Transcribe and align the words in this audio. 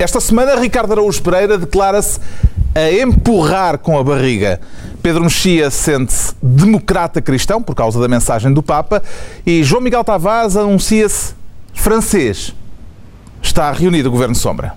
Esta 0.00 0.18
semana, 0.18 0.54
Ricardo 0.54 0.92
Araújo 0.92 1.22
Pereira 1.22 1.58
declara-se 1.58 2.18
a 2.74 2.90
empurrar 2.90 3.76
com 3.76 3.98
a 3.98 4.02
barriga. 4.02 4.58
Pedro 5.02 5.24
Mexia 5.24 5.70
sente-se 5.70 6.34
democrata 6.42 7.20
cristão 7.20 7.62
por 7.62 7.74
causa 7.74 8.00
da 8.00 8.08
mensagem 8.08 8.50
do 8.50 8.62
Papa 8.62 9.02
e 9.44 9.62
João 9.62 9.82
Miguel 9.82 10.02
Tavares 10.02 10.56
anuncia-se 10.56 11.34
francês. 11.74 12.54
Está 13.42 13.70
reunido 13.72 14.08
o 14.08 14.12
Governo 14.12 14.34
Sombra. 14.34 14.72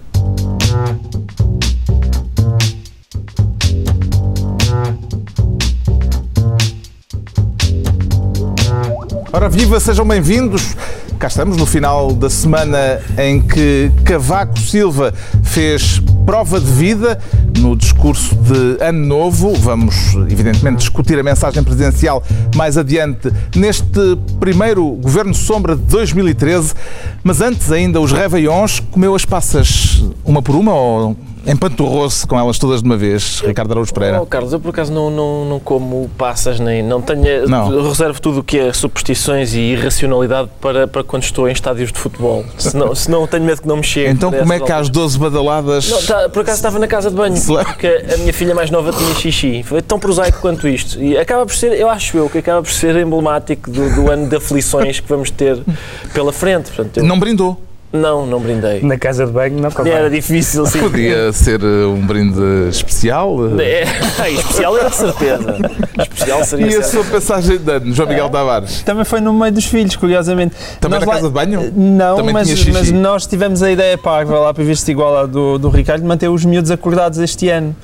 Ora, 9.32 9.48
viva, 9.48 9.80
sejam 9.80 10.06
bem-vindos. 10.06 10.76
Cá 11.24 11.28
estamos 11.28 11.56
no 11.56 11.66
final 11.66 12.12
da 12.12 12.30
semana 12.30 13.00
em 13.18 13.40
que 13.40 13.90
Cavaco 14.04 14.60
Silva 14.60 15.14
fez 15.42 16.02
prova 16.26 16.60
de 16.60 16.70
vida 16.70 17.18
no 17.60 17.78
discurso 17.78 18.36
de 18.36 18.84
Ano 18.84 19.06
Novo. 19.06 19.54
Vamos, 19.54 19.96
evidentemente, 20.30 20.80
discutir 20.80 21.18
a 21.18 21.24
mensagem 21.24 21.64
presidencial 21.64 22.22
mais 22.58 22.78
adiante 22.78 23.32
neste 23.56 24.18
primeiro 24.38 24.86
Governo 24.96 25.34
Sombra 25.34 25.78
de 25.78 25.84
2013. 25.84 26.74
Mas 27.24 27.40
antes 27.40 27.72
ainda, 27.72 28.02
os 28.02 28.12
Réveillons, 28.12 28.82
comeu 28.92 29.16
as 29.16 29.24
passas 29.24 30.04
uma 30.26 30.42
por 30.42 30.58
uma 30.58 30.74
ou 30.74 31.16
Empanturrou-se 31.46 32.26
com 32.26 32.40
elas 32.40 32.58
todas 32.58 32.82
de 32.82 32.88
uma 32.88 32.96
vez, 32.96 33.42
Ricardo 33.42 33.72
Araújo 33.72 33.94
Pereira. 33.94 34.22
Oh, 34.22 34.26
Carlos, 34.26 34.54
eu 34.54 34.60
por 34.60 34.70
acaso 34.70 34.94
não, 34.94 35.12
não, 35.12 35.46
não 35.46 35.60
como 35.60 36.10
passas, 36.18 36.60
nem 36.60 36.82
não 36.82 37.02
tenho. 37.02 37.48
Não. 37.50 37.90
Reservo 37.90 38.22
tudo 38.22 38.40
o 38.40 38.44
que 38.44 38.58
é 38.58 38.72
superstições 38.72 39.54
e 39.54 39.60
irracionalidade 39.60 40.50
para, 40.62 40.88
para 40.88 41.04
quando 41.04 41.24
estou 41.24 41.50
em 41.50 41.52
estádios 41.52 41.92
de 41.92 42.00
futebol. 42.00 42.46
Senão, 42.58 42.96
senão 42.96 43.28
tenho 43.28 43.44
medo 43.44 43.62
que 43.62 43.68
não 43.68 43.78
me 43.78 43.84
chegue. 43.84 44.12
Então, 44.12 44.32
como 44.32 44.54
é 44.54 44.60
que 44.60 44.72
às 44.72 44.90
12 44.90 45.20
badaladas. 45.20 45.90
Não, 45.90 46.02
tá, 46.02 46.30
por 46.30 46.42
acaso 46.42 46.58
estava 46.58 46.80
na 46.80 46.88
casa 46.88 47.10
de 47.10 47.16
banho, 47.16 47.36
porque 47.66 47.88
a 48.14 48.18
minha 48.18 48.34
filha 48.34 48.56
mais 48.56 48.72
nova 48.72 48.92
tinha 48.94 49.14
xixi. 49.16 49.64
Foi 49.64 49.82
tão 49.82 50.00
prosaico 50.00 50.40
quanto 50.40 50.68
isto. 50.68 51.02
E 51.02 51.18
acaba 51.18 51.46
por 51.46 51.56
ser, 51.56 51.74
eu 51.74 51.90
acho 51.90 52.18
eu, 52.18 52.30
que 52.30 52.38
acaba 52.38 52.62
por 52.62 52.72
ser 52.72 52.96
emblemático 52.96 53.70
do, 53.70 53.94
do 53.96 54.10
ano 54.10 54.30
de 54.30 54.36
aflições 54.38 55.02
que 55.02 55.10
vamos 55.10 55.30
ter 55.30 55.62
pela 56.14 56.32
frente. 56.32 56.72
Portanto, 56.72 56.98
eu... 56.98 57.04
Não 57.04 57.20
brindou. 57.20 57.60
Não, 57.94 58.26
não 58.26 58.40
brindei. 58.40 58.82
Na 58.82 58.98
casa 58.98 59.24
de 59.24 59.32
banho 59.32 59.62
não 59.62 59.70
convém. 59.70 59.94
Era 59.94 60.10
difícil, 60.10 60.66
sim. 60.66 60.80
Podia 60.80 61.32
ser 61.32 61.62
eh, 61.62 61.86
um 61.86 62.04
brinde 62.04 62.42
especial? 62.68 63.38
É, 63.60 63.84
especial 64.34 64.76
era 64.80 64.90
de 64.90 64.96
certeza. 64.96 65.58
Especial 66.00 66.44
seria 66.44 66.66
E 66.72 66.76
a 66.76 66.82
sua 66.82 67.04
passagem 67.04 67.60
de 67.60 67.72
ano, 67.72 67.94
João 67.94 68.10
Miguel 68.10 68.26
é. 68.26 68.30
Tavares? 68.30 68.82
Também 68.82 69.06
foi 69.06 69.22
no 69.22 69.32
meio 69.32 69.52
dos 69.52 69.66
filhos, 69.66 69.96
curiosamente. 69.96 70.56
Também 70.82 71.00
nós 71.00 71.08
na 71.08 71.14
casa 71.14 71.28
de 71.28 71.34
banho? 71.36 71.72
Não, 71.76 72.24
mas, 72.34 72.66
mas, 72.66 72.92
nós 72.92 73.28
tivemos 73.28 73.62
a 73.62 73.70
ideia 73.70 73.96
parva 73.96 74.40
lá 74.40 74.52
para 74.52 74.64
visto 74.64 74.90
igual 74.90 75.16
à 75.16 75.26
do, 75.28 75.60
do 75.60 75.70
Ricardo, 75.70 76.02
de 76.02 76.08
manter 76.08 76.30
os 76.30 76.44
miúdos 76.44 76.72
acordados 76.72 77.20
este 77.20 77.48
ano. 77.50 77.76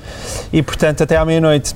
E, 0.52 0.60
portanto, 0.60 1.04
até 1.04 1.16
à 1.16 1.24
meia-noite. 1.24 1.72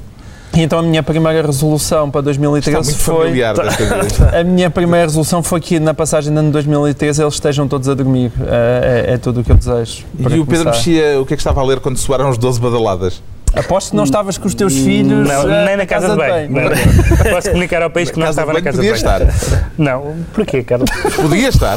E 0.55 0.63
então 0.63 0.79
a 0.79 0.83
minha 0.83 1.03
primeira 1.03 1.47
resolução 1.47 2.11
para 2.11 2.21
2013 2.21 2.95
foi. 2.95 3.33
a 4.33 4.45
minha 4.45 4.71
primeira 4.71 5.07
resolução 5.07 5.43
foi 5.43 5.61
que 5.61 5.81
na 5.81 5.93
passagem 5.93 6.33
de 6.33 6.39
ano 6.39 6.51
2013 6.53 7.23
eles 7.23 7.35
estejam 7.35 7.67
todos 7.67 7.89
a 7.89 7.95
dormir. 7.95 8.31
É, 8.47 9.07
é, 9.09 9.15
é 9.15 9.19
tudo 9.19 9.41
o 9.41 9.45
que 9.45 9.51
eu 9.51 9.57
desejo. 9.57 10.05
E 10.19 10.23
o 10.23 10.29
Pedro 10.29 10.45
começar. 10.45 10.71
Mexia, 10.71 11.21
o 11.21 11.27
que 11.27 11.35
é 11.35 11.37
que 11.37 11.41
estava 11.41 11.61
a 11.61 11.65
ler 11.65 11.81
quando 11.81 11.97
soaram 11.97 12.31
os 12.31 12.39
12 12.39 12.61
badaladas? 12.61 13.23
Aposto 13.57 13.91
que 13.91 13.97
não 13.97 14.05
estavas 14.05 14.37
com 14.37 14.47
os 14.47 14.55
teus 14.55 14.75
filhos. 14.77 15.29
Não, 15.29 15.51
eh, 15.51 15.65
nem 15.67 15.77
na 15.77 15.87
casa, 15.87 16.09
casa 16.09 16.21
de 16.21 16.29
banho. 16.29 16.53
banho. 16.53 16.71
Posso 17.31 17.49
comunicar 17.51 17.83
ao 17.83 17.91
país 17.91 18.11
que 18.11 18.19
não 18.19 18.29
estava 18.29 18.53
na 18.53 18.61
casa 18.61 18.81
de. 18.81 18.89
Podia 18.89 18.93
estar. 18.95 19.21
Não, 19.79 20.17
porquê, 20.33 20.63
Carlos? 20.63 20.91
Podia 21.17 21.49
estar. 21.49 21.77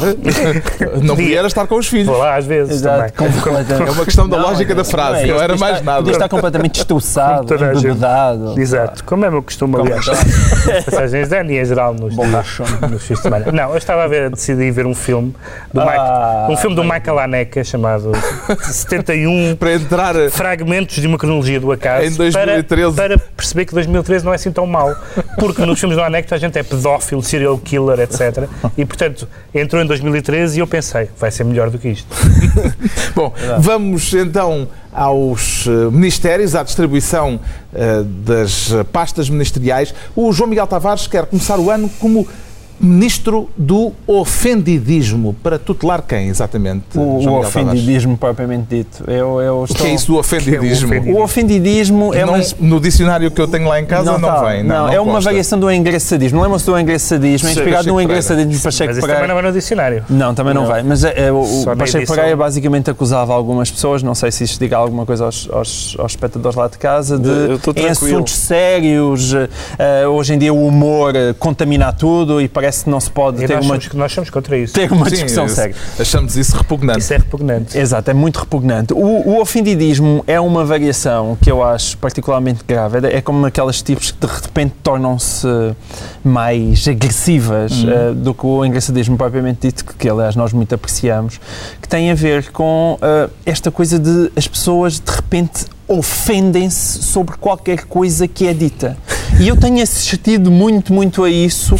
Não 1.02 1.16
podia 1.16 1.46
estar 1.46 1.66
com 1.66 1.76
os 1.76 1.86
filhos. 1.86 2.06
Vou 2.06 2.18
lá 2.18 2.36
às 2.36 2.46
vezes. 2.46 2.76
Exato, 2.76 3.12
é 3.22 3.90
uma 3.90 4.04
questão 4.04 4.28
da 4.28 4.36
não, 4.36 4.44
lógica 4.44 4.74
da 4.74 4.84
frase, 4.84 5.26
não, 5.26 5.34
é, 5.34 5.36
não 5.36 5.42
era 5.42 5.56
mais 5.56 5.82
nada. 5.82 5.98
Podia 5.98 6.12
estar 6.12 6.28
completamente 6.28 6.74
destroçado, 6.74 7.54
embebedado. 7.54 8.58
Exato, 8.58 9.04
como 9.04 9.24
é 9.24 9.28
o 9.28 9.32
meu 9.32 9.42
costume, 9.42 9.76
aliás. 9.76 10.06
Passagens 10.84 11.28
de 11.28 11.36
ano 11.36 11.50
e 11.52 11.58
em 11.58 11.64
geral 11.64 11.94
nos, 11.94 12.14
nos 12.16 13.02
fins 13.02 13.16
de 13.16 13.22
semana. 13.22 13.52
Não, 13.52 13.70
eu 13.70 13.78
estava 13.78 14.04
a 14.04 14.08
ver, 14.08 14.30
decidi 14.30 14.70
ver 14.70 14.86
um 14.86 14.94
filme 14.94 15.34
do 15.72 15.80
ah, 15.80 16.46
Mike, 16.46 16.52
um 16.52 16.56
filme 16.56 16.76
do 16.76 16.82
Michael 16.82 17.18
Haneke 17.18 17.64
chamado 17.64 18.12
71 18.60 19.56
para 19.56 19.74
entrar 19.74 20.14
fragmentos 20.30 20.96
de 20.96 21.06
uma 21.06 21.18
cronologia 21.18 21.60
do 21.60 21.67
do 21.68 21.72
acaso 21.72 22.06
em 22.06 22.14
2013. 22.14 22.96
Para, 22.96 23.18
para, 23.18 23.28
perceber 23.36 23.64
que 23.66 23.74
2013 23.74 24.24
não 24.24 24.32
é 24.32 24.36
assim 24.36 24.50
tão 24.50 24.66
mau. 24.66 24.94
Porque 25.38 25.64
nos 25.64 25.78
filmes 25.78 25.96
do 25.96 26.02
Anecto 26.02 26.34
a 26.34 26.38
gente 26.38 26.58
é 26.58 26.62
pedófilo, 26.62 27.22
serial 27.22 27.58
killer, 27.58 28.00
etc. 28.00 28.48
E, 28.76 28.84
portanto, 28.84 29.28
entrou 29.54 29.82
em 29.82 29.86
2013 29.86 30.58
e 30.58 30.60
eu 30.60 30.66
pensei, 30.66 31.08
vai 31.18 31.30
ser 31.30 31.44
melhor 31.44 31.70
do 31.70 31.78
que 31.78 31.88
isto. 31.88 32.08
Bom, 33.14 33.32
vamos 33.60 34.12
então 34.14 34.68
aos 34.90 35.66
eh, 35.66 35.70
ministérios, 35.92 36.56
à 36.56 36.62
distribuição 36.62 37.38
uh, 37.72 38.02
das 38.02 38.72
pastas 38.90 39.30
ministeriais. 39.30 39.94
O 40.16 40.32
João 40.32 40.48
Miguel 40.48 40.66
Tavares 40.66 41.06
quer 41.06 41.26
começar 41.26 41.58
o 41.58 41.70
ano 41.70 41.88
como 42.00 42.26
ministro 42.80 43.48
do 43.56 43.92
ofendidismo. 44.06 45.34
Para 45.42 45.58
tutelar 45.58 46.02
quem, 46.02 46.28
exatamente? 46.28 46.96
O, 46.96 47.00
o 47.00 47.38
ofendidismo, 47.38 48.16
propriamente 48.16 48.66
dito. 48.68 49.04
Eu, 49.10 49.40
eu 49.40 49.64
estou... 49.64 49.76
O 49.76 49.84
que 49.84 49.86
é 49.86 49.94
isso 49.94 50.06
do 50.08 50.18
ofendidismo? 50.18 50.94
É 50.94 51.00
o 51.00 51.22
ofendidismo 51.22 52.14
é 52.14 52.24
não, 52.24 52.34
uma... 52.34 52.44
No 52.60 52.80
dicionário 52.80 53.30
que 53.30 53.40
eu 53.40 53.48
tenho 53.48 53.68
lá 53.68 53.80
em 53.80 53.86
casa 53.86 54.12
não, 54.12 54.18
não 54.18 54.28
tá. 54.28 54.44
vem. 54.44 54.62
Não, 54.62 54.86
não, 54.86 54.92
é 54.92 55.00
uma 55.00 55.20
variação 55.20 55.58
do 55.58 55.70
engraçadismo. 55.70 56.42
Lembra-se 56.42 56.66
do 56.66 56.78
engraçadismo? 56.78 57.48
É 57.48 57.52
inspirado 57.52 57.88
no 57.88 58.00
engraçadismo 58.00 58.52
de 58.52 58.58
Pacheco 58.58 58.94
Pereira. 58.94 59.06
Mas 59.06 59.14
também 59.14 59.28
não 59.28 59.34
vai 59.34 59.44
no 59.44 59.52
dicionário. 59.52 60.04
Não, 60.08 60.34
também 60.34 60.54
não, 60.54 60.66
vai. 60.66 60.82
Mas 60.82 61.04
é, 61.04 61.26
é 61.26 61.32
o, 61.32 61.40
o 61.40 61.76
Pacheco 61.76 62.06
Pereira 62.06 62.36
basicamente 62.36 62.90
acusava 62.90 63.32
algumas 63.32 63.70
pessoas, 63.70 64.02
não 64.02 64.14
sei 64.14 64.30
se 64.30 64.44
isto 64.44 64.58
diga 64.58 64.76
alguma 64.76 65.04
coisa 65.04 65.24
aos, 65.24 65.48
aos, 65.50 65.96
aos 65.98 66.12
espectadores 66.12 66.56
lá 66.56 66.68
de 66.68 66.78
casa, 66.78 67.18
de 67.18 67.30
em 67.76 67.88
assuntos 67.88 68.34
sérios, 68.34 69.32
uh, 69.32 70.08
hoje 70.10 70.34
em 70.34 70.38
dia 70.38 70.52
o 70.52 70.66
humor 70.66 71.14
contamina 71.38 71.92
tudo 71.92 72.40
e 72.40 72.48
parece 72.48 72.67
parece 72.68 72.84
que 72.84 72.90
não 72.90 73.00
se 73.00 73.10
pode 73.10 73.42
e 73.42 73.46
ter 73.46 73.54
nós 73.54 73.64
uma... 73.64 73.80
Somos, 73.80 73.94
nós 73.94 74.12
somos 74.12 74.30
contra 74.30 74.56
isso. 74.58 74.74
Ter 74.74 74.92
uma 74.92 75.06
Sim, 75.06 75.10
discussão 75.12 75.48
séria. 75.48 75.74
Achamos 75.98 76.36
isso 76.36 76.56
repugnante. 76.56 77.00
Isso 77.00 77.14
é 77.14 77.16
repugnante. 77.16 77.78
Exato, 77.78 78.10
é 78.10 78.14
muito 78.14 78.38
repugnante. 78.38 78.92
O, 78.92 79.28
o 79.28 79.40
ofendidismo 79.40 80.22
é 80.26 80.38
uma 80.38 80.64
variação 80.64 81.36
que 81.40 81.50
eu 81.50 81.62
acho 81.62 81.96
particularmente 81.96 82.62
grave. 82.66 82.98
É, 83.06 83.16
é 83.16 83.20
como 83.20 83.46
aquelas 83.46 83.80
tipos 83.80 84.10
que 84.10 84.26
de 84.26 84.32
repente 84.32 84.74
tornam-se 84.82 85.46
mais 86.22 86.86
agressivas 86.86 87.72
uhum. 87.82 88.10
uh, 88.10 88.14
do 88.14 88.34
que 88.34 88.46
o 88.46 88.64
engraçadismo 88.64 89.16
propriamente 89.16 89.66
dito, 89.66 89.84
que, 89.84 89.94
que 89.94 90.08
aliás 90.08 90.36
nós 90.36 90.52
muito 90.52 90.74
apreciamos, 90.74 91.40
que 91.80 91.88
tem 91.88 92.10
a 92.10 92.14
ver 92.14 92.50
com 92.50 92.98
uh, 93.00 93.30
esta 93.46 93.70
coisa 93.70 93.98
de 93.98 94.30
as 94.36 94.46
pessoas 94.46 95.00
de 95.00 95.10
repente 95.10 95.64
ofendem-se 95.88 97.02
sobre 97.02 97.36
qualquer 97.38 97.86
coisa 97.86 98.28
que 98.28 98.46
é 98.46 98.52
dita. 98.52 98.94
E 99.40 99.48
eu 99.48 99.56
tenho 99.56 99.82
assistido 99.82 100.50
muito, 100.50 100.92
muito 100.92 101.24
a 101.24 101.30
isso 101.30 101.76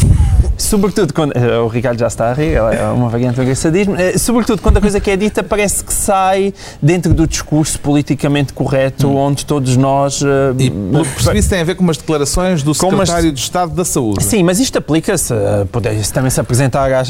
Sobretudo 0.69 1.15
quando. 1.15 1.31
Uh, 1.31 1.65
o 1.65 1.67
Ricardo 1.67 1.97
já 1.97 2.05
está 2.05 2.29
a 2.29 2.33
rir, 2.33 2.53
é 2.53 2.85
uma 2.93 3.09
variante 3.09 3.37
do 3.37 3.41
engraçadismo. 3.41 3.95
Uh, 3.95 4.19
sobretudo 4.19 4.61
quando 4.61 4.77
a 4.77 4.81
coisa 4.81 4.99
que 4.99 5.09
é 5.09 5.17
dita 5.17 5.41
parece 5.41 5.83
que 5.83 5.91
sai 5.91 6.53
dentro 6.79 7.11
do 7.11 7.25
discurso 7.25 7.79
politicamente 7.79 8.53
correto, 8.53 9.07
hum. 9.07 9.15
onde 9.15 9.47
todos 9.47 9.75
nós. 9.75 10.21
Uh, 10.21 10.53
e 10.59 10.69
percebi 10.69 11.39
isso 11.39 11.49
tem 11.49 11.61
a 11.61 11.63
ver 11.63 11.73
com 11.73 11.81
umas 11.81 11.97
declarações 11.97 12.61
do 12.61 12.75
secretário 12.75 13.29
umas... 13.29 13.33
de 13.33 13.39
Estado 13.39 13.73
da 13.73 13.83
Saúde. 13.83 14.23
Sim, 14.23 14.43
mas 14.43 14.59
isto 14.59 14.77
aplica-se. 14.77 15.33
Poder 15.71 15.99
também 16.11 16.29
se 16.29 16.39
apresentar, 16.39 16.91
às, 16.93 17.09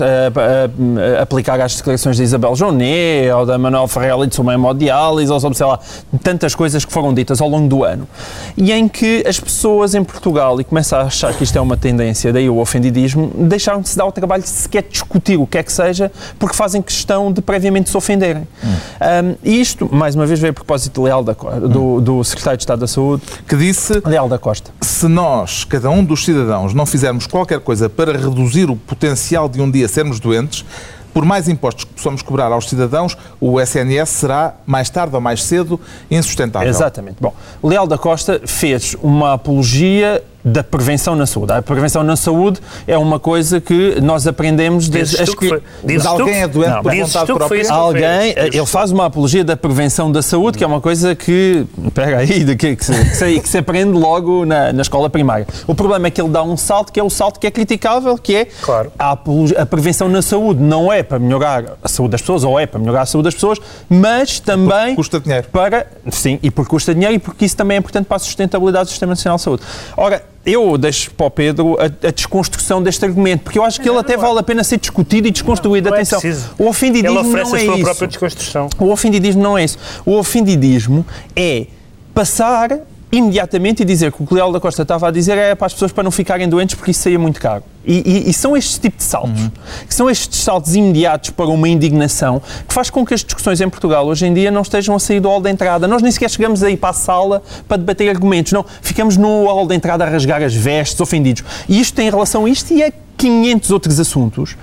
aplicar 1.21 1.59
às 1.59 1.75
declarações 1.75 2.15
de 2.15 2.23
Isabel 2.23 2.55
Jonet 2.55 3.29
ou 3.31 3.45
da 3.45 3.57
Manuel 3.57 3.87
Ferreira 3.89 4.25
de 4.25 4.35
sobre 4.35 4.51
a 4.51 4.55
hemodiálise 4.55 5.31
ou 5.31 5.39
sobre, 5.39 5.57
sei 5.57 5.65
lá, 5.65 5.79
tantas 6.23 6.55
coisas 6.55 6.85
que 6.85 6.93
foram 6.93 7.13
ditas 7.13 7.41
ao 7.41 7.49
longo 7.49 7.67
do 7.67 7.83
ano. 7.83 8.07
E 8.55 8.71
em 8.71 8.87
que 8.87 9.23
as 9.27 9.37
pessoas 9.37 9.95
em 9.95 10.03
Portugal, 10.03 10.61
e 10.61 10.63
começam 10.63 10.99
a 10.99 11.03
achar 11.03 11.33
que 11.33 11.43
isto 11.43 11.57
é 11.57 11.61
uma 11.61 11.75
tendência, 11.75 12.31
daí 12.31 12.49
o 12.49 12.57
ofendidismo, 12.57 13.48
deixaram 13.49 13.81
de 13.81 13.89
se 13.89 13.97
dar 13.97 14.05
o 14.05 14.11
trabalho 14.11 14.43
de 14.43 14.49
sequer 14.49 14.83
discutir 14.83 15.37
o 15.37 15.45
que 15.45 15.57
é 15.57 15.63
que 15.63 15.71
seja, 15.71 16.11
porque 16.37 16.55
fazem 16.55 16.81
questão 16.81 17.31
de 17.31 17.41
previamente 17.41 17.89
se 17.89 17.97
ofenderem. 17.97 18.47
Hum. 18.63 18.67
Um, 18.67 19.35
e 19.43 19.59
isto, 19.59 19.89
mais 19.93 20.15
uma 20.15 20.25
vez, 20.25 20.39
veio 20.39 20.51
a 20.51 20.53
propósito 20.53 21.01
de 21.01 21.07
Leal 21.07 21.23
da, 21.23 21.33
do, 21.33 21.99
do 21.99 22.23
Secretário 22.23 22.57
de 22.57 22.63
Estado 22.63 22.79
da 22.79 22.87
Saúde, 22.87 23.23
que 23.47 23.55
disse: 23.55 24.01
Leal 24.05 24.29
da 24.29 24.37
Costa. 24.37 24.71
Se 24.81 25.07
nós, 25.07 25.63
cada 25.63 25.89
um 25.89 26.03
dos 26.03 26.23
cidadãos, 26.23 26.73
não 26.73 26.85
fizermos 26.85 27.27
qualquer 27.27 27.59
coisa 27.59 27.89
para 27.89 28.13
reduzir 28.13 28.69
o 28.69 28.75
potencial 28.75 29.49
de 29.49 29.61
um 29.61 29.69
dia 29.69 29.87
sermos 29.87 30.19
doentes, 30.19 30.65
por 31.13 31.25
mais 31.25 31.47
impostos 31.47 31.83
que 31.83 31.93
possamos 31.93 32.21
cobrar 32.21 32.51
aos 32.51 32.69
cidadãos, 32.69 33.17
o 33.39 33.59
SNS 33.59 34.09
será, 34.09 34.55
mais 34.65 34.89
tarde 34.89 35.15
ou 35.15 35.21
mais 35.21 35.43
cedo, 35.43 35.79
insustentável. 36.09 36.69
Exatamente. 36.69 37.17
Bom, 37.19 37.33
Leal 37.63 37.87
da 37.87 37.97
Costa 37.97 38.41
fez 38.45 38.95
uma 39.01 39.33
apologia 39.33 40.23
da 40.49 40.63
prevenção 40.63 41.15
na 41.15 41.25
saúde. 41.25 41.53
A 41.53 41.61
prevenção 41.61 42.03
na 42.03 42.15
saúde 42.15 42.59
é 42.87 42.97
uma 42.97 43.19
coisa 43.19 43.61
que 43.61 43.99
nós 44.01 44.27
aprendemos 44.27 44.89
desde 44.89 45.21
as 45.21 45.33
que... 45.33 45.61
Mas 45.83 46.05
alguém 46.05 46.41
é 46.41 46.47
doente 46.47 46.69
não, 46.69 46.83
por 46.83 46.95
vontade 46.95 47.33
própria? 47.33 47.71
Alguém, 47.71 48.35
ele 48.35 48.65
faz 48.65 48.91
uma 48.91 49.05
apologia 49.05 49.43
da 49.43 49.55
prevenção 49.55 50.11
da 50.11 50.21
saúde, 50.21 50.57
que 50.57 50.63
é 50.63 50.67
uma 50.67 50.81
coisa 50.81 51.15
que, 51.15 51.65
espera 51.85 52.17
aí, 52.17 52.43
de 52.43 52.55
que, 52.55 52.75
que, 52.75 52.85
se, 52.85 52.93
que, 52.93 53.15
se, 53.15 53.39
que 53.39 53.49
se 53.49 53.57
aprende 53.57 53.91
logo 53.91 54.45
na, 54.45 54.73
na 54.73 54.81
escola 54.81 55.09
primária. 55.09 55.47
O 55.67 55.75
problema 55.75 56.07
é 56.07 56.11
que 56.11 56.21
ele 56.21 56.29
dá 56.29 56.43
um 56.43 56.57
salto, 56.57 56.91
que 56.91 56.99
é 56.99 57.03
o 57.03 57.09
salto 57.09 57.39
que 57.39 57.47
é 57.47 57.51
criticável, 57.51 58.17
que 58.17 58.35
é 58.35 58.45
claro. 58.45 58.91
a, 58.97 59.17
a 59.57 59.65
prevenção 59.65 60.09
na 60.09 60.21
saúde 60.21 60.61
não 60.61 60.91
é 60.91 61.03
para 61.03 61.19
melhorar 61.19 61.77
a 61.83 61.87
saúde 61.87 62.11
das 62.11 62.21
pessoas, 62.21 62.43
ou 62.43 62.59
é 62.59 62.65
para 62.65 62.79
melhorar 62.79 63.01
a 63.01 63.05
saúde 63.05 63.25
das 63.25 63.35
pessoas, 63.35 63.59
mas 63.89 64.39
também... 64.39 64.69
Porque 64.69 64.95
custa 64.95 65.19
dinheiro. 65.19 65.47
Para, 65.51 65.87
sim, 66.11 66.39
e 66.41 66.49
porque 66.49 66.69
custa 66.69 66.93
dinheiro 66.93 67.15
e 67.15 67.19
porque 67.19 67.45
isso 67.45 67.55
também 67.55 67.75
é 67.75 67.79
importante 67.79 68.05
para 68.05 68.17
a 68.17 68.19
sustentabilidade 68.19 68.85
do 68.85 68.89
Sistema 68.89 69.11
Nacional 69.11 69.37
de 69.37 69.43
Saúde. 69.43 69.63
Ora, 69.95 70.23
eu 70.45 70.77
deixo 70.77 71.11
para 71.11 71.25
o 71.25 71.31
Pedro 71.31 71.77
a, 71.79 72.07
a, 72.07 72.11
desconstrução 72.11 72.81
deste 72.81 73.03
argumento, 73.05 73.43
porque 73.43 73.59
eu 73.59 73.63
acho 73.63 73.79
que 73.79 73.89
ele 73.89 73.97
até 73.97 74.15
vale 74.15 74.39
a 74.39 74.43
pena 74.43 74.63
ser 74.63 74.77
discutido 74.77 75.27
e 75.27 75.31
desconstruído. 75.31 75.85
Não, 75.85 75.91
não 75.91 75.97
é 75.97 76.01
Atenção, 76.01 76.19
é 76.19 76.63
o 76.63 76.67
ofendidismo 76.67 77.19
ele 77.19 77.29
não 77.29 77.37
é 77.37 77.41
a 77.41 77.45
sua 77.45 77.75
isso. 77.75 77.83
própria 77.83 78.07
desconstrução. 78.07 78.69
O 78.79 78.89
ofendidismo 78.89 79.41
não 79.41 79.57
é 79.57 79.63
isso. 79.63 79.77
O 80.05 80.13
ofendidismo 80.13 81.05
é 81.35 81.67
passar 82.13 82.79
imediatamente 83.11 83.81
e 83.81 83.85
dizer 83.85 84.11
que 84.11 84.21
o 84.21 84.27
que 84.27 84.33
o 84.33 84.35
Leal 84.35 84.51
da 84.51 84.59
Costa 84.59 84.83
estava 84.83 85.07
a 85.07 85.11
dizer 85.11 85.37
é 85.37 85.55
para 85.55 85.67
as 85.67 85.73
pessoas 85.73 85.91
para 85.91 86.03
não 86.03 86.11
ficarem 86.11 86.47
doentes 86.47 86.75
porque 86.75 86.91
isso 86.91 87.01
saía 87.01 87.17
muito 87.17 87.39
caro. 87.39 87.63
E, 87.85 88.03
e, 88.05 88.29
e 88.29 88.33
são 88.33 88.55
estes 88.55 88.77
tipos 88.77 88.99
de 88.99 89.03
saltos, 89.05 89.41
uhum. 89.41 89.51
que 89.87 89.93
são 89.95 90.09
estes 90.09 90.43
saltos 90.43 90.75
imediatos 90.75 91.31
para 91.31 91.47
uma 91.47 91.67
indignação 91.67 92.41
que 92.67 92.73
faz 92.73 92.89
com 92.89 93.03
que 93.05 93.13
as 93.13 93.23
discussões 93.23 93.59
em 93.61 93.69
Portugal 93.69 94.05
hoje 94.05 94.27
em 94.27 94.33
dia 94.33 94.51
não 94.51 94.61
estejam 94.61 94.95
a 94.95 94.99
sair 94.99 95.19
do 95.19 95.27
hall 95.27 95.41
de 95.41 95.49
entrada. 95.49 95.87
Nós 95.87 96.01
nem 96.01 96.11
sequer 96.11 96.29
chegamos 96.29 96.61
aí 96.61 96.77
para 96.77 96.89
a 96.89 96.93
sala 96.93 97.41
para 97.67 97.77
debater 97.77 98.09
argumentos, 98.09 98.51
não. 98.51 98.63
Ficamos 98.81 99.17
no 99.17 99.45
hall 99.45 99.65
de 99.65 99.75
entrada 99.75 100.03
a 100.03 100.09
rasgar 100.09 100.43
as 100.43 100.53
vestes, 100.53 100.99
ofendidos. 100.99 101.43
E 101.67 101.79
isto 101.79 101.95
tem 101.95 102.09
relação 102.09 102.45
a 102.45 102.49
isto 102.49 102.71
e 102.73 102.83
é 102.83 102.93
500 103.19 103.71
outros 103.71 103.99
assuntos 103.99 104.55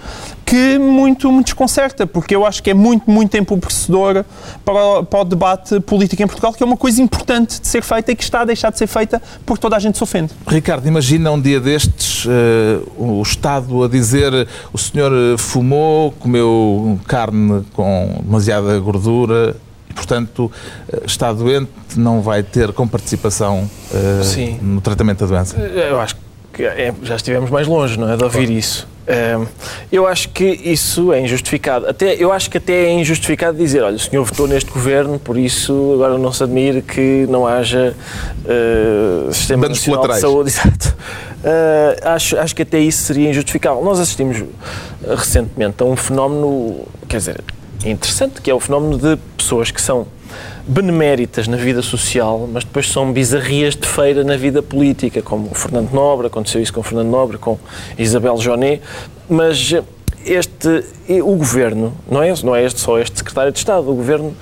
que 0.47 0.79
muito 0.79 1.31
me 1.31 1.43
desconcerta, 1.43 2.07
porque 2.07 2.35
eu 2.35 2.47
acho 2.47 2.63
que 2.63 2.71
é 2.71 2.75
muito, 2.75 3.11
muito 3.11 3.37
empobrecedor 3.37 4.25
para, 4.65 5.03
para 5.03 5.21
o 5.21 5.25
debate 5.25 5.79
político 5.81 6.23
em 6.23 6.27
Portugal, 6.27 6.53
que 6.55 6.63
é 6.63 6.67
uma 6.67 6.77
coisa 6.77 7.03
importante 7.03 7.61
de 7.61 7.67
ser 7.67 7.83
feita 7.83 8.13
e 8.13 8.17
que 8.17 8.23
está 8.23 8.41
a 8.41 8.45
deixar 8.45 8.71
de 8.71 8.79
ser 8.79 8.87
feita 8.87 9.21
porque 9.45 9.61
toda 9.61 9.77
a 9.77 9.79
gente 9.79 9.99
se 9.99 10.03
ofende. 10.03 10.33
Ricardo, 10.47 10.87
imagina 10.87 11.31
um 11.33 11.41
dia 11.41 11.61
destes 11.61 12.25
uh, 12.25 12.31
o 12.97 13.21
Estado 13.23 13.85
a 13.85 13.89
dizer 13.89 14.49
o 14.73 14.79
senhor 14.79 15.13
fumou, 15.37 16.13
comeu 16.13 16.99
carne 17.07 17.63
com 17.75 18.21
demasiada 18.23 18.79
gordura, 18.79 19.57
e, 19.91 19.95
portanto, 19.95 20.51
eh, 20.93 21.03
está 21.07 21.33
doente, 21.33 21.71
não 21.97 22.21
vai 22.21 22.43
ter 22.43 22.73
comparticipação 22.73 23.69
uh, 23.91 24.65
no 24.65 24.81
tratamento 24.81 25.21
da 25.21 25.27
doença? 25.27 25.59
Eu 25.59 26.01
acho 26.01 26.17
que 26.17 26.26
é, 26.63 26.95
já 27.03 27.17
estivemos 27.17 27.51
mais 27.51 27.67
longe, 27.67 27.99
não 27.99 28.11
é? 28.11 28.17
De 28.17 28.25
ouvir 28.25 28.51
isso. 28.51 28.89
eu 29.93 30.07
acho 30.07 30.29
que 30.31 30.45
isso 30.45 31.13
é 31.13 31.21
injustificado. 31.21 31.89
Até, 31.89 32.15
eu 32.15 32.33
acho 32.33 32.51
que 32.51 32.59
até 32.59 32.87
é 32.87 32.93
injustificado 32.93 33.57
dizer, 33.57 33.83
olha, 33.83 33.97
o 33.97 33.99
senhor 33.99 34.25
votou 34.25 34.49
neste 34.49 34.71
governo, 34.71 35.19
por 35.19 35.37
isso 35.39 35.93
agora 35.95 36.19
não 36.19 36.33
se 36.33 36.43
admire 36.43 36.83
que 36.83 37.27
não 37.29 37.47
haja 37.47 37.95
uh, 38.45 39.33
sistema 39.33 39.63
Danos 39.63 39.79
nacional 39.79 40.09
de 40.09 40.21
saúde. 40.21 40.51
Exato. 40.51 40.97
Uh, 41.45 42.09
acho, 42.09 42.37
acho 42.39 42.57
que 42.57 42.63
até 42.63 42.81
isso 42.81 43.05
seria 43.05 43.31
injustificável. 43.31 43.83
Nós 43.85 44.01
assistimos 44.01 44.43
recentemente 45.09 45.83
a 45.83 45.87
um 45.87 45.95
fenómeno, 45.95 46.87
quer 47.09 47.19
dizer, 47.19 47.45
interessante, 47.85 48.41
que 48.41 48.51
é 48.51 48.55
o 48.55 48.59
fenómeno 48.59 48.99
de 48.99 49.17
pessoas 49.37 49.71
que 49.71 49.81
são 49.81 50.07
beneméritas 50.67 51.47
na 51.47 51.57
vida 51.57 51.83
social, 51.83 52.49
mas 52.53 52.65
depois 52.65 52.91
são 52.91 53.13
bizarrias 53.13 53.77
de 53.77 53.87
feira 53.87 54.25
na 54.25 54.37
vida 54.37 54.63
política, 54.63 55.23
como 55.23 55.51
o 55.51 55.55
Fernando 55.55 55.93
Nobre, 55.93 56.27
aconteceu 56.27 56.61
isso 56.61 56.73
com 56.73 56.81
o 56.81 56.83
Fernando 56.83 57.09
Nobre, 57.09 57.39
com 57.39 57.59
Isabel 57.99 58.37
Jonet, 58.39 58.83
mas 59.29 59.75
este, 60.25 60.85
o 61.23 61.37
Governo, 61.37 61.95
não 62.11 62.23
é, 62.23 62.35
não 62.43 62.55
é 62.55 62.65
este, 62.65 62.81
só 62.81 62.99
este 62.99 63.19
Secretário 63.19 63.53
de 63.53 63.59
Estado, 63.59 63.91
o 63.91 63.95
Governo 63.95 64.35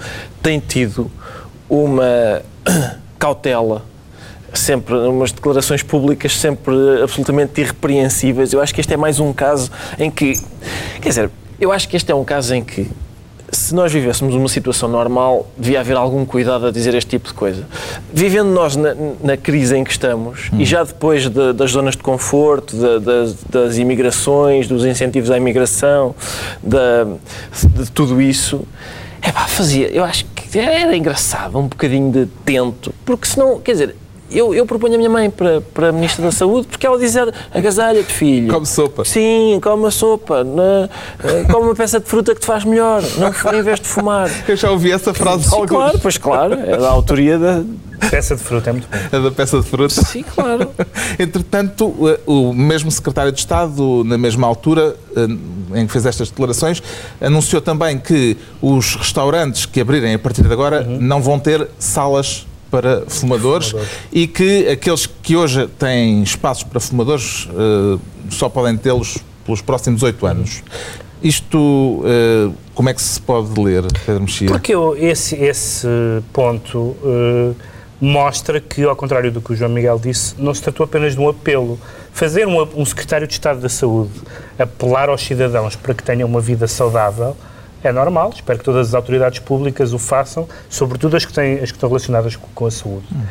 tem 0.43 0.58
tido 0.58 1.11
uma 1.69 2.43
cautela 3.19 3.82
sempre 4.55 4.94
umas 4.94 5.32
declarações 5.32 5.82
públicas 5.82 6.38
sempre 6.38 6.75
absolutamente 7.02 7.61
irrepreensíveis. 7.61 8.52
Eu 8.52 8.61
acho 8.61 8.75
que 8.75 8.81
este 8.81 8.94
é 8.94 8.96
mais 8.96 9.19
um 9.20 9.32
caso 9.32 9.70
em 9.99 10.11
que, 10.11 10.35
quer 11.00 11.08
dizer, 11.08 11.31
eu 11.61 11.73
acho 11.73 11.88
que 11.88 11.96
este 11.96 12.11
é 12.11 12.14
um 12.14 12.25
caso 12.25 12.55
em 12.55 12.62
que 12.62 12.88
se 13.54 13.74
nós 13.74 13.92
vivêssemos 13.92 14.34
uma 14.34 14.48
situação 14.48 14.88
normal, 14.88 15.46
devia 15.56 15.80
haver 15.80 15.96
algum 15.96 16.24
cuidado 16.24 16.66
a 16.66 16.70
dizer 16.70 16.94
este 16.94 17.10
tipo 17.10 17.28
de 17.28 17.34
coisa. 17.34 17.64
Vivendo 18.12 18.48
nós 18.48 18.76
na, 18.76 18.94
na 19.22 19.36
crise 19.36 19.76
em 19.76 19.84
que 19.84 19.90
estamos, 19.90 20.50
hum. 20.52 20.60
e 20.60 20.64
já 20.64 20.84
depois 20.84 21.28
de, 21.28 21.52
das 21.52 21.70
zonas 21.70 21.96
de 21.96 22.02
conforto, 22.02 22.76
de, 22.76 23.00
das, 23.00 23.34
das 23.48 23.78
imigrações, 23.78 24.66
dos 24.66 24.84
incentivos 24.84 25.30
à 25.30 25.36
imigração, 25.36 26.14
de, 26.62 27.84
de 27.84 27.90
tudo 27.90 28.20
isso, 28.20 28.62
é 29.22 29.32
pá, 29.32 29.46
fazia, 29.46 29.88
eu 29.88 30.04
acho 30.04 30.24
que 30.26 30.58
era 30.58 30.96
engraçado, 30.96 31.58
um 31.58 31.66
bocadinho 31.66 32.12
de 32.12 32.26
tento, 32.44 32.94
porque 33.04 33.26
senão, 33.26 33.58
quer 33.60 33.72
dizer, 33.72 33.96
eu, 34.34 34.54
eu 34.54 34.66
proponho 34.66 34.94
a 34.94 34.98
minha 34.98 35.10
mãe 35.10 35.31
para, 35.31 35.60
para 35.60 35.88
a 35.88 35.92
Ministra 35.92 36.25
da 36.25 36.32
Saúde 36.32 36.66
porque 36.66 36.86
ela 36.86 36.98
diz 36.98 37.14
agasalha-te, 37.52 38.12
filho. 38.12 38.52
Come 38.52 38.66
sopa. 38.66 39.04
Sim, 39.04 39.60
come 39.62 39.82
uma 39.82 39.90
sopa. 39.90 40.42
Na, 40.42 40.88
eh, 41.22 41.44
come 41.50 41.66
uma 41.66 41.75
peça 41.75 42.00
de 42.00 42.06
fruta 42.06 42.34
que 42.34 42.40
te 42.40 42.46
faz 42.46 42.64
melhor, 42.64 43.02
não 43.19 43.54
em 43.54 43.62
vez 43.62 43.81
de 43.81 43.86
fumar. 43.86 44.28
Eu 44.48 44.56
já 44.56 44.70
ouvi 44.70 44.90
essa 44.90 45.14
frase 45.14 45.48
Sim, 45.48 45.66
claro, 45.66 45.98
pois 46.00 46.19
claro. 46.19 46.54
É 46.54 46.76
da 46.76 46.88
autoria 46.88 47.38
da, 47.38 47.62
Peça 48.10 48.36
de 48.36 48.42
fruta 48.42 48.70
é 48.70 48.72
muito 48.72 48.88
bom. 48.88 48.98
É 49.16 49.20
da 49.20 49.31
peça 49.31 49.58
de 49.60 49.64
fruta? 49.64 50.04
Sim, 50.04 50.22
claro. 50.22 50.70
Entretanto, 51.19 51.94
o 52.26 52.52
mesmo 52.52 52.90
secretário 52.90 53.32
de 53.32 53.38
Estado, 53.38 54.02
na 54.04 54.19
mesma 54.19 54.46
altura 54.46 54.96
eh, 55.16 55.81
em 55.81 55.86
que 55.86 55.92
fez 55.92 56.06
estas 56.06 56.28
declarações, 56.31 56.82
anunciou 57.20 57.62
também 57.62 57.98
que 57.98 58.36
os 58.60 58.96
restaurantes 58.96 59.66
que 59.66 59.81
abrirem 59.81 60.14
a 60.14 60.19
partir 60.19 60.42
de 60.42 60.52
agora 60.52 60.82
uhum. 60.82 60.98
não 61.00 61.22
vão 61.22 61.38
ter 61.38 61.69
salas 61.78 62.46
para 62.74 63.04
fumadores, 63.06 63.70
fumadores, 63.70 63.92
e 64.12 64.26
que 64.26 64.66
aqueles 64.68 65.06
que 65.06 65.36
hoje 65.36 65.68
têm 65.78 66.24
espaços 66.24 66.64
para 66.64 66.80
fumadores 66.80 67.46
uh, 67.46 68.00
só 68.28 68.48
podem 68.48 68.76
tê-los 68.76 69.18
pelos 69.44 69.60
próximos 69.60 70.02
oito 70.02 70.26
anos. 70.26 70.64
Isto, 71.22 71.56
uh, 71.56 72.52
como 72.74 72.88
é 72.88 72.94
que 72.94 73.00
se 73.00 73.20
pode 73.20 73.60
ler, 73.60 73.84
Pedro 74.04 74.22
Mexia? 74.22 74.48
Porque 74.48 74.74
eu, 74.74 74.96
esse, 74.96 75.36
esse 75.36 75.86
ponto 76.32 76.78
uh, 76.78 77.54
mostra 78.00 78.60
que, 78.60 78.82
ao 78.82 78.96
contrário 78.96 79.30
do 79.30 79.40
que 79.40 79.52
o 79.52 79.56
João 79.56 79.70
Miguel 79.70 80.00
disse, 80.02 80.34
não 80.36 80.52
se 80.52 80.60
tratou 80.60 80.82
apenas 80.82 81.14
de 81.14 81.20
um 81.20 81.28
apelo. 81.28 81.78
Fazer 82.12 82.48
um, 82.48 82.60
um 82.74 82.84
secretário 82.84 83.28
de 83.28 83.34
Estado 83.34 83.60
da 83.60 83.68
Saúde 83.68 84.10
apelar 84.58 85.08
aos 85.08 85.22
cidadãos 85.22 85.76
para 85.76 85.94
que 85.94 86.02
tenham 86.02 86.28
uma 86.28 86.40
vida 86.40 86.66
saudável 86.66 87.36
é 87.88 87.92
normal, 87.92 88.31
espero 88.34 88.58
que 88.58 88.64
todas 88.64 88.88
as 88.88 88.94
autoridades 88.94 89.38
públicas 89.38 89.92
o 89.92 89.98
façam, 89.98 90.48
sobretudo 90.69 91.16
as 91.16 91.25
que, 91.25 91.32
têm, 91.32 91.54
as 91.54 91.70
que 91.70 91.76
estão 91.76 91.88
relacionadas 91.88 92.36
com, 92.36 92.48
com 92.54 92.66
a 92.66 92.70
saúde. 92.70 93.06
Hum. 93.12 93.22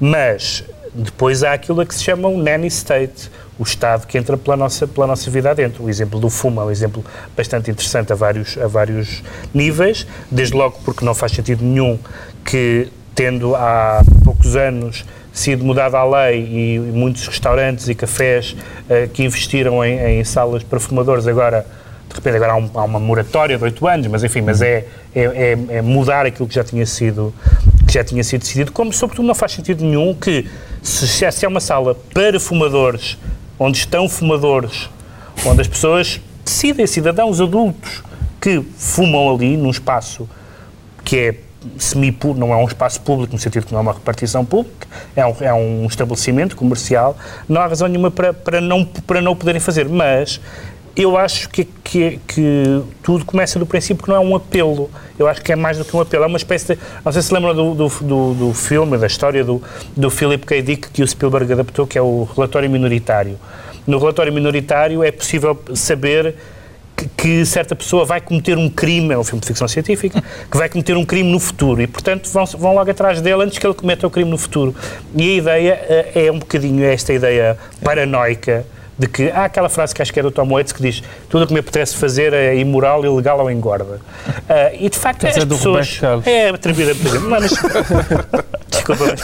Mas 0.00 0.64
depois 0.92 1.44
há 1.44 1.52
aquilo 1.52 1.80
a 1.80 1.86
que 1.86 1.94
se 1.94 2.02
chama 2.02 2.28
o 2.28 2.36
nanny 2.36 2.66
state, 2.66 3.30
o 3.58 3.62
Estado 3.62 4.06
que 4.06 4.18
entra 4.18 4.36
pela 4.36 4.56
nossa, 4.56 4.86
pela 4.86 5.06
nossa 5.06 5.30
vida 5.30 5.50
adentro. 5.50 5.84
O 5.84 5.90
exemplo 5.90 6.18
do 6.18 6.30
fumo 6.30 6.60
é 6.60 6.64
um 6.64 6.70
exemplo 6.70 7.04
bastante 7.36 7.70
interessante 7.70 8.12
a 8.12 8.16
vários, 8.16 8.56
a 8.58 8.66
vários 8.66 9.22
níveis, 9.54 10.06
desde 10.30 10.56
logo 10.56 10.78
porque 10.84 11.04
não 11.04 11.14
faz 11.14 11.32
sentido 11.32 11.62
nenhum 11.62 11.98
que, 12.44 12.88
tendo 13.14 13.54
há 13.54 14.02
poucos 14.24 14.56
anos 14.56 15.04
sido 15.32 15.64
mudada 15.64 15.96
a 15.96 16.04
lei 16.04 16.40
e 16.40 16.78
muitos 16.78 17.26
restaurantes 17.28 17.88
e 17.88 17.94
cafés 17.94 18.56
uh, 18.88 19.08
que 19.10 19.22
investiram 19.22 19.84
em, 19.84 20.20
em 20.20 20.24
salas 20.24 20.62
para 20.64 20.80
fumadores 20.80 21.26
agora 21.26 21.64
de 22.10 22.16
repente 22.16 22.36
agora 22.36 22.52
há, 22.52 22.56
um, 22.56 22.70
há, 22.74 22.84
uma 22.84 22.98
moratória 22.98 23.56
de 23.56 23.62
oito 23.62 23.86
anos, 23.86 24.06
mas 24.08 24.24
enfim, 24.24 24.40
mas 24.40 24.60
é, 24.60 24.84
é, 25.14 25.22
é, 25.22 25.58
é, 25.76 25.82
mudar 25.82 26.26
aquilo 26.26 26.48
que 26.48 26.54
já 26.54 26.64
tinha 26.64 26.84
sido 26.84 27.32
que 27.86 27.94
já 27.94 28.04
tinha 28.04 28.22
sido 28.22 28.40
decidido, 28.42 28.72
como 28.72 28.92
sobretudo 28.92 29.26
não 29.26 29.34
faz 29.34 29.52
sentido 29.52 29.84
nenhum 29.84 30.14
que 30.14 30.46
se, 30.82 31.30
se 31.30 31.44
é 31.44 31.48
uma 31.48 31.60
sala 31.60 31.94
para 32.14 32.38
fumadores, 32.38 33.16
onde 33.58 33.78
estão 33.78 34.08
fumadores, 34.08 34.88
onde 35.44 35.60
as 35.60 35.68
pessoas 35.68 36.20
decidem, 36.44 36.86
cidadãos 36.86 37.40
adultos, 37.40 38.02
que 38.40 38.64
fumam 38.76 39.34
ali 39.34 39.56
num 39.56 39.70
espaço 39.70 40.28
que 41.04 41.18
é 41.18 41.34
semi 41.78 42.16
não 42.36 42.52
é 42.52 42.56
um 42.56 42.64
espaço 42.64 43.00
público, 43.00 43.32
no 43.32 43.38
sentido 43.38 43.66
que 43.66 43.72
não 43.72 43.80
é 43.80 43.82
uma 43.82 43.92
repartição 43.92 44.44
pública, 44.44 44.86
é 45.14 45.26
um, 45.26 45.36
é 45.40 45.52
um 45.52 45.86
estabelecimento 45.86 46.56
comercial, 46.56 47.16
não 47.48 47.60
há 47.60 47.66
razão 47.66 47.86
nenhuma 47.86 48.10
para, 48.10 48.32
para, 48.32 48.60
não, 48.60 48.84
para 48.84 49.20
não 49.20 49.32
o 49.32 49.36
poderem 49.36 49.60
fazer, 49.60 49.88
mas 49.88 50.40
eu 50.96 51.16
acho 51.16 51.48
que, 51.48 51.64
que, 51.64 52.20
que, 52.26 52.82
tudo 53.02 53.24
começa 53.24 53.58
do 53.58 53.66
princípio 53.66 54.02
que 54.02 54.08
não 54.08 54.16
é 54.16 54.20
um 54.20 54.34
apelo. 54.34 54.90
Eu 55.18 55.28
acho 55.28 55.42
que 55.42 55.52
é 55.52 55.56
mais 55.56 55.78
do 55.78 55.84
que 55.84 55.96
um 55.96 56.00
apelo. 56.00 56.24
É 56.24 56.26
uma 56.26 56.36
espécie 56.36 56.74
de. 56.74 56.80
Não 57.04 57.12
sei 57.12 57.22
se 57.22 57.32
lembram 57.32 57.54
do, 57.54 57.74
do, 57.74 57.88
do, 57.88 58.34
do 58.34 58.54
filme, 58.54 58.98
da 58.98 59.06
história 59.06 59.44
do, 59.44 59.62
do 59.96 60.10
Philip 60.10 60.44
K. 60.44 60.62
Dick 60.62 60.90
que 60.90 61.02
o 61.02 61.06
Spielberg 61.06 61.52
adaptou, 61.52 61.86
que 61.86 61.96
é 61.96 62.02
o 62.02 62.24
relatório 62.34 62.68
minoritário. 62.68 63.38
No 63.86 63.98
relatório 63.98 64.32
minoritário 64.32 65.02
é 65.02 65.10
possível 65.10 65.58
saber 65.74 66.34
que, 66.96 67.08
que 67.16 67.46
certa 67.46 67.74
pessoa 67.74 68.04
vai 68.04 68.20
cometer 68.20 68.58
um 68.58 68.68
crime, 68.68 69.14
é 69.14 69.18
um 69.18 69.24
filme 69.24 69.40
de 69.40 69.46
ficção 69.46 69.66
científica, 69.66 70.22
que 70.50 70.56
vai 70.56 70.68
cometer 70.68 70.96
um 70.96 71.04
crime 71.04 71.30
no 71.30 71.40
futuro 71.40 71.80
e, 71.80 71.86
portanto, 71.86 72.28
vão, 72.30 72.44
vão 72.44 72.74
logo 72.74 72.90
atrás 72.90 73.20
dele 73.20 73.42
antes 73.44 73.58
que 73.58 73.66
ele 73.66 73.74
cometa 73.74 74.06
o 74.06 74.10
crime 74.10 74.30
no 74.30 74.38
futuro. 74.38 74.74
E 75.16 75.22
a 75.22 75.36
ideia 75.36 75.80
eh, 75.88 76.26
é 76.26 76.32
um 76.32 76.38
bocadinho 76.38 76.84
esta 76.84 77.12
ideia 77.12 77.56
paranoica 77.82 78.66
de 79.00 79.08
que 79.08 79.30
há 79.30 79.46
aquela 79.46 79.70
frase 79.70 79.94
que 79.94 80.02
acho 80.02 80.12
que 80.12 80.20
é 80.20 80.22
do 80.22 80.30
Tom 80.30 80.46
Waits 80.46 80.72
que 80.72 80.82
diz 80.82 81.02
tudo 81.30 81.44
o 81.44 81.46
que 81.46 81.54
me 81.54 81.60
apetece 81.60 81.96
fazer 81.96 82.34
é 82.34 82.54
imoral, 82.56 83.02
ilegal 83.02 83.40
ou 83.40 83.50
engorda. 83.50 83.94
Uh, 83.94 84.00
e 84.78 84.90
de 84.90 84.98
facto 84.98 85.20
Quer 85.20 85.28
as 85.28 85.34
dizer, 85.34 85.46
do 85.46 85.56
pessoas... 85.56 86.00
É, 86.26 86.50
atribuída 86.50 86.94
por 86.94 87.06
exemplo. 87.06 87.30
Não, 87.30 87.40
mas... 87.40 87.50
Desculpa, 88.70 89.04
mas 89.10 89.22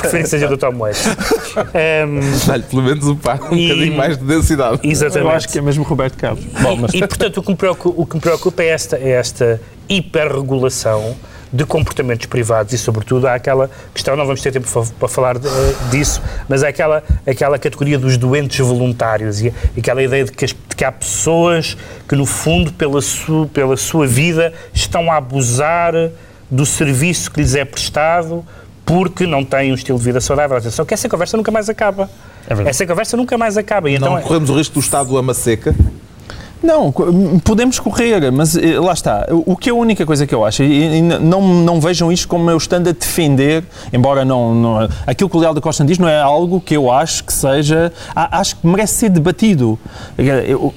prefiro 0.00 0.22
que 0.24 0.28
seja 0.28 0.48
do 0.48 0.56
Tom 0.56 0.76
Waits. 0.76 1.06
Um, 1.06 2.46
Dá-lhe 2.46 2.62
pelo 2.64 2.82
menos 2.82 3.06
um, 3.06 3.16
pá, 3.16 3.38
um 3.50 3.54
E- 3.54 3.68
bocadinho 3.68 3.96
mais 3.96 4.18
de 4.18 4.24
densidade. 4.24 4.80
exatamente. 4.82 5.30
Eu 5.30 5.36
acho 5.36 5.48
que 5.48 5.58
é 5.58 5.62
mesmo 5.62 5.84
Roberto 5.84 6.16
Carlos. 6.16 6.44
Bom, 6.60 6.76
mas 6.76 6.92
E, 6.92 6.98
portanto, 6.98 7.38
o 7.38 7.42
que 7.42 7.50
me 7.50 7.56
preocupa, 7.56 8.00
o 8.00 8.04
que 8.04 8.14
me 8.16 8.20
preocupa 8.20 8.62
é, 8.62 8.68
esta, 8.68 8.96
é 8.96 9.10
esta 9.10 9.60
hiperregulação 9.88 11.16
de 11.52 11.66
comportamentos 11.66 12.26
privados 12.26 12.72
e, 12.72 12.78
sobretudo, 12.78 13.26
há 13.26 13.34
aquela 13.34 13.70
questão, 13.92 14.16
não 14.16 14.24
vamos 14.24 14.40
ter 14.40 14.50
tempo 14.52 14.66
para 14.98 15.08
falar 15.08 15.38
de- 15.38 15.48
disso, 15.90 16.22
mas 16.48 16.62
há 16.62 16.68
aquela, 16.68 17.02
aquela 17.26 17.58
categoria 17.58 17.98
dos 17.98 18.16
doentes 18.16 18.58
voluntários 18.60 19.42
e, 19.42 19.52
aquela 19.76 20.02
ideia 20.02 20.24
de 20.24 20.32
que, 20.32 20.44
as- 20.46 20.52
de 20.52 20.74
que 20.76 20.84
há 20.84 20.90
pessoas 20.90 21.76
que, 22.08 22.16
no 22.16 22.24
fundo, 22.24 22.72
pela, 22.72 23.02
su, 23.02 23.50
pela 23.52 23.76
sua 23.76 24.06
vida, 24.06 24.52
estão 24.72 25.12
a 25.12 25.16
abusar 25.16 25.92
do 26.50 26.64
serviço 26.64 27.30
que 27.30 27.40
lhes 27.40 27.54
é 27.54 27.64
prestado 27.64 28.44
porque 28.84 29.26
não 29.26 29.44
têm 29.44 29.70
um 29.72 29.74
estilo 29.74 29.98
de 29.98 30.04
vida 30.04 30.20
saudável. 30.20 30.56
Atenção, 30.56 30.84
que 30.84 30.92
essa 30.94 31.08
conversa 31.08 31.36
nunca 31.36 31.50
mais 31.50 31.68
acaba. 31.68 32.10
É 32.46 32.48
verdade. 32.54 32.70
essa 32.70 32.86
conversa 32.86 33.16
nunca 33.16 33.38
mais 33.38 33.56
acaba. 33.56 33.88
E 33.90 33.98
Não 33.98 34.08
então, 34.08 34.18
é- 34.18 34.22
corremos 34.22 34.50
o 34.50 34.56
risco 34.56 34.74
do 34.74 34.80
Estado 34.80 35.16
ama 35.16 35.32
seca. 35.34 35.74
Não, 36.62 36.92
co- 36.92 37.06
podemos 37.44 37.78
correr, 37.80 38.30
mas 38.30 38.56
eh, 38.56 38.78
lá 38.78 38.92
está. 38.92 39.26
O 39.30 39.56
que 39.56 39.68
é 39.68 39.72
a 39.72 39.74
única 39.74 40.06
coisa 40.06 40.26
que 40.26 40.34
eu 40.34 40.44
acho, 40.44 40.62
e, 40.62 41.02
não, 41.02 41.42
não 41.42 41.80
vejam 41.80 42.12
isto 42.12 42.28
como 42.28 42.48
eu 42.50 42.56
estando 42.56 42.88
a 42.88 42.92
defender, 42.92 43.64
embora 43.92 44.24
não, 44.24 44.54
não. 44.54 44.88
Aquilo 45.06 45.28
que 45.28 45.36
o 45.36 45.40
Leal 45.40 45.54
da 45.54 45.60
Costa 45.60 45.84
diz 45.84 45.98
não 45.98 46.08
é 46.08 46.20
algo 46.20 46.60
que 46.60 46.76
eu 46.76 46.90
acho 46.90 47.24
que 47.24 47.32
seja. 47.32 47.92
Acho 48.14 48.56
que 48.56 48.66
merece 48.66 48.94
ser 48.94 49.08
debatido. 49.10 49.78
Eu, 50.16 50.72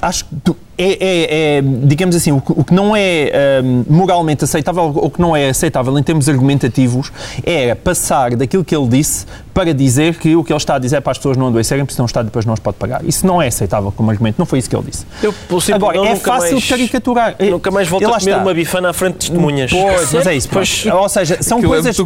acho 0.00 0.24
que 0.24 0.54
é, 0.78 0.92
é- 0.92 1.56
é, 1.58 1.62
digamos 1.84 2.14
assim, 2.16 2.32
o 2.32 2.40
que, 2.40 2.52
o 2.52 2.64
que 2.64 2.72
não 2.72 2.94
é 2.96 3.60
hum, 3.64 3.84
moralmente 3.90 4.44
aceitável, 4.44 4.92
ou 4.94 5.10
que 5.10 5.20
não 5.20 5.36
é 5.36 5.48
aceitável 5.50 5.98
em 5.98 6.02
termos 6.02 6.28
argumentativos, 6.28 7.10
é 7.44 7.74
passar 7.74 8.36
daquilo 8.36 8.64
que 8.64 8.74
ele 8.74 8.86
disse 8.88 9.26
para 9.52 9.74
dizer 9.74 10.14
que 10.16 10.36
o 10.36 10.44
que 10.44 10.52
ele 10.52 10.56
está 10.56 10.76
a 10.76 10.78
dizer 10.78 10.96
é 10.96 11.00
para 11.00 11.10
as 11.10 11.18
pessoas 11.18 11.36
não 11.36 11.48
adoecerem, 11.48 11.84
porque 11.84 11.94
senão 11.94 12.04
o 12.04 12.06
Estado 12.06 12.26
depois 12.26 12.44
não 12.46 12.54
os 12.54 12.60
pode 12.60 12.76
pagar. 12.76 13.04
Isso 13.04 13.26
não 13.26 13.42
é 13.42 13.48
aceitável 13.48 13.90
como 13.90 14.08
argumento, 14.10 14.36
não 14.38 14.46
foi 14.46 14.60
isso 14.60 14.70
que 14.70 14.76
ele 14.76 14.84
disse. 14.88 15.04
Eu, 15.22 15.32
simples- 15.32 15.70
Agora, 15.70 15.96
eu 15.96 16.04
é 16.04 16.10
nunca 16.14 16.32
fácil 16.32 16.52
mais- 16.52 16.64
caricaturar. 16.68 17.34
É- 17.38 17.50
Nunca 17.50 17.70
mais 17.70 17.88
volto 17.88 18.02
e 18.04 18.06
lá 18.06 18.16
a 18.16 18.20
comer 18.20 18.30
está. 18.30 18.42
uma 18.42 18.54
bifana 18.54 18.90
à 18.90 18.92
frente 18.92 19.14
de 19.14 19.18
testemunhas. 19.30 19.70
Pois, 19.72 20.12
mas 20.12 20.26
é 20.28 20.36
isso. 20.36 20.48
Pois, 20.48 20.86
ou 20.86 21.08
seja, 21.08 21.42
são 21.42 21.58
Aquilo 21.58 21.74
é 21.74 21.82
coisas. 21.82 21.96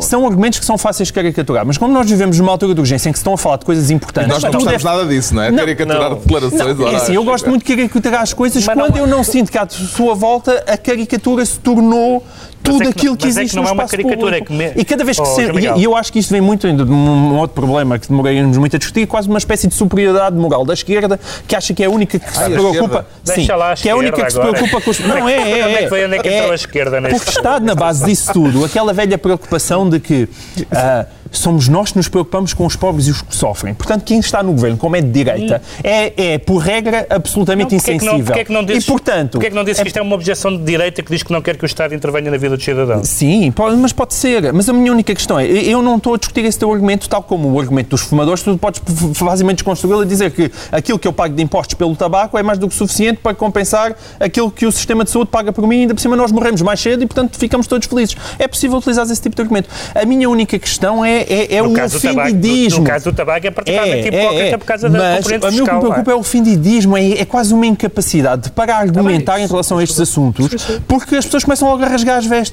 São 0.00 0.26
argumentos 0.26 0.58
que 0.58 0.64
são 0.64 0.78
fáceis 0.78 1.08
de 1.08 1.12
caricaturar, 1.12 1.66
mas 1.66 1.76
como 1.76 1.92
nós 1.92 2.08
vivemos 2.08 2.38
numa 2.38 2.52
altura 2.52 2.74
de 2.74 2.80
urgência 2.80 3.08
em 3.08 3.12
que 3.12 3.18
se 3.18 3.20
estão 3.20 3.34
a 3.34 3.38
falar 3.38 3.58
de 3.58 3.66
coisas 3.66 3.90
importantes, 3.90 4.30
Nós 4.30 4.42
não 4.42 4.50
gostamos 4.52 4.82
é- 4.82 4.86
nada 4.86 5.04
disso, 5.06 5.34
não 5.34 5.42
é? 5.42 5.50
Não, 5.50 5.58
Caricaturar 5.58 6.10
não. 6.10 6.16
declarações. 6.18 6.78
Não, 6.78 6.88
é 6.88 6.96
assim, 6.96 7.14
eu 7.14 7.24
gosto 7.24 7.48
muito 7.50 7.64
de 7.66 7.76
caricaturar 7.76 8.13
as 8.20 8.32
coisas 8.32 8.64
Mas 8.64 8.74
quando 8.76 8.92
não- 8.94 8.98
eu 9.00 9.06
não 9.06 9.22
sinto 9.24 9.50
que 9.50 9.58
à 9.58 9.66
sua 9.68 10.14
volta 10.14 10.64
a 10.66 10.76
caricatura 10.76 11.44
se 11.44 11.58
tornou 11.58 12.24
tudo 12.64 12.82
é 12.82 12.86
que 12.86 12.90
aquilo 12.92 13.10
não- 13.12 13.16
que 13.16 13.26
mas 13.26 13.36
é 13.36 13.40
que 13.40 13.44
existe 13.44 13.56
não 13.56 13.62
no 13.62 13.68
é 13.68 13.72
uma 13.72 13.86
caricatura, 13.86 14.18
público. 14.38 14.44
é 14.44 14.46
que 14.46 14.52
me- 14.52 14.80
E 14.80 14.84
cada 14.84 15.04
vez 15.04 15.16
que 15.18 15.22
Oh, 15.22 15.26
se... 15.26 15.42
E 15.42 15.80
e 15.80 15.84
eu 15.84 15.94
acho 15.96 16.12
que 16.12 16.18
isto 16.18 16.30
vem 16.30 16.40
muito 16.40 16.66
ainda 16.66 16.84
de 16.84 16.90
um, 16.90 17.36
outro 17.36 17.54
problema 17.54 17.98
que 17.98 18.08
demoramos 18.08 18.56
muito 18.58 18.74
a 18.76 18.78
discutir, 18.78 19.06
quase 19.06 19.28
uma 19.28 19.38
espécie 19.38 19.68
de 19.68 19.74
superioridade 19.74 20.36
moral 20.36 20.64
da 20.64 20.74
esquerda, 20.74 21.18
que 21.46 21.54
acha 21.54 21.72
que 21.74 21.82
é 21.82 21.86
a 21.86 21.90
única 21.90 22.18
que 22.18 22.30
se 22.32 22.38
Ai, 22.42 22.50
preocupa... 22.50 23.06
Sim, 23.22 23.34
Deixa 23.36 23.56
lá 23.56 23.72
a 23.72 23.76
que 23.76 23.88
é 23.88 23.92
a 23.92 23.96
única 23.96 24.24
que 24.24 24.32
se 24.32 24.40
preocupa 24.40 24.80
com 24.80 24.90
os... 24.90 24.98
Não, 25.00 25.28
é, 25.28 25.34
é, 25.60 25.64
Onde 25.66 25.74
é 25.74 25.82
que 25.82 25.88
foi- 25.88 26.04
onde 26.06 26.14
é 26.16 26.18
que 26.18 26.28
entrou 26.28 26.52
a 26.52 26.54
esquerda 26.54 27.00
neste- 27.00 27.16
Porque 27.18 27.30
está 27.38 27.60
na 27.60 27.74
base 27.74 28.04
disso 28.04 28.32
tudo 28.32 28.64
aquela 28.64 28.92
velha 28.92 29.18
preocupação 29.18 29.88
de 29.88 30.00
que 30.00 30.28
ah, 30.72 31.06
somos 31.30 31.68
nós 31.68 31.90
que 31.92 31.96
nos 31.98 32.08
preocupamos 32.08 32.54
com 32.54 32.64
os 32.64 32.76
pobres 32.76 33.08
e 33.08 33.10
os 33.10 33.20
que 33.22 33.34
sofrem. 33.34 33.74
Portanto, 33.74 34.04
quem 34.04 34.18
está 34.20 34.42
no 34.42 34.52
governo, 34.52 34.76
como 34.76 34.94
é 34.96 35.00
de 35.00 35.10
direita, 35.10 35.60
é, 35.82 36.34
é 36.34 36.38
por 36.38 36.58
regra, 36.58 37.06
absolutamente 37.10 37.74
Não, 37.74 37.80
porque 37.80 37.90
é 37.90 37.98
que 37.98 38.04
não- 38.04 38.12
insensível. 38.14 38.36
é 38.36 38.44
que 38.44 38.52
não 38.52 38.64
dizes, 38.64 38.84
e, 38.84 38.86
portanto... 38.86 39.30
porque 39.32 39.46
é 39.46 39.50
que 39.50 39.56
não 39.56 39.64
dizes 39.64 39.82
que 39.82 39.88
isto 39.88 39.96
é 39.98 40.02
uma 40.02 40.14
objeção 40.14 40.56
de 40.56 40.62
direita 40.62 41.02
que 41.02 41.10
diz 41.10 41.22
que 41.22 41.32
não 41.32 41.42
quer 41.42 41.56
que 41.56 41.64
o 41.64 41.66
Estado 41.66 41.94
intervenha 41.94 42.30
na 42.30 42.36
vida 42.36 42.53
dos 42.56 42.64
cidadãos? 42.64 43.08
Sim, 43.08 43.50
pode- 43.52 43.76
mas 43.76 43.92
pode 43.92 44.14
ser. 44.14 44.52
Mas 44.52 44.68
a 44.68 44.72
minha 44.72 44.92
única 44.92 45.14
questão 45.14 45.38
é, 45.38 45.46
eu 45.46 45.82
não 45.82 45.96
estou 45.96 46.14
a 46.14 46.18
discutir 46.18 46.44
esse 46.44 46.58
teu 46.58 46.72
argumento, 46.72 47.08
tal 47.08 47.22
como 47.22 47.50
o 47.50 47.60
argumento 47.60 47.88
dos 47.90 48.02
fumadores, 48.02 48.42
tu 48.42 48.56
podes 48.58 48.80
facilmente 49.14 49.56
desconstruí-lo 49.56 50.02
e 50.02 50.06
dizer 50.06 50.30
que 50.30 50.50
aquilo 50.72 50.98
que 50.98 51.06
eu 51.08 51.12
pago 51.12 51.34
de 51.34 51.42
impostos 51.42 51.74
pelo 51.74 51.94
tabaco 51.96 52.36
é 52.38 52.42
mais 52.42 52.58
do 52.58 52.68
que 52.68 52.74
suficiente 52.74 53.18
para 53.22 53.34
compensar 53.34 53.94
aquilo 54.20 54.50
que 54.50 54.66
o 54.66 54.72
sistema 54.72 55.04
de 55.04 55.10
saúde 55.10 55.30
paga 55.30 55.52
por 55.52 55.66
mim 55.66 55.76
e 55.76 55.80
ainda 55.82 55.94
por 55.94 56.00
cima 56.00 56.16
nós 56.16 56.30
morremos 56.32 56.62
mais 56.62 56.80
cedo 56.80 57.02
e, 57.02 57.06
portanto, 57.06 57.38
ficamos 57.38 57.66
todos 57.66 57.86
felizes. 57.86 58.16
É 58.38 58.46
possível 58.48 58.78
utilizar 58.78 59.04
esse 59.04 59.20
tipo 59.20 59.34
de 59.36 59.42
argumento. 59.42 59.68
A 59.94 60.04
minha 60.04 60.28
única 60.28 60.58
questão 60.58 61.04
é, 61.04 61.22
é, 61.22 61.54
é 61.56 61.62
No 61.62 61.70
o 61.70 61.74
do 61.74 61.84
ofendidismo. 61.84 62.80
no 62.80 62.86
caso 62.86 63.10
do 63.10 63.16
tabaco 63.16 63.46
é 63.46 63.50
particularmente 63.50 64.08
hipócrita 64.08 64.58
por 64.58 64.64
causa 64.66 64.88
da 64.88 64.98
mas 64.98 65.16
componente 65.18 65.46
a 65.46 65.50
mim 65.50 65.54
o 65.54 65.58
que 65.58 65.70
fiscal, 65.70 65.74
me 65.74 65.80
preocupa 65.88 66.10
é 66.10 66.14
o 66.14 66.18
ofendidismo, 66.18 66.96
é, 66.96 67.10
é 67.20 67.24
quase 67.24 67.52
uma 67.54 67.66
incapacidade 67.66 68.42
de 68.42 68.50
para 68.50 68.76
argumentar 68.76 69.40
em 69.40 69.46
relação 69.46 69.78
a 69.78 69.82
estes 69.84 70.00
assuntos, 70.00 70.48
porque 70.86 71.16
as 71.16 71.24
pessoas 71.24 71.44
começam 71.44 71.68
logo 71.68 71.82
a 71.84 71.88
rasgar 71.88 72.18
as 72.18 72.26
vestes. 72.26 72.43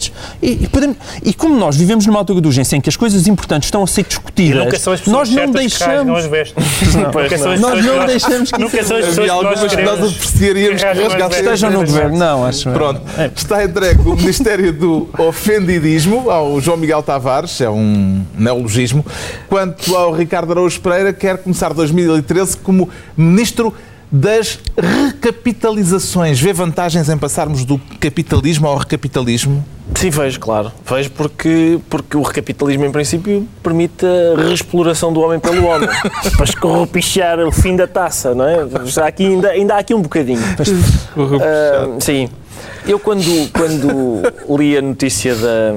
E, 0.41 0.63
e 0.63 0.67
podemos- 0.67 0.97
e 1.23 1.33
como 1.33 1.55
nós 1.57 1.75
vivemos 1.75 2.05
numa 2.05 2.19
altura 2.19 2.41
de 2.41 2.47
urgência 2.47 2.75
em 2.75 2.81
que 2.81 2.89
as 2.89 2.95
coisas 2.95 3.27
importantes 3.27 3.67
estão 3.67 3.83
a 3.83 3.87
ser 3.87 4.03
discutidas, 4.03 4.65
nunca 4.65 4.79
são 4.79 4.93
as 4.93 5.01
pessoas 5.01 5.29
nós 5.29 5.29
não 5.29 5.51
deixamos. 5.51 6.25
as 6.25 7.59
Nós 7.59 7.85
não 7.85 8.05
deixamos 8.05 8.51
que 8.51 8.59
Nunca 8.59 8.83
são 8.83 8.97
as 8.97 9.05
pessoas 9.05 9.17
Havia 9.17 9.23
que 9.23 9.27
nós 9.27 9.29
algumas 9.31 9.75
que 9.75 9.81
nós 9.81 9.99
apreciaríamos 9.99 10.81
que 10.81 10.87
rasgassem. 10.87 11.39
Estejam 11.39 11.71
no 11.71 11.79
governo, 11.85 12.17
não, 12.17 12.45
acho. 12.45 12.69
Pronto, 12.71 13.01
está 13.35 13.63
entregue 13.63 14.01
o 14.07 14.15
Ministério 14.15 14.73
do 14.73 15.09
Ofendidismo 15.17 16.29
ao 16.29 16.59
João 16.61 16.77
Miguel 16.77 17.01
Tavares, 17.03 17.59
é 17.61 17.69
um 17.69 18.23
neologismo. 18.37 19.05
Quanto 19.49 19.95
ao 19.95 20.11
Ricardo 20.13 20.51
Araújo 20.51 20.79
Pereira, 20.81 21.11
quer 21.13 21.37
começar 21.37 21.73
2013 21.73 22.57
como 22.57 22.89
Ministro 23.17 23.73
das 24.11 24.59
Recapitalizações. 24.77 26.39
Vê 26.39 26.51
vantagens 26.51 27.07
em 27.07 27.17
passarmos 27.17 27.63
do 27.63 27.79
capitalismo 27.99 28.67
ao 28.67 28.77
recapitalismo? 28.77 29.63
Sim, 29.95 30.09
vejo, 30.09 30.39
claro. 30.39 30.71
Vejo 30.85 31.11
porque, 31.11 31.79
porque 31.89 32.17
o 32.17 32.21
recapitalismo, 32.21 32.85
em 32.85 32.91
princípio, 32.91 33.47
permite 33.61 34.05
a 34.05 34.41
reexploração 34.41 35.13
do 35.13 35.21
homem 35.21 35.39
pelo 35.39 35.65
homem. 35.65 35.87
para 36.35 36.45
escorropichar 36.45 37.39
o 37.39 37.51
fim 37.51 37.75
da 37.75 37.87
taça, 37.87 38.33
não 38.33 38.45
é? 38.47 38.67
Já 38.85 39.07
aqui, 39.07 39.25
ainda, 39.25 39.49
ainda 39.49 39.75
há 39.75 39.79
aqui 39.79 39.93
um 39.93 40.01
bocadinho. 40.01 40.41
Ah, 41.41 41.97
sim. 41.99 42.29
Eu, 42.87 42.99
quando, 42.99 43.51
quando 43.51 44.57
li 44.57 44.75
a 44.75 44.81
notícia 44.81 45.35
da, 45.35 45.73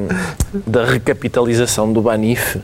da 0.66 0.84
recapitalização 0.84 1.92
do 1.92 2.00
Banif, 2.00 2.56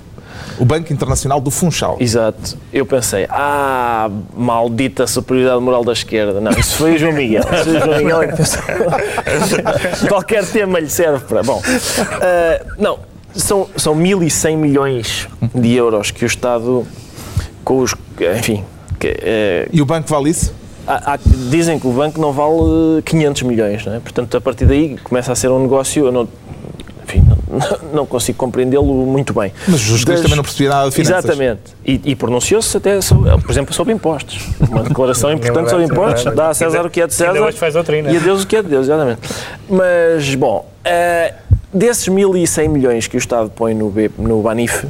O 0.59 0.65
Banco 0.65 0.93
Internacional 0.93 1.41
do 1.41 1.51
Funchal. 1.51 1.97
Exato. 2.01 2.57
Eu 2.73 2.85
pensei, 2.87 3.27
ah, 3.31 4.11
maldita 4.37 5.07
superioridade 5.07 5.61
moral 5.63 5.85
da 5.85 5.93
esquerda. 5.93 6.41
Não, 6.41 6.51
isso 6.53 6.77
foi 6.77 6.95
o 6.95 6.99
João 6.99 7.13
Miguel. 7.13 7.43
Isso 7.43 7.65
foi 7.65 7.77
o 7.77 7.81
João 7.85 7.97
Miguel 7.99 8.21
que 8.29 8.37
pensou. 8.37 8.63
Qualquer 10.09 10.45
tema 10.47 10.79
lhe 10.79 10.89
serve 10.91 11.25
para. 11.25 11.43
Bom, 11.43 11.63
ah, 12.21 12.65
não, 12.79 12.99
são, 13.35 13.69
são 13.77 13.95
1.100 13.97 14.57
milhões 14.57 15.29
de 15.55 15.73
euros 15.75 16.11
que 16.11 16.25
o 16.25 16.27
Estado, 16.27 16.87
com 17.65 17.79
os. 17.79 17.95
Enfim. 18.39 18.65
que, 18.99 19.09
eh, 19.23 19.69
E 19.73 19.81
o 19.81 19.87
banco 19.87 20.09
vale 20.09 20.31
isso? 20.31 20.53
há- 20.87 21.15
há- 21.15 21.19
dizem 21.51 21.79
que 21.79 21.87
o 21.87 21.93
banco 21.93 22.21
não 22.21 22.33
vale 22.33 23.01
500 23.05 23.43
milhões, 23.43 23.85
não 23.87 23.95
é? 23.95 24.01
Portanto, 24.01 24.37
a 24.37 24.41
partir 24.41 24.67
daí 24.67 24.99
começa 25.03 25.33
a 25.33 25.35
ser 25.35 25.49
um 25.51 25.61
negócio. 25.61 26.05
Eu 26.07 26.13
não, 26.13 26.29
não, 27.93 28.07
consigo 28.07 28.39
compreendê-lo 28.39 28.85
muito 28.85 29.33
bem. 29.35 29.53
Mas 29.67 29.77
o 29.77 29.79
Jesus 29.79 30.05
Cristo 30.05 30.11
Das- 30.13 30.23
também 30.23 30.37
não 30.37 30.43
percebia 30.45 30.69
nada 30.71 30.89
de 30.89 30.95
finanças. 30.95 31.25
Exatamente. 31.25 31.61
E, 31.85 32.01
e 32.05 32.17
pronunciou-se 32.17 32.77
até, 32.77 33.01
sobre, 33.01 33.31
por 33.41 33.51
exemplo, 33.51 33.75
sobre 33.75 33.93
impostos. 33.93 34.49
Uma 34.69 34.83
declaração 34.85 35.31
importante 35.35 35.71
sobre 35.71 35.85
impostos. 35.85 36.35
Dá 36.35 36.51
a 36.51 36.55
César 36.55 36.87
o 36.87 36.91
que 36.91 37.01
é 37.01 37.07
de 37.07 37.15
César 37.15 37.41
hoje 37.41 37.59
faz 37.59 37.75
doutrina. 37.75 38.11
e 38.11 38.17
a 38.17 38.21
Deus 38.21 38.43
o 38.43 38.47
que 38.47 38.57
é 38.57 38.63
de 38.63 38.69
Deus, 38.69 38.87
exatamente. 38.87 39.21
Mas, 39.69 40.35
bom, 40.35 40.69
eh, 40.85 41.35
desses 41.73 42.09
1.100 42.09 42.69
milhões 42.69 43.07
que 43.07 43.17
o 43.17 43.19
Estado 43.19 43.51
põe 43.51 43.75
no, 43.75 43.91
B- 43.91 44.11
no 44.19 44.41
Banif, 44.43 44.85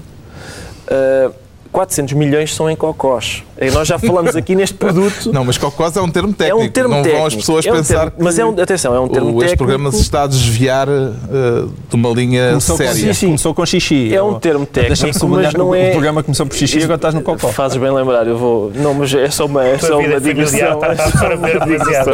eh, 0.88 1.30
400 1.72 2.14
milhões 2.14 2.54
são 2.54 2.68
em 2.68 2.74
cocós. 2.74 3.44
E 3.60 3.70
nós 3.70 3.86
já 3.86 3.98
falamos 3.98 4.34
aqui 4.34 4.54
neste 4.56 4.74
produto. 4.74 5.32
Não, 5.32 5.44
mas 5.44 5.56
cocós 5.56 5.96
é 5.96 6.00
um 6.00 6.10
termo 6.10 6.30
é 6.30 6.32
técnico. 6.32 6.64
um 6.64 6.68
termo 6.70 6.88
não 6.94 7.02
técnico. 7.02 7.18
vão 7.18 7.26
as 7.26 7.34
pessoas 7.36 7.66
é 7.66 7.72
um 7.72 7.76
pensar 7.76 7.98
termo- 8.10 8.12
Mas 8.18 8.38
é 8.38 8.44
um, 8.44 8.60
atenção, 8.60 8.94
é 8.94 9.00
um 9.00 9.06
que 9.06 9.12
termo 9.14 9.28
o, 9.28 9.32
técnico. 9.32 9.44
este 9.46 9.56
programa 9.56 9.92
se 9.92 10.00
está 10.00 10.22
a 10.24 10.26
desviar 10.26 10.88
eh, 10.88 11.66
de 11.88 11.94
uma 11.94 12.08
linha 12.10 12.48
Começou 12.48 12.76
com, 12.76 12.84
séria. 12.84 13.14
sim, 13.14 13.26
começou 13.26 13.54
com 13.54 13.66
xixi. 13.66 14.14
É 14.14 14.22
um 14.22 14.38
termo 14.40 14.66
técnico, 14.66 15.28
mas 15.28 15.54
não 15.54 15.68
o- 15.70 15.74
é- 15.74 15.88
O 15.90 15.92
programa 15.92 16.22
começou 16.24 16.46
por 16.46 16.56
xixi 16.56 16.78
e 16.80 16.82
agora 16.82 16.96
estás 16.96 17.14
no 17.14 17.22
cocó. 17.22 17.48
Fazes 17.48 17.76
bem 17.76 17.90
lembrar, 17.92 18.26
eu 18.26 18.36
vou. 18.36 18.72
Não, 18.74 18.92
mas 18.94 19.14
é 19.14 19.30
só 19.30 19.46
uma, 19.46 19.64
é 19.64 19.78
só 19.78 19.94
uma 19.94 20.02
familiar 20.02 20.20
digressão. 20.20 20.80
está 20.82 21.10
fora 21.10 21.36
de 21.36 21.58
demasiado. 21.58 22.10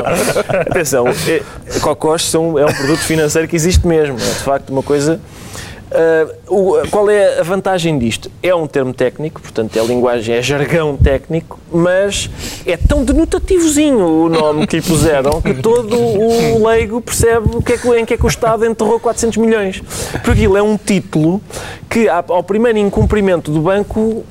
Atenção, 0.70 1.06
é, 1.08 1.42
cocós 1.80 2.24
são, 2.24 2.58
é 2.58 2.64
um 2.66 2.72
produto 2.74 2.98
financeiro 3.00 3.48
que 3.48 3.56
existe 3.56 3.86
mesmo. 3.86 4.16
É 4.16 4.18
de 4.20 4.44
facto 4.44 4.70
uma 4.70 4.82
coisa 4.82 5.18
Uh, 5.86 6.82
o, 6.82 6.88
qual 6.88 7.08
é 7.08 7.38
a 7.38 7.42
vantagem 7.44 7.96
disto? 7.96 8.28
É 8.42 8.52
um 8.52 8.66
termo 8.66 8.92
técnico, 8.92 9.40
portanto 9.40 9.76
é 9.76 9.84
linguagem, 9.84 10.34
é 10.34 10.42
jargão 10.42 10.96
técnico, 10.96 11.60
mas 11.72 12.28
é 12.66 12.76
tão 12.76 13.04
denotativozinho 13.04 14.04
o 14.04 14.28
nome 14.28 14.66
que 14.66 14.76
lhe 14.76 14.82
puseram 14.82 15.40
que 15.40 15.54
todo 15.54 15.96
o 15.96 16.66
leigo 16.66 17.00
percebe 17.00 17.56
o 17.56 17.62
que 17.62 17.74
é 17.74 17.78
que, 17.78 17.88
em 17.88 18.04
que 18.04 18.14
é 18.14 18.16
que 18.16 18.24
o 18.24 18.28
Estado 18.28 18.66
enterrou 18.66 18.98
400 18.98 19.36
milhões. 19.38 19.80
Porque 20.10 20.30
aquilo 20.30 20.56
é 20.56 20.62
um 20.62 20.76
título 20.76 21.40
que, 21.88 22.08
ao 22.08 22.42
primeiro 22.42 22.78
incumprimento 22.78 23.52
do 23.52 23.60
banco, 23.60 24.24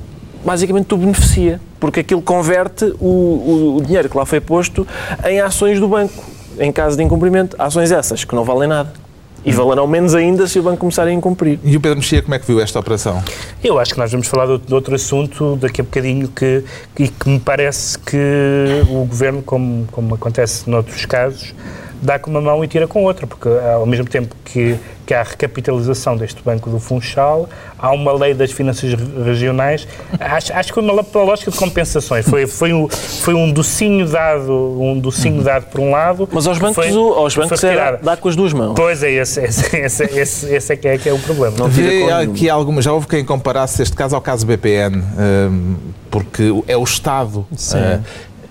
basicamente 0.44 0.86
tu 0.86 0.98
beneficia, 0.98 1.58
porque 1.80 2.00
aquilo 2.00 2.20
converte 2.20 2.84
o, 3.00 3.06
o, 3.06 3.76
o 3.78 3.82
dinheiro 3.82 4.10
que 4.10 4.16
lá 4.16 4.26
foi 4.26 4.40
posto 4.40 4.86
em 5.24 5.40
ações 5.40 5.80
do 5.80 5.88
banco, 5.88 6.22
em 6.58 6.70
caso 6.70 6.98
de 6.98 7.02
incumprimento. 7.02 7.56
Ações 7.58 7.90
essas 7.90 8.24
que 8.24 8.34
não 8.34 8.44
valem 8.44 8.68
nada. 8.68 9.05
E 9.46 9.52
valerão 9.52 9.86
menos 9.86 10.12
ainda 10.12 10.48
se 10.48 10.58
o 10.58 10.62
banco 10.62 10.78
começar 10.78 11.04
a 11.04 11.12
incumprir. 11.12 11.60
E 11.62 11.76
o 11.76 11.80
Pedro 11.80 11.98
Mexia, 11.98 12.20
como 12.20 12.34
é 12.34 12.38
que 12.40 12.44
viu 12.44 12.60
esta 12.60 12.80
operação? 12.80 13.22
Eu 13.62 13.78
acho 13.78 13.94
que 13.94 13.98
nós 14.00 14.10
vamos 14.10 14.26
falar 14.26 14.46
de 14.58 14.74
outro 14.74 14.92
assunto 14.96 15.54
daqui 15.54 15.80
a 15.80 15.84
bocadinho 15.84 16.26
que, 16.26 16.64
e 16.98 17.06
que 17.06 17.28
me 17.28 17.38
parece 17.38 17.96
que 17.96 18.82
o 18.90 19.04
Governo, 19.04 19.42
como, 19.42 19.86
como 19.92 20.16
acontece 20.16 20.68
noutros 20.68 21.06
casos, 21.06 21.54
dá 22.02 22.18
com 22.18 22.30
uma 22.30 22.40
mão 22.40 22.64
e 22.64 22.68
tira 22.68 22.86
com 22.86 23.04
outra, 23.04 23.26
porque 23.26 23.48
ao 23.48 23.86
mesmo 23.86 24.06
tempo 24.06 24.34
que, 24.44 24.76
que 25.04 25.14
há 25.14 25.20
a 25.20 25.22
recapitalização 25.22 26.16
deste 26.16 26.42
Banco 26.42 26.70
do 26.70 26.78
Funchal, 26.78 27.48
há 27.78 27.90
uma 27.92 28.12
lei 28.12 28.34
das 28.34 28.52
finanças 28.52 28.94
regionais, 29.24 29.86
acho, 30.18 30.52
acho 30.52 30.68
que 30.68 30.74
foi 30.74 30.82
uma 30.82 31.04
lógica 31.24 31.50
de 31.50 31.56
compensações, 31.56 32.28
foi, 32.28 32.46
foi, 32.46 32.72
um, 32.72 32.88
foi 32.88 33.34
um 33.34 33.50
docinho 33.52 34.06
dado, 34.06 34.52
um 34.52 34.98
docinho 34.98 35.42
dado 35.42 35.66
por 35.66 35.80
um 35.80 35.90
lado... 35.90 36.28
Mas 36.32 36.46
aos 36.46 36.58
bancos, 36.58 36.76
foi, 36.76 36.90
aos 36.90 37.34
bancos 37.34 37.64
é 37.64 37.98
dá 38.02 38.16
com 38.16 38.28
as 38.28 38.36
duas 38.36 38.52
mãos. 38.52 38.74
Pois 38.76 39.02
é, 39.02 39.12
esse, 39.12 39.40
esse, 39.40 39.76
esse, 39.76 40.04
esse, 40.04 40.54
esse 40.54 40.72
é, 40.72 40.76
que 40.76 40.88
é, 40.88 40.98
que 40.98 41.08
é 41.08 41.12
o 41.12 41.18
problema. 41.18 41.56
Não 41.58 41.68
Vi 41.68 42.10
aqui 42.10 42.50
algumas, 42.50 42.84
já 42.84 42.92
houve 42.92 43.06
quem 43.06 43.24
comparasse 43.24 43.82
este 43.82 43.96
caso 43.96 44.14
ao 44.14 44.20
caso 44.20 44.46
BPN, 44.46 44.96
um, 44.98 45.76
porque 46.10 46.52
é 46.66 46.76
o 46.76 46.84
Estado... 46.84 47.46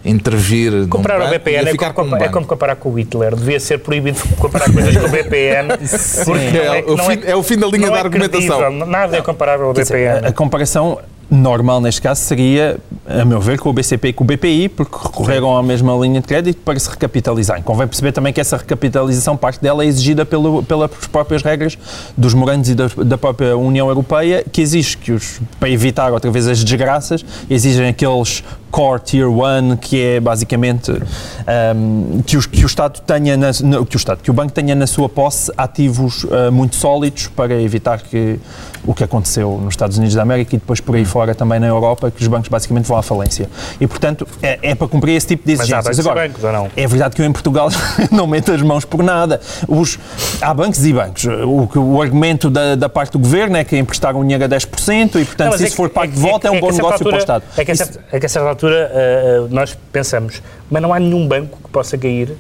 Sim. 0.06 0.12
Intervir. 0.12 0.88
Comprar 0.88 1.22
o 1.22 1.30
BPN 1.30 1.70
é 1.70 1.76
como, 1.94 2.16
é 2.16 2.30
como, 2.30 2.46
comparar 2.46 2.76
com 2.76 2.90
o 2.90 3.00
Hitler. 3.00 3.36
Devia 3.36 3.60
ser 3.60 3.80
proibido 3.80 4.20
comparar 4.40 4.72
coisas 4.72 4.96
com 4.96 5.08
o 5.08 5.10
BPN. 5.10 5.78
porque 6.26 6.58
é, 6.58 6.80
é, 6.80 6.84
o 6.86 6.98
fim, 6.98 7.22
é, 7.26 7.32
é, 7.32 7.36
o 7.36 7.44
fim 7.44 7.58
da 7.58 7.68
linha 7.68 7.90
da 7.90 8.00
argumentação. 8.00 8.58
Credível, 8.60 8.86
nada 8.86 9.18
é 9.18 9.22
comparável 9.22 9.68
ao 9.68 9.74
BPN. 9.74 10.28
a 10.28 10.32
comparação 10.32 11.00
normal 11.30 11.82
neste 11.82 12.02
caso 12.02 12.22
seria, 12.22 12.78
a 13.08 13.26
meu 13.26 13.40
ver, 13.40 13.60
com 13.60 13.70
o 13.70 13.74
BCP 13.74 14.10
e 14.10 14.14
com 14.14 14.24
o 14.24 14.28
BPI, 14.28 14.70
porque 14.70 14.96
recorreram 14.96 15.56
à 15.58 15.64
mesma 15.64 15.94
linha 15.96 16.22
de 16.22 16.28
crédito 16.28 16.58
para 16.62 16.78
se 16.80 16.90
recapitalizarem. 16.90 17.64
Convém 17.64 17.88
perceber 17.88 18.12
também 18.12 18.32
que 18.32 18.40
essa 18.40 18.58
recapitalização, 18.58 19.36
parte 19.36 19.62
dela 19.62 19.84
é 19.84 19.88
exigida 19.88 20.26
pelo, 20.26 20.64
pelas 20.64 20.92
próprias 21.12 21.42
regras 21.42 21.78
dos 22.16 22.34
morantes 22.34 22.72
e 22.72 22.76
da, 22.76 22.88
da, 23.04 23.18
própria 23.18 23.58
União 23.58 23.88
Europeia, 23.88 24.46
que 24.52 24.62
exige 24.62 24.98
que 24.98 25.12
os, 25.12 25.40
para 25.60 25.70
evitar 25.70 26.12
outra 26.12 26.30
vez 26.30 26.48
as 26.48 26.64
desgraças, 26.64 27.26
exigem 27.50 27.88
aqueles 27.88 28.44
Core 28.76 29.00
Tier 29.00 29.30
1, 29.30 29.78
que 29.78 30.02
é 30.02 30.20
basicamente 30.20 30.92
um, 30.92 32.22
que, 32.24 32.36
os, 32.36 32.46
que 32.46 32.62
o 32.64 32.66
Estado 32.66 33.00
tenha, 33.00 33.38
na, 33.38 33.52
que 33.88 33.96
o 33.96 33.98
Estado, 33.98 34.22
que 34.22 34.30
o 34.30 34.34
banco 34.34 34.52
tenha 34.52 34.76
na 34.76 34.86
sua 34.86 35.08
posse 35.08 35.50
ativos 35.58 36.26
uh, 36.26 36.52
muito 36.52 36.76
sólidos 36.76 37.28
para 37.28 37.62
evitar 37.62 38.02
que 38.02 38.38
o 38.86 38.94
que 38.94 39.04
aconteceu 39.04 39.60
nos 39.64 39.74
Estados 39.74 39.98
Unidos 39.98 40.16
da 40.16 40.22
América 40.22 40.56
e 40.56 40.60
depois 40.60 40.82
por 40.82 40.96
aí 40.96 41.06
fora 41.16 41.34
também 41.34 41.62
na 41.62 41.68
Europa, 41.68 42.12
que 42.12 42.22
os 42.22 42.28
bancos 42.28 42.50
basicamente 42.50 42.88
vão 42.88 42.98
à 42.98 43.02
falência. 43.02 43.48
E, 43.80 43.88
portanto, 43.88 44.28
é, 44.44 44.60
é 44.62 44.76
para 44.76 44.86
cumprir 44.86 45.16
esse 45.16 45.28
tipo 45.28 45.46
de 45.46 45.54
exigências. 45.54 45.96
Mas 45.96 46.06
há 46.06 46.12
Agora, 46.12 46.28
bancos, 46.28 46.44
ou 46.44 46.52
não? 46.52 46.70
É 46.76 46.86
verdade 46.86 47.16
que 47.16 47.22
eu 47.22 47.26
em 47.26 47.32
Portugal 47.32 47.70
não 48.12 48.28
meto 48.28 48.52
as 48.52 48.62
mãos 48.62 48.84
por 48.84 49.02
nada. 49.02 49.40
Os, 49.66 49.98
há 50.42 50.54
bancos 50.54 50.86
e 50.86 50.92
bancos. 50.92 51.24
O, 51.24 51.70
o 51.80 52.02
argumento 52.02 52.50
da, 52.50 52.76
da 52.76 52.90
parte 52.90 53.14
do 53.14 53.20
governo 53.20 53.56
é 53.56 53.64
que 53.64 53.78
emprestaram 53.78 54.22
dinheiro 54.24 54.44
a 54.44 54.50
10% 54.50 55.22
e, 55.22 55.24
portanto, 55.24 55.52
não, 55.52 55.58
se 55.58 55.64
é 55.64 55.68
isso 55.68 55.78
for 55.78 55.90
pago 55.90 56.12
é, 56.12 56.16
de 56.16 56.20
volta, 56.20 56.50
é, 56.50 56.50
é 56.50 56.52
um 56.52 56.60
bom 56.60 56.70
negócio 56.70 56.92
altura, 56.92 57.10
para 57.12 57.16
o 57.16 57.20
Estado. 57.20 57.44
É 57.56 57.64
que, 57.64 57.72
a 57.72 57.76
certa, 57.78 58.04
é 58.12 58.20
que 58.20 58.26
a 58.26 58.30
certa 58.30 58.50
altura 58.50 58.92
uh, 58.92 59.54
nós 59.56 59.78
pensamos, 59.94 60.44
mas 60.70 60.82
não 60.82 60.94
há 60.94 61.00
nenhum 61.00 61.26
banco 61.26 61.58
que 61.64 61.70
possa 61.70 61.98
cair 61.98 62.36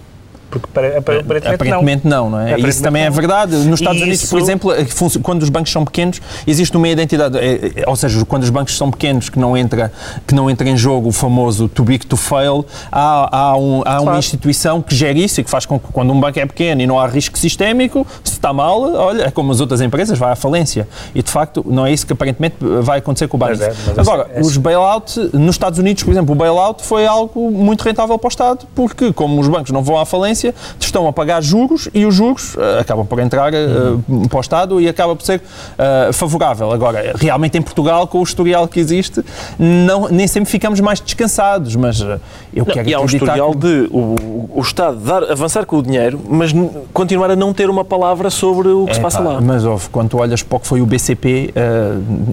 porque 0.50 0.68
aparentemente, 0.68 1.48
aparentemente 1.48 2.08
não. 2.08 2.30
não, 2.30 2.30
não 2.32 2.40
é? 2.40 2.60
Isso 2.60 2.82
também 2.82 3.04
é 3.04 3.10
não. 3.10 3.14
é 3.14 3.16
verdade. 3.16 3.56
Nos 3.56 3.80
Estados 3.80 4.02
Unidos, 4.02 4.30
por 4.30 4.40
exemplo, 4.40 4.72
é 4.72 4.86
quando 5.22 5.44
os 5.44 5.50
bancos 5.50 5.72
são 5.72 5.84
pequenos, 5.84 6.22
existe 6.46 6.76
uma 6.76 6.88
identidade, 6.88 7.38
é, 7.38 7.84
ou 7.88 7.96
seja, 7.96 8.24
quando 8.26 8.44
os 8.44 8.50
bancos 8.50 8.78
são 8.78 8.90
pequenos 8.90 9.30
que 9.30 9.40
não 9.40 9.56
entra, 9.58 9.92
que 10.26 10.34
não 10.34 10.50
entra 10.50 10.68
em 10.70 10.78
jogo 10.78 11.10
o 11.10 11.12
famoso 11.12 11.68
too 11.68 11.86
big 11.86 12.06
to 12.06 12.18
fail, 12.18 12.66
há, 12.92 13.38
há, 13.38 13.58
um, 13.58 13.82
há 13.82 13.84
claro. 13.84 14.04
uma 14.04 14.20
instituição 14.20 14.82
que 14.82 14.96
gera 14.96 15.18
isso 15.18 15.42
e 15.42 15.44
que 15.44 15.50
faz 15.50 15.66
com 15.66 15.80
que 15.80 15.88
quando 15.92 16.12
um 16.12 16.20
banco 16.20 16.40
é 16.40 16.46
pequeno 16.46 16.82
e 16.82 16.88
não 16.88 17.00
há 17.00 17.08
risco 17.08 17.38
sistémico, 17.38 18.06
se 18.24 18.34
está 18.34 18.54
mal, 18.54 18.82
olha, 18.82 19.24
é 19.24 19.32
como 19.32 19.52
as 19.52 19.60
outras 19.60 19.82
empresas, 19.82 20.18
vai 20.18 20.32
à 20.32 20.36
falência. 20.36 20.88
E 21.14 21.22
de 21.22 21.32
facto 21.32 21.66
não 21.68 21.86
é 21.86 21.92
isso 21.92 22.06
que 22.06 22.14
aparentemente 22.14 22.56
vai 22.82 23.00
acontecer 23.00 23.28
com 23.28 23.38
o 23.38 23.40
banco. 23.40 23.62
É, 23.62 23.74
Agora, 23.98 24.28
é, 24.34 24.42
os 24.42 24.58
bailout, 24.58 25.20
nos 25.34 25.56
Estados 25.56 25.80
Unidos, 25.80 26.04
por 26.04 26.12
exemplo, 26.12 26.34
o 26.34 26.36
bailout 26.36 26.84
foi 26.84 27.06
algo 27.06 27.52
muito 27.52 27.82
rentável 27.82 28.18
para 28.18 28.28
o 28.28 28.30
Estado, 28.30 28.68
porque 28.76 29.12
como 29.14 29.40
os 29.40 29.48
bancos 29.48 29.72
não 29.72 29.84
vão 29.84 29.98
à 29.98 30.06
falência, 30.06 30.35
estão 30.80 31.08
a 31.08 31.14
pagar 31.14 31.42
juros 31.42 31.90
e 31.94 32.06
os 32.06 32.16
juros 32.16 32.56
uh, 32.56 32.80
acabam 32.80 33.06
por 33.06 33.20
entrar 33.20 33.54
uh, 33.54 34.04
uhum. 34.08 34.28
para 34.28 34.38
o 34.38 34.42
Estado 34.42 34.82
e 34.82 34.88
acaba 34.88 35.16
por 35.16 35.24
ser 35.24 35.40
uh, 35.40 36.14
favorável. 36.14 36.72
Agora, 36.72 37.14
realmente 37.16 37.58
em 37.58 37.62
Portugal, 37.62 38.08
com 38.08 38.20
o 38.20 38.24
historial 38.24 38.68
que 38.68 38.80
existe, 38.80 39.24
não, 39.58 40.08
nem 40.10 40.28
sempre 40.28 40.50
ficamos 40.50 40.80
mais 40.80 41.00
descansados, 41.00 41.76
mas 41.76 42.02
eu 42.02 42.18
não, 42.56 42.66
quero 42.66 42.90
E 42.90 42.94
há 42.94 43.00
um 43.00 43.06
historial 43.06 43.52
que... 43.52 43.60
de 43.60 43.90
o, 43.92 44.50
o 44.56 44.62
Estado 44.62 44.98
dar, 44.98 45.24
avançar 45.32 45.66
com 45.66 45.78
o 45.78 45.84
dinheiro, 45.84 46.20
mas 46.28 46.52
continuar 46.94 47.32
a 47.32 47.36
não 47.36 47.54
ter 47.54 47.70
uma 47.70 47.86
palavra 47.86 48.30
sobre 48.30 48.70
o 48.70 48.86
que 48.86 48.92
é, 48.92 48.96
se 48.96 49.02
passa 49.02 49.20
pá, 49.20 49.30
lá. 49.30 49.42
Mas 49.42 49.66
ouve, 49.66 49.90
quando 49.90 50.10
tu 50.10 50.18
olhas 50.18 50.44
para 50.44 50.58
o 50.58 50.60
que 50.60 50.68
foi 50.68 50.82
o 50.82 50.86
BCP, 50.86 51.54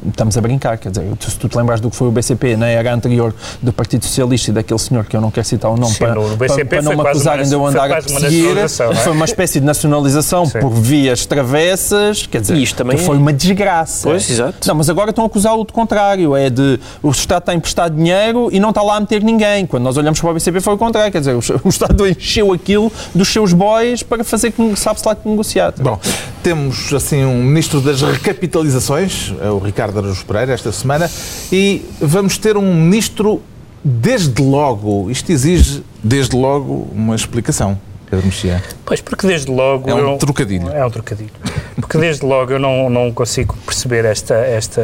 estamos 0.09 0.37
a 0.37 0.41
brincar, 0.41 0.79
quer 0.79 0.91
dizer, 0.91 1.07
se 1.21 1.39
tu 1.39 1.49
te 1.49 1.57
lembras 1.57 1.81
do 1.81 1.91
que 1.91 1.97
foi 1.97 2.09
o 2.09 2.11
BCP 2.11 2.57
na 2.57 2.69
era 2.69 2.93
anterior 2.93 3.35
do 3.61 3.73
Partido 3.73 4.05
Socialista 4.05 4.51
e 4.51 4.55
daquele 4.55 4.79
senhor 4.79 5.05
que 5.05 5.17
eu 5.17 5.21
não 5.21 5.31
quero 5.31 5.47
citar 5.47 5.71
o 5.71 5.77
nome 5.77 5.93
Sim, 5.93 5.99
para, 5.99 6.15
para, 6.15 6.65
para, 6.65 6.83
não 6.83 6.97
me 6.97 7.09
acusarem 7.09 7.47
de 7.47 7.55
eu 7.55 7.67
andar 7.67 7.92
uma 8.01 8.61
é? 8.61 8.95
foi 8.97 9.13
uma 9.13 9.25
espécie 9.25 9.61
de 9.61 9.67
nacionalização 9.67 10.47
Sim. 10.47 10.61
por 10.61 10.71
vias 10.71 11.27
travessas, 11.27 12.27
quer 12.27 12.41
dizer, 12.41 12.57
Isto 12.57 12.77
também 12.77 12.99
foi 12.99 13.17
uma 13.17 13.33
desgraça. 13.33 14.09
Pois, 14.09 14.29
exato. 14.29 14.67
Não, 14.67 14.75
mas 14.75 14.89
agora 14.89 15.11
estão 15.11 15.25
a 15.25 15.27
acusá-lo 15.27 15.65
do 15.65 15.73
contrário, 15.73 16.37
é 16.37 16.51
de 16.51 16.79
o 17.03 17.11
Estado 17.11 17.43
está 17.43 17.53
a 17.53 17.55
emprestar 17.55 17.91
dinheiro 17.91 18.49
e 18.53 18.61
não 18.61 18.71
está 18.71 18.83
lá 18.83 18.97
a 18.97 19.01
meter 19.01 19.23
ninguém. 19.23 19.67
Quando 19.67 19.85
nós 19.85 19.97
olhamos 19.97 20.21
para 20.21 20.31
o 20.31 20.35
BCP 20.35 20.61
foi 20.61 20.75
o 20.75 20.79
contrário, 20.79 21.11
quer 21.13 21.21
dizer, 21.21 21.35
o 21.65 21.69
Estado 21.69 22.07
encheu 22.07 22.53
aquilo 22.53 22.91
dos 23.15 23.29
seus 23.29 23.53
bois 23.53 24.03
para 24.03 24.25
fazer, 24.25 24.53
sabe-se 24.77 25.07
lá, 25.07 25.15
que 25.15 25.29
negociar. 25.29 25.75
Bom, 25.79 25.99
temos 26.43 26.93
assim 26.93 27.25
um 27.25 27.43
ministro 27.43 27.81
das 27.81 28.03
recapitalizações, 28.03 29.33
é 29.41 29.51
o 29.51 29.59
Ricardo 29.59 29.99
Araújo 29.99 30.25
Pereira, 30.25 30.53
esta 30.53 30.73
semana, 30.73 31.11
e 31.51 31.85
vamos 32.01 32.39
ter 32.39 32.57
um 32.57 32.75
ministro 32.75 33.43
desde 33.85 34.43
logo. 34.43 35.11
Isto 35.11 35.33
exige, 35.33 35.83
desde 36.03 36.37
logo, 36.37 36.89
uma 36.93 37.15
explicação. 37.15 37.79
Pedro 38.09 38.27
Mexia? 38.27 38.63
Pois, 38.85 39.01
porque 39.01 39.27
desde 39.27 39.51
logo... 39.51 39.89
É 39.89 39.95
um 39.95 40.13
eu, 40.13 40.19
trocadilho. 40.19 40.69
É 40.71 40.85
um 40.85 40.91
trocadilho. 40.91 41.31
Porque 41.77 41.97
desde 41.97 42.27
logo 42.27 42.53
eu 42.53 42.59
não, 42.59 42.91
não 42.91 43.11
consigo 43.11 43.57
perceber 43.65 44.05
esta, 44.05 44.35
esta, 44.35 44.83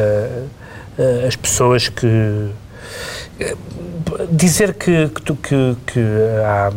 uh, 0.97 1.27
as 1.27 1.35
pessoas 1.35 1.89
que... 1.89 2.07
Uh, 2.07 2.49
dizer 4.31 4.73
que, 4.73 5.09
que, 5.09 5.35
que, 5.35 5.77
que 5.85 5.99
há, 6.43 6.71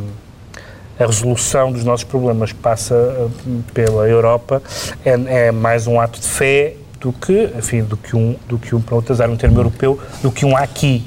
a 1.03 1.07
resolução 1.07 1.73
dos 1.73 1.85
nossos 1.85 2.05
problemas 2.05 2.53
passa 2.53 2.95
uh, 2.95 3.63
pela 3.73 4.07
Europa 4.07 4.63
é, 5.05 5.47
é 5.47 5.53
mais 5.53 5.87
um 5.87 5.99
ato 5.99 6.21
de 6.21 6.27
fé 6.27 6.75
do 7.01 7.13
que, 7.15 7.51
enfim, 7.57 7.83
do 7.83 7.97
que 7.97 8.15
um, 8.15 8.37
do 8.47 8.59
que 8.59 8.75
um 8.75 8.81
para 8.83 8.97
utilizar 8.97 9.31
um 9.31 9.37
termo 9.37 9.59
europeu, 9.59 9.99
do 10.23 10.31
que 10.31 10.45
um 10.45 10.55
aqui 10.55 11.03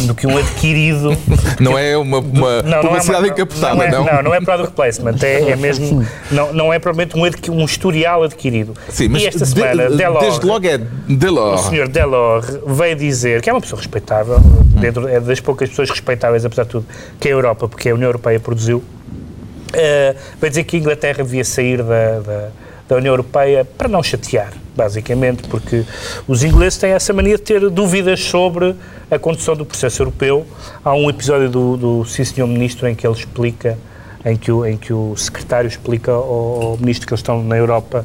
do 0.00 0.14
que 0.14 0.26
um 0.26 0.36
adquirido. 0.36 1.16
não 1.60 1.78
é 1.78 1.96
uma, 1.96 2.18
uma 2.18 2.62
não, 2.62 2.80
publicidade 2.80 3.22
não 3.22 3.28
é 3.28 3.32
encapotada, 3.32 3.74
não, 3.74 3.82
é, 3.82 3.90
não? 3.90 4.04
Não, 4.04 4.22
não 4.22 4.34
é 4.34 4.40
product 4.40 4.74
placement, 4.74 5.16
é, 5.22 5.50
é 5.50 5.56
mesmo, 5.56 6.06
não, 6.30 6.52
não 6.52 6.72
é 6.72 6.78
provavelmente 6.78 7.50
um, 7.50 7.54
um 7.54 7.64
historial 7.64 8.22
adquirido. 8.22 8.74
Sim, 8.88 9.08
mas 9.08 9.22
e 9.22 9.26
esta 9.26 9.44
semana, 9.44 9.88
de, 9.88 9.96
Delors, 9.96 10.20
desde 10.20 10.46
logo 10.46 10.66
é 10.66 10.78
Delors. 10.78 11.66
O 11.66 11.68
senhor 11.70 11.88
Delors 11.88 12.58
veio 12.66 12.96
dizer, 12.96 13.42
que 13.42 13.50
é 13.50 13.52
uma 13.52 13.60
pessoa 13.60 13.78
respeitável, 13.78 14.38
dentro, 14.80 15.08
é 15.08 15.20
das 15.20 15.40
poucas 15.40 15.68
pessoas 15.68 15.90
respeitáveis, 15.90 16.44
apesar 16.44 16.64
de 16.64 16.70
tudo, 16.70 16.86
que 17.18 17.28
a 17.28 17.30
Europa, 17.30 17.68
porque 17.68 17.88
a 17.88 17.94
União 17.94 18.08
Europeia 18.08 18.38
produziu, 18.38 18.78
uh, 18.78 20.16
veio 20.40 20.50
dizer 20.50 20.64
que 20.64 20.76
a 20.76 20.78
Inglaterra 20.78 21.24
devia 21.24 21.44
sair 21.44 21.82
da, 21.82 22.20
da 22.20 22.48
da 22.90 22.96
União 22.96 23.12
Europeia 23.12 23.64
para 23.64 23.88
não 23.88 24.02
chatear, 24.02 24.52
basicamente, 24.76 25.44
porque 25.48 25.84
os 26.26 26.42
ingleses 26.42 26.76
têm 26.76 26.90
essa 26.90 27.12
mania 27.12 27.36
de 27.36 27.42
ter 27.42 27.70
dúvidas 27.70 28.20
sobre 28.24 28.74
a 29.08 29.16
condução 29.16 29.54
do 29.54 29.64
processo 29.64 30.02
europeu. 30.02 30.44
Há 30.84 30.92
um 30.92 31.08
episódio 31.08 31.48
do, 31.48 31.76
do 31.76 32.04
Sim 32.04 32.24
Senhor 32.24 32.48
Ministro 32.48 32.88
em 32.88 32.94
que 32.96 33.06
ele 33.06 33.14
explica 33.14 33.78
em 34.24 34.36
que 34.36 34.52
o, 34.52 34.66
em 34.66 34.76
que 34.76 34.92
o 34.92 35.16
secretário 35.16 35.68
explica 35.68 36.12
ao, 36.12 36.62
ao, 36.62 36.76
ministro 36.78 37.06
que 37.06 37.12
eles 37.12 37.20
estão 37.20 37.42
na 37.42 37.56
Europa 37.56 38.04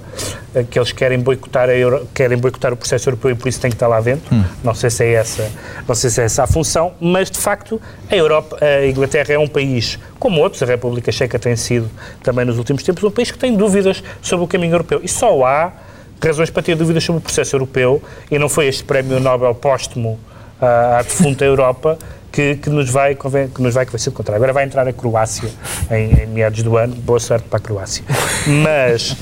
eh, 0.54 0.64
que 0.64 0.80
eles 0.80 0.92
querem 0.92 1.20
boicotar, 1.20 1.70
a 1.70 1.76
Euro, 1.76 2.08
querem 2.14 2.38
boicotar 2.38 2.72
o 2.72 2.78
processo 2.78 3.10
europeu 3.10 3.32
e 3.32 3.36
por 3.36 3.48
isso 3.50 3.60
têm 3.60 3.70
que 3.70 3.76
estar 3.76 3.88
lá 3.88 4.00
dentro. 4.00 4.34
Hum. 4.34 4.44
Não 4.64 4.74
sei 4.74 4.90
se 4.90 5.04
é 5.04 5.14
essa, 5.14 5.52
não 5.88 5.94
sei 5.94 6.10
se 6.10 6.22
é 6.22 6.26
essa 6.26 6.44
a 6.44 6.48
função, 6.48 6.94
mas 7.02 7.30
de 7.30 7.38
facto 7.38 7.82
a 8.10 8.16
Europa, 8.16 8.58
a 8.62 8.88
Inglaterra 8.88 9.34
é 9.34 9.40
um 9.40 9.48
país 9.48 10.00
como 10.18 10.40
outros, 10.42 10.64
a 10.64 10.66
República 10.66 11.12
Checa 11.12 11.38
tem 11.38 11.56
sido 11.56 11.90
também 12.24 12.46
nos 12.46 12.58
últimos 12.58 12.82
tempos 12.84 13.04
um 13.04 13.12
país 13.12 13.30
que 13.30 13.38
tem 13.38 13.56
dúvidas 13.56 14.02
sobre 14.22 14.46
o 14.46 14.48
caminho 14.48 14.74
europeu 14.74 15.02
e 15.04 15.10
só 15.10 15.46
há 15.46 15.72
razões 16.24 16.50
para 16.50 16.64
ter 16.64 16.76
dúvidas 16.76 17.04
sobre 17.04 17.20
o 17.20 17.22
processo 17.22 17.56
europeu 17.56 18.02
e 18.32 18.40
não 18.40 18.48
foi 18.48 18.68
este 18.68 18.84
prémio 18.84 19.20
Nobel 19.20 19.54
póstumo 19.54 20.18
à, 20.62 21.00
à 21.00 21.02
defunta 21.02 21.44
Europa 21.44 21.98
que, 22.36 22.58
que, 22.58 22.70
nos 22.70 22.90
vai, 22.90 23.16
que 23.16 23.62
nos 23.62 23.74
vai 23.74 23.86
convencer 23.86 24.12
do 24.12 24.18
contrário. 24.18 24.36
Agora 24.36 24.52
vai 24.52 24.66
entrar 24.66 24.86
a 24.86 24.92
Croácia 24.92 25.50
em, 25.90 26.24
em 26.24 26.28
meados 26.28 26.62
do 26.62 26.76
ano. 26.76 26.94
Boa 26.94 27.20
sorte 27.20 27.48
para 27.48 27.58
a 27.58 27.62
Croácia. 27.62 28.04
Mas 28.46 29.16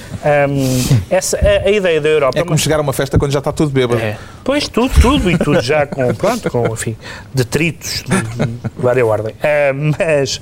um, 0.49 1.05
essa, 1.11 1.37
a, 1.37 1.67
a, 1.67 1.71
ideia 1.71 2.01
da 2.01 2.09
Europa... 2.09 2.39
É 2.39 2.43
como 2.43 2.57
chegar 2.57 2.79
a 2.79 2.81
uma 2.81 2.91
festa 2.91 3.19
quando 3.19 3.31
já 3.31 3.37
está 3.37 3.51
tudo 3.51 3.69
bêbado. 3.69 4.01
É. 4.01 4.17
Pois, 4.43 4.67
tudo, 4.67 4.91
tudo. 4.99 5.29
E 5.29 5.37
tudo 5.37 5.61
já 5.61 5.85
com, 5.85 6.11
pronto, 6.15 6.49
com, 6.49 6.65
enfim, 6.73 6.97
detritos 7.31 8.03
de, 8.03 8.45
de 8.45 8.59
várias 8.75 9.05
ordem. 9.05 9.35
Uh, 9.35 9.95
mas... 9.99 10.41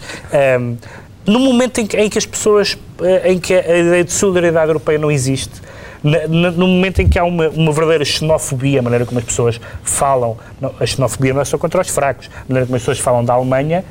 Um, 0.60 0.78
no 1.24 1.40
momento 1.40 1.80
em 1.80 1.86
que, 1.86 1.96
em 1.98 2.10
que 2.10 2.18
as 2.18 2.26
pessoas, 2.26 2.76
eh, 3.00 3.34
em 3.34 3.40
que 3.40 3.54
a 3.54 3.78
ideia 3.78 4.04
de 4.04 4.12
solidariedade 4.12 4.70
europeia 4.70 4.98
não 4.98 5.12
existe, 5.12 5.62
no 6.04 6.68
momento 6.68 7.02
em 7.02 7.08
que 7.08 7.20
há 7.20 7.24
uma, 7.24 7.50
uma 7.50 7.72
verdadeira 7.72 8.04
xenofobia, 8.04 8.80
a 8.80 8.82
maneira 8.82 9.06
como 9.06 9.20
as 9.20 9.26
pessoas 9.26 9.62
falam, 9.84 10.38
a 10.80 10.86
xenofobia 10.86 11.34
não 11.34 11.42
é 11.42 11.46
só 11.46 11.58
contra 11.58 11.82
os 11.82 11.90
fracos, 11.90 12.30
a 12.34 12.46
maneira 12.48 12.66
como 12.66 12.76
as 12.76 12.82
pessoas 12.82 13.00
falam 13.00 13.24
da 13.24 13.34
Alemanha 13.34 13.86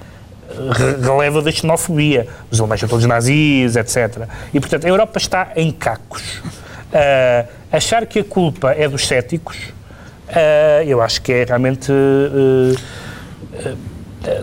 eh, 0.51 1.07
releva 1.07 1.41
da 1.41 1.53
xenofobia. 1.53 2.27
Os 2.51 2.59
alemães 2.59 2.81
são 2.81 2.89
todos 2.89 3.05
nazis, 3.07 3.77
etc. 3.77 4.29
E, 4.53 4.59
portanto, 4.59 4.85
a 4.87 4.89
Europa 4.89 5.19
está 5.19 5.53
em 5.55 5.71
cacos. 5.71 6.39
Uh, 6.93 7.47
achar 7.71 8.05
que 8.05 8.19
a 8.19 8.25
culpa 8.25 8.73
é 8.73 8.89
dos 8.89 9.07
céticos, 9.07 9.57
uh, 10.29 10.83
eu 10.85 11.01
acho 11.01 11.23
que 11.23 11.33
é 11.33 11.45
realmente. 11.45 11.93
Uh, 11.93 12.75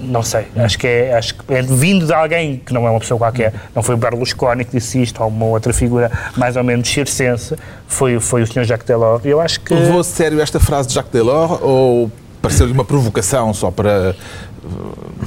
não 0.01 0.23
sei, 0.23 0.47
acho 0.57 0.77
que, 0.77 0.87
é, 0.87 1.13
acho 1.13 1.35
que 1.35 1.53
é 1.53 1.61
vindo 1.61 2.05
de 2.05 2.13
alguém 2.13 2.61
que 2.65 2.73
não 2.73 2.87
é 2.87 2.89
uma 2.89 2.99
pessoa 2.99 3.17
qualquer, 3.17 3.53
não 3.75 3.83
foi 3.83 3.95
o 3.95 3.97
Berlusconi 3.97 4.65
que 4.65 4.71
disse 4.71 5.01
isto, 5.01 5.21
ou 5.21 5.29
uma 5.29 5.45
outra 5.45 5.71
figura 5.71 6.11
mais 6.35 6.55
ou 6.55 6.63
menos 6.63 6.89
circense, 6.89 7.55
foi, 7.87 8.19
foi 8.19 8.41
o 8.41 8.47
Sr. 8.47 8.63
Jacques 8.63 8.87
Delors. 8.87 9.23
Eu 9.23 9.39
acho 9.39 9.59
que... 9.61 9.73
Levou 9.73 9.99
a 9.99 10.03
sério 10.03 10.41
esta 10.41 10.59
frase 10.59 10.87
de 10.87 10.95
Jacques 10.95 11.11
Delors 11.11 11.59
ou 11.61 12.11
pareceu-lhe 12.41 12.73
uma 12.73 12.85
provocação 12.85 13.53
só 13.53 13.69
para 13.69 14.09
eh, 14.09 14.15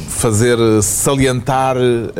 fazer 0.09 0.59
salientar 0.83 1.77
uh, 1.77 2.11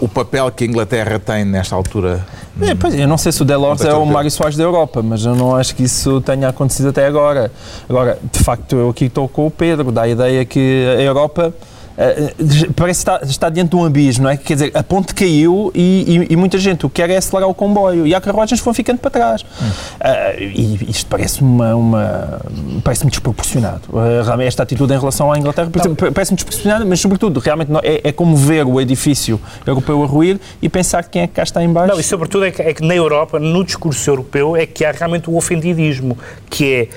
o 0.00 0.08
papel 0.08 0.50
que 0.50 0.64
a 0.64 0.66
Inglaterra 0.66 1.18
tem 1.18 1.44
nesta 1.44 1.76
altura? 1.76 2.24
É, 2.60 2.74
pois, 2.74 2.94
eu 2.94 3.08
não 3.08 3.16
sei 3.16 3.32
se 3.32 3.40
o 3.40 3.44
Delors 3.44 3.80
é 3.82 3.94
o 3.94 4.04
Mário 4.04 4.30
Soares 4.30 4.56
da 4.56 4.64
Europa, 4.64 5.02
mas 5.02 5.24
eu 5.24 5.34
não 5.34 5.56
acho 5.56 5.74
que 5.74 5.84
isso 5.84 6.20
tenha 6.20 6.48
acontecido 6.48 6.90
até 6.90 7.06
agora. 7.06 7.50
Agora, 7.88 8.18
de 8.30 8.38
facto, 8.40 8.76
eu 8.76 8.90
aqui 8.90 9.06
estou 9.06 9.26
com 9.26 9.46
o 9.46 9.50
Pedro, 9.50 9.90
da 9.90 10.06
ideia 10.06 10.44
que 10.44 10.86
a 10.98 11.00
Europa 11.00 11.54
eh, 11.96 12.34
parece 12.74 13.04
que 13.04 13.10
está, 13.10 13.20
está 13.24 13.48
diante 13.48 13.70
de 13.70 13.76
um 13.76 13.84
abismo, 13.84 14.24
não 14.24 14.30
é? 14.30 14.36
Quer 14.36 14.54
dizer, 14.54 14.72
a 14.74 14.82
ponte 14.82 15.14
caiu 15.14 15.70
e, 15.74 16.26
e, 16.28 16.32
e, 16.32 16.36
muita 16.36 16.58
gente 16.58 16.86
o 16.86 16.88
que 16.90 17.02
quer 17.02 17.10
é 17.10 17.16
acelerar 17.16 17.48
o 17.48 17.54
comboio 17.54 18.06
e 18.06 18.14
há 18.14 18.20
carruagens 18.20 18.60
que 18.60 18.64
vão 18.64 18.74
ficando 18.74 18.98
para 18.98 19.10
trás. 19.10 19.42
Hum. 19.42 19.66
Uh, 19.66 20.42
e 20.42 20.90
isto 20.90 21.06
parece-me 21.06 21.48
uma, 21.48 21.74
uma, 21.74 22.40
parece 22.82 23.06
desproporcionado. 23.06 23.82
Uh, 23.92 24.40
esta 24.42 24.62
atitude 24.62 24.92
em 24.92 24.98
relação 24.98 25.30
à 25.30 25.38
Inglaterra 25.38 25.70
parece-me 26.14 26.36
desproporcionada, 26.36 26.84
mas 26.84 27.00
sobretudo, 27.00 27.38
realmente 27.40 27.70
não, 27.70 27.80
é, 27.82 28.00
é, 28.04 28.12
como 28.12 28.36
ver 28.36 28.64
o 28.64 28.80
edifício 28.80 29.40
europeu 29.66 30.02
a 30.02 30.06
ruir 30.06 30.40
e 30.60 30.68
pensar 30.68 31.02
quem 31.04 31.22
é 31.22 31.26
que 31.26 31.34
cá 31.34 31.42
está 31.42 31.62
em 31.62 31.72
baixo. 31.72 31.92
Não, 31.92 32.00
e 32.00 32.02
sobretudo 32.02 32.44
é 32.44 32.50
que, 32.50 32.62
é 32.62 32.72
que 32.72 32.82
na 32.82 32.94
Europa, 32.94 33.38
no 33.38 33.64
discurso 33.64 34.08
europeu, 34.10 34.56
é 34.56 34.66
que 34.66 34.84
há 34.84 34.92
realmente 34.92 35.28
o 35.28 35.36
ofendidismo, 35.36 36.16
que 36.48 36.72
é 36.72 36.88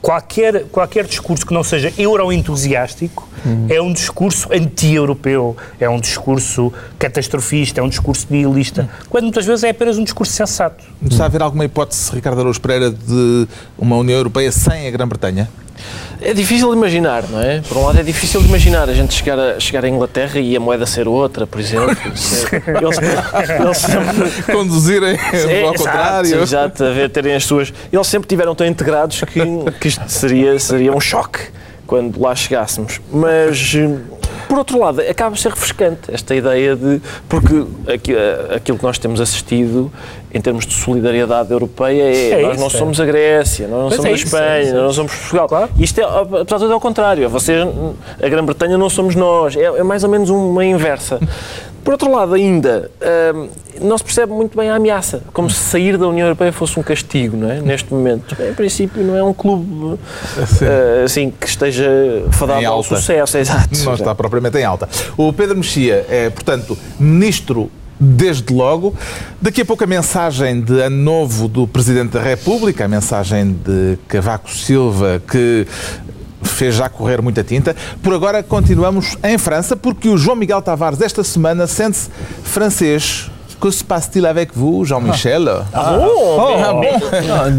qualquer, 0.00 0.64
qualquer 0.64 1.04
discurso 1.04 1.46
que 1.46 1.52
não 1.52 1.64
seja 1.64 1.92
euroentusiástico 1.98 3.28
uhum. 3.44 3.66
é 3.68 3.80
um 3.80 3.92
discurso 3.92 4.48
anti-europeu, 4.52 5.56
é 5.80 5.88
um 5.88 6.00
discurso 6.00 6.72
catastrofista, 6.98 7.80
é 7.80 7.82
um 7.82 7.88
discurso 7.88 8.26
nihilista, 8.30 8.82
uhum. 8.82 9.06
quando 9.08 9.24
muitas 9.24 9.46
vezes 9.46 9.64
é 9.64 9.70
apenas 9.70 9.98
um 9.98 10.04
discurso 10.04 10.32
sensato. 10.32 10.84
Está 11.02 11.24
a 11.24 11.26
haver 11.26 11.42
alguma 11.42 11.64
hipótese, 11.64 12.12
Ricardo 12.12 12.40
Araújo 12.40 12.60
Pereira, 12.60 12.90
de 12.90 13.48
uma 13.78 13.96
União 13.96 14.16
Europeia 14.16 14.50
sem 14.52 14.86
a 14.86 14.90
Grã-Bretanha? 14.90 15.48
É 16.20 16.32
difícil 16.32 16.70
de 16.70 16.76
imaginar, 16.76 17.24
não 17.28 17.40
é? 17.40 17.60
Por 17.60 17.76
um 17.76 17.84
lado 17.84 17.98
é 18.00 18.02
difícil 18.02 18.40
de 18.40 18.48
imaginar 18.48 18.88
a 18.88 18.94
gente 18.94 19.14
chegar 19.14 19.38
a, 19.38 19.60
chegar 19.60 19.84
à 19.84 19.88
Inglaterra 19.88 20.40
e 20.40 20.56
a 20.56 20.60
moeda 20.60 20.86
ser 20.86 21.06
outra, 21.06 21.46
por 21.46 21.60
exemplo. 21.60 21.90
eles, 22.10 22.98
eles 23.60 23.78
sempre... 23.78 24.52
Conduzirem 24.52 25.18
é, 25.32 25.62
ao 25.62 25.74
contrário. 25.74 26.42
Exato, 26.42 26.84
a 26.84 26.90
ver, 26.90 27.10
terem 27.10 27.34
as 27.34 27.44
suas... 27.44 27.72
Eles 27.92 28.06
sempre 28.06 28.28
tiveram 28.28 28.54
tão 28.54 28.66
integrados 28.66 29.20
que, 29.20 29.40
que 29.80 29.88
isto 29.88 30.08
seria, 30.08 30.58
seria 30.58 30.92
um 30.92 31.00
choque 31.00 31.40
quando 31.86 32.20
lá 32.20 32.34
chegássemos. 32.34 33.00
Mas 33.12 33.76
por 34.48 34.58
outro 34.58 34.78
lado, 34.78 35.00
acaba 35.00 35.30
por 35.30 35.38
ser 35.38 35.50
refrescante 35.50 36.12
esta 36.12 36.34
ideia 36.34 36.76
de. 36.76 37.00
Porque 37.28 37.66
aquilo 38.54 38.78
que 38.78 38.84
nós 38.84 38.98
temos 38.98 39.20
assistido 39.20 39.92
em 40.36 40.40
termos 40.40 40.66
de 40.66 40.74
solidariedade 40.74 41.50
europeia 41.50 42.02
é, 42.02 42.30
é 42.30 42.42
nós 42.42 42.52
isso, 42.52 42.60
não 42.60 42.66
é. 42.66 42.70
somos 42.70 43.00
a 43.00 43.04
Grécia, 43.04 43.68
nós 43.68 43.80
não 43.80 43.88
pois 43.88 43.96
somos 43.96 44.08
é 44.08 44.12
a 44.12 44.16
Espanha, 44.16 44.62
isso, 44.62 44.74
nós 44.74 44.82
não 44.82 44.92
somos 44.92 45.12
Portugal. 45.12 45.48
Claro. 45.48 45.70
Isto 45.78 46.00
é, 46.00 46.04
apesar 46.04 46.42
de 46.42 46.46
tudo, 46.46 46.70
é 46.70 46.74
ao 46.74 46.80
contrário. 46.80 47.28
Vocês, 47.28 47.66
a 48.22 48.28
Grã-Bretanha 48.28 48.76
não 48.76 48.90
somos 48.90 49.14
nós. 49.14 49.56
É, 49.56 49.64
é 49.64 49.82
mais 49.82 50.04
ou 50.04 50.10
menos 50.10 50.28
uma 50.30 50.64
inversa. 50.64 51.18
Por 51.82 51.92
outro 51.92 52.10
lado, 52.10 52.34
ainda, 52.34 52.90
hum, 53.32 53.48
não 53.80 53.96
se 53.96 54.02
percebe 54.02 54.32
muito 54.32 54.58
bem 54.58 54.68
a 54.68 54.74
ameaça, 54.74 55.22
como 55.32 55.48
se 55.48 55.60
sair 55.60 55.96
da 55.96 56.08
União 56.08 56.26
Europeia 56.26 56.50
fosse 56.50 56.80
um 56.80 56.82
castigo, 56.82 57.36
não 57.36 57.48
é? 57.48 57.60
Neste 57.60 57.94
momento. 57.94 58.36
Em 58.42 58.52
princípio, 58.54 59.04
não 59.04 59.16
é 59.16 59.22
um 59.22 59.32
clube 59.32 59.72
uh, 59.72 59.98
assim 61.04 61.30
que 61.30 61.46
esteja 61.46 61.88
fadado 62.32 62.66
ao 62.66 62.82
sucesso. 62.82 63.38
Exato. 63.38 63.68
Não 63.84 63.94
está 63.94 64.14
propriamente 64.16 64.58
em 64.58 64.64
alta. 64.64 64.88
O 65.16 65.32
Pedro 65.32 65.56
Mexia 65.56 66.04
é, 66.10 66.28
portanto, 66.28 66.76
ministro 66.98 67.70
desde 67.98 68.52
logo. 68.52 68.94
Daqui 69.40 69.62
a 69.62 69.64
pouco 69.64 69.84
a 69.84 69.86
mensagem 69.86 70.60
de 70.60 70.80
ano 70.80 70.96
novo 70.96 71.48
do 71.48 71.66
Presidente 71.66 72.12
da 72.12 72.22
República, 72.22 72.84
a 72.84 72.88
mensagem 72.88 73.52
de 73.52 73.98
Cavaco 74.08 74.50
Silva, 74.50 75.22
que 75.30 75.66
fez 76.42 76.74
já 76.74 76.88
correr 76.88 77.20
muita 77.20 77.42
tinta. 77.42 77.74
Por 78.02 78.14
agora 78.14 78.42
continuamos 78.42 79.16
em 79.22 79.36
França, 79.38 79.76
porque 79.76 80.08
o 80.08 80.16
João 80.16 80.36
Miguel 80.36 80.62
Tavares 80.62 81.00
esta 81.00 81.24
semana 81.24 81.66
sente-se 81.66 82.10
francês 82.44 83.30
Que 83.60 83.70
se 83.70 83.82
passe-t-il 83.82 84.26
avec 84.26 84.50
vous, 84.54 84.84
Jean-Michel 84.84 85.48
ah. 85.48 85.64
ah, 85.72 85.96
bon, 85.96 86.08
oh, 86.14 86.40
ah, 86.62 86.72
bon. 86.72 86.82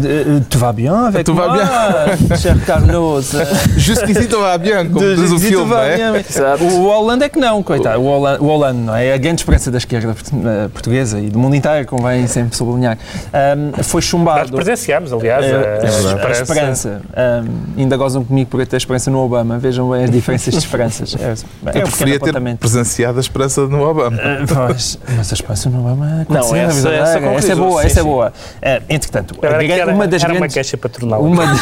Euh, 0.04 0.40
tout 0.48 0.58
va 0.58 0.72
bien 0.72 1.06
avec 1.06 1.26
tout 1.26 1.34
moi, 1.34 1.48
va 1.48 1.54
bien. 1.54 2.36
cher 2.36 2.56
Carlos. 2.64 3.22
Jusqu'ici 3.76 4.28
tout 4.28 4.40
va 4.40 4.58
bien, 4.58 4.86
como 4.86 5.00
diz 5.00 5.32
o 5.32 5.38
filme, 5.38 5.74
é? 5.74 6.22
O 6.62 6.84
Holanda 6.84 7.24
é 7.24 7.28
que 7.28 7.38
não, 7.38 7.62
coitado. 7.62 8.00
O 8.00 8.06
Holanda, 8.06 8.42
o 8.42 8.46
Holanda 8.46 8.80
não 8.80 8.94
é? 8.94 9.06
é 9.06 9.14
a 9.14 9.18
grande 9.18 9.40
esperança 9.40 9.70
da 9.70 9.78
esquerda 9.78 10.14
eh, 10.14 10.68
portuguesa 10.68 11.18
e 11.18 11.28
do 11.28 11.38
mundo 11.38 11.56
inteiro, 11.56 11.86
convém 11.86 12.26
sempre 12.28 12.56
sublinhar. 12.56 12.96
Um, 13.34 13.82
foi 13.82 14.00
chumbado. 14.00 14.40
Nós 14.40 14.50
presenciámos, 14.50 15.12
aliás, 15.12 15.44
é, 15.44 15.52
a, 15.52 15.58
a, 15.58 15.88
esperança. 15.88 16.28
A 16.28 16.42
esperança. 16.42 17.02
Um, 17.16 17.80
ainda 17.80 17.96
gozam 17.96 18.24
comigo 18.24 18.50
por 18.50 18.64
ter 18.66 18.76
esperança 18.76 19.10
no 19.10 19.18
Obama. 19.18 19.58
Vejam 19.58 19.90
bem 19.90 20.04
as 20.04 20.10
diferenças 20.10 20.52
de 20.52 20.60
esperanças. 20.60 21.16
É, 21.18 21.34
é 21.78 21.82
Eu 21.82 21.82
preferia 21.82 22.20
ter 22.20 22.34
presenciado 22.56 23.18
a 23.18 23.20
esperança 23.20 23.66
no 23.66 23.82
Obama. 23.82 24.16
Uh, 24.16 24.66
pois, 24.68 24.98
mas 25.16 25.32
a 25.32 25.34
esperança 25.34 25.68
no 25.68 25.80
Obama 25.80 25.87
não, 25.96 26.56
essa, 26.56 26.88
essa, 26.88 27.18
essa, 27.18 27.52
é 27.52 27.54
boa, 27.54 27.80
sim, 27.80 27.86
essa 27.86 28.00
é 28.00 28.02
boa. 28.02 28.28
Uh, 28.28 28.84
entretanto, 28.88 29.34
era, 29.42 29.64
era, 29.64 29.92
uma 29.92 30.06
das 30.06 30.22
era 30.22 30.32
grandes... 30.32 30.54
uma 30.56 30.62
queixa 30.62 30.76
patronal. 30.76 31.22
Uma 31.22 31.46
de... 31.46 31.58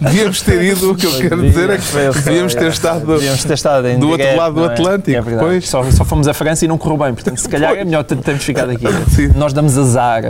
devíamos 0.00 0.42
ter 0.42 0.62
ido, 0.62 0.92
o 0.92 0.96
que 0.96 1.06
eu 1.06 1.12
quero 1.18 1.42
dizer 1.42 1.70
é 1.70 1.78
que 1.78 2.20
devíamos 2.24 2.54
ter 2.54 2.70
estado, 2.70 3.06
devíamos 3.06 3.44
ter 3.44 3.54
estado 3.54 3.98
do 3.98 4.10
outro 4.10 4.36
lado 4.36 4.54
do 4.54 4.64
é? 4.64 4.66
Atlântico. 4.72 5.30
É 5.30 5.36
pois. 5.38 5.68
Só, 5.68 5.84
só 5.90 6.04
fomos 6.04 6.28
à 6.28 6.34
França 6.34 6.64
e 6.64 6.68
não 6.68 6.78
correu 6.78 6.98
bem, 6.98 7.14
portanto, 7.14 7.38
se 7.38 7.48
calhar 7.48 7.74
é 7.74 7.84
melhor 7.84 8.04
termos 8.04 8.44
ficado 8.44 8.70
aqui. 8.70 8.86
Sim. 9.14 9.28
Nós 9.36 9.52
damos 9.52 9.76
azar, 9.76 10.22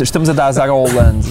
estamos 0.00 0.28
a 0.28 0.32
dar 0.32 0.46
azar 0.46 0.68
ao 0.68 0.82
Holanda, 0.82 1.26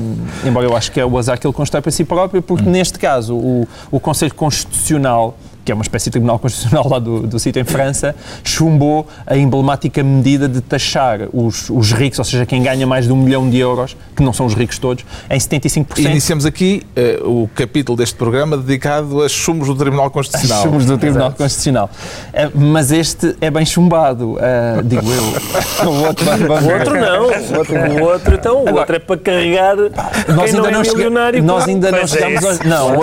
um, 0.00 0.48
embora 0.48 0.66
eu 0.66 0.76
acho 0.76 0.90
que 0.92 1.00
é 1.00 1.04
o 1.04 1.18
azar 1.18 1.38
que 1.38 1.46
ele 1.46 1.54
constrói 1.54 1.82
para 1.82 1.90
si 1.90 2.04
próprio, 2.04 2.42
porque 2.42 2.68
hum. 2.68 2.72
neste 2.72 2.98
caso 2.98 3.34
o, 3.34 3.68
o 3.90 4.00
Conselho 4.00 4.34
Constitucional 4.34 5.36
que 5.68 5.72
é 5.72 5.74
uma 5.74 5.82
espécie 5.82 6.06
de 6.06 6.12
tribunal 6.12 6.38
constitucional 6.40 6.88
lá 6.88 6.98
do, 6.98 7.26
do 7.26 7.38
sítio 7.38 7.60
em 7.60 7.64
França, 7.64 8.16
chumbou 8.42 9.06
a 9.26 9.36
emblemática 9.36 10.02
medida 10.02 10.48
de 10.48 10.62
taxar 10.62 11.28
os, 11.30 11.68
os 11.68 11.92
ricos, 11.92 12.18
ou 12.18 12.24
seja, 12.24 12.46
quem 12.46 12.62
ganha 12.62 12.86
mais 12.86 13.04
de 13.04 13.12
um 13.12 13.16
milhão 13.16 13.50
de 13.50 13.58
euros, 13.58 13.94
que 14.16 14.22
não 14.22 14.32
são 14.32 14.46
os 14.46 14.54
ricos 14.54 14.78
todos, 14.78 15.04
em 15.28 15.38
75%. 15.38 15.98
Iniciamos 15.98 16.46
aqui 16.46 16.82
uh, 17.22 17.42
o 17.42 17.50
capítulo 17.54 17.98
deste 17.98 18.16
programa 18.16 18.56
dedicado 18.56 19.22
a 19.22 19.28
chumos 19.28 19.68
do 19.68 19.74
Tribunal 19.74 20.10
Constitucional. 20.10 20.60
A 20.60 20.62
chumos 20.62 20.86
do 20.86 20.96
Tribunal 20.96 21.26
Exato. 21.26 21.42
Constitucional. 21.42 21.90
Uh, 22.32 22.58
mas 22.58 22.90
este 22.90 23.36
é 23.38 23.50
bem 23.50 23.66
chumbado, 23.66 24.36
uh, 24.36 24.82
digo 24.82 25.06
eu. 25.12 25.22
o 25.86 26.06
outro, 26.06 26.26
o 26.32 26.72
outro 26.72 26.94
não. 26.98 27.24
O 27.24 27.58
outro, 27.58 27.76
o 27.76 28.02
outro, 28.04 28.34
então, 28.34 28.56
o 28.56 28.68
Agora, 28.68 28.80
outro 28.80 28.96
é 28.96 28.98
para 28.98 29.18
carregar 29.18 29.76
nós 29.76 30.54
ainda 30.54 30.70
não, 30.70 30.80
é 30.80 30.82
milionário. 30.82 31.42
Nós 31.42 31.68
ainda 31.68 31.90
não 31.90 32.06
chegamos... 32.06 32.60
Não, 32.60 32.92
o, 32.92 32.98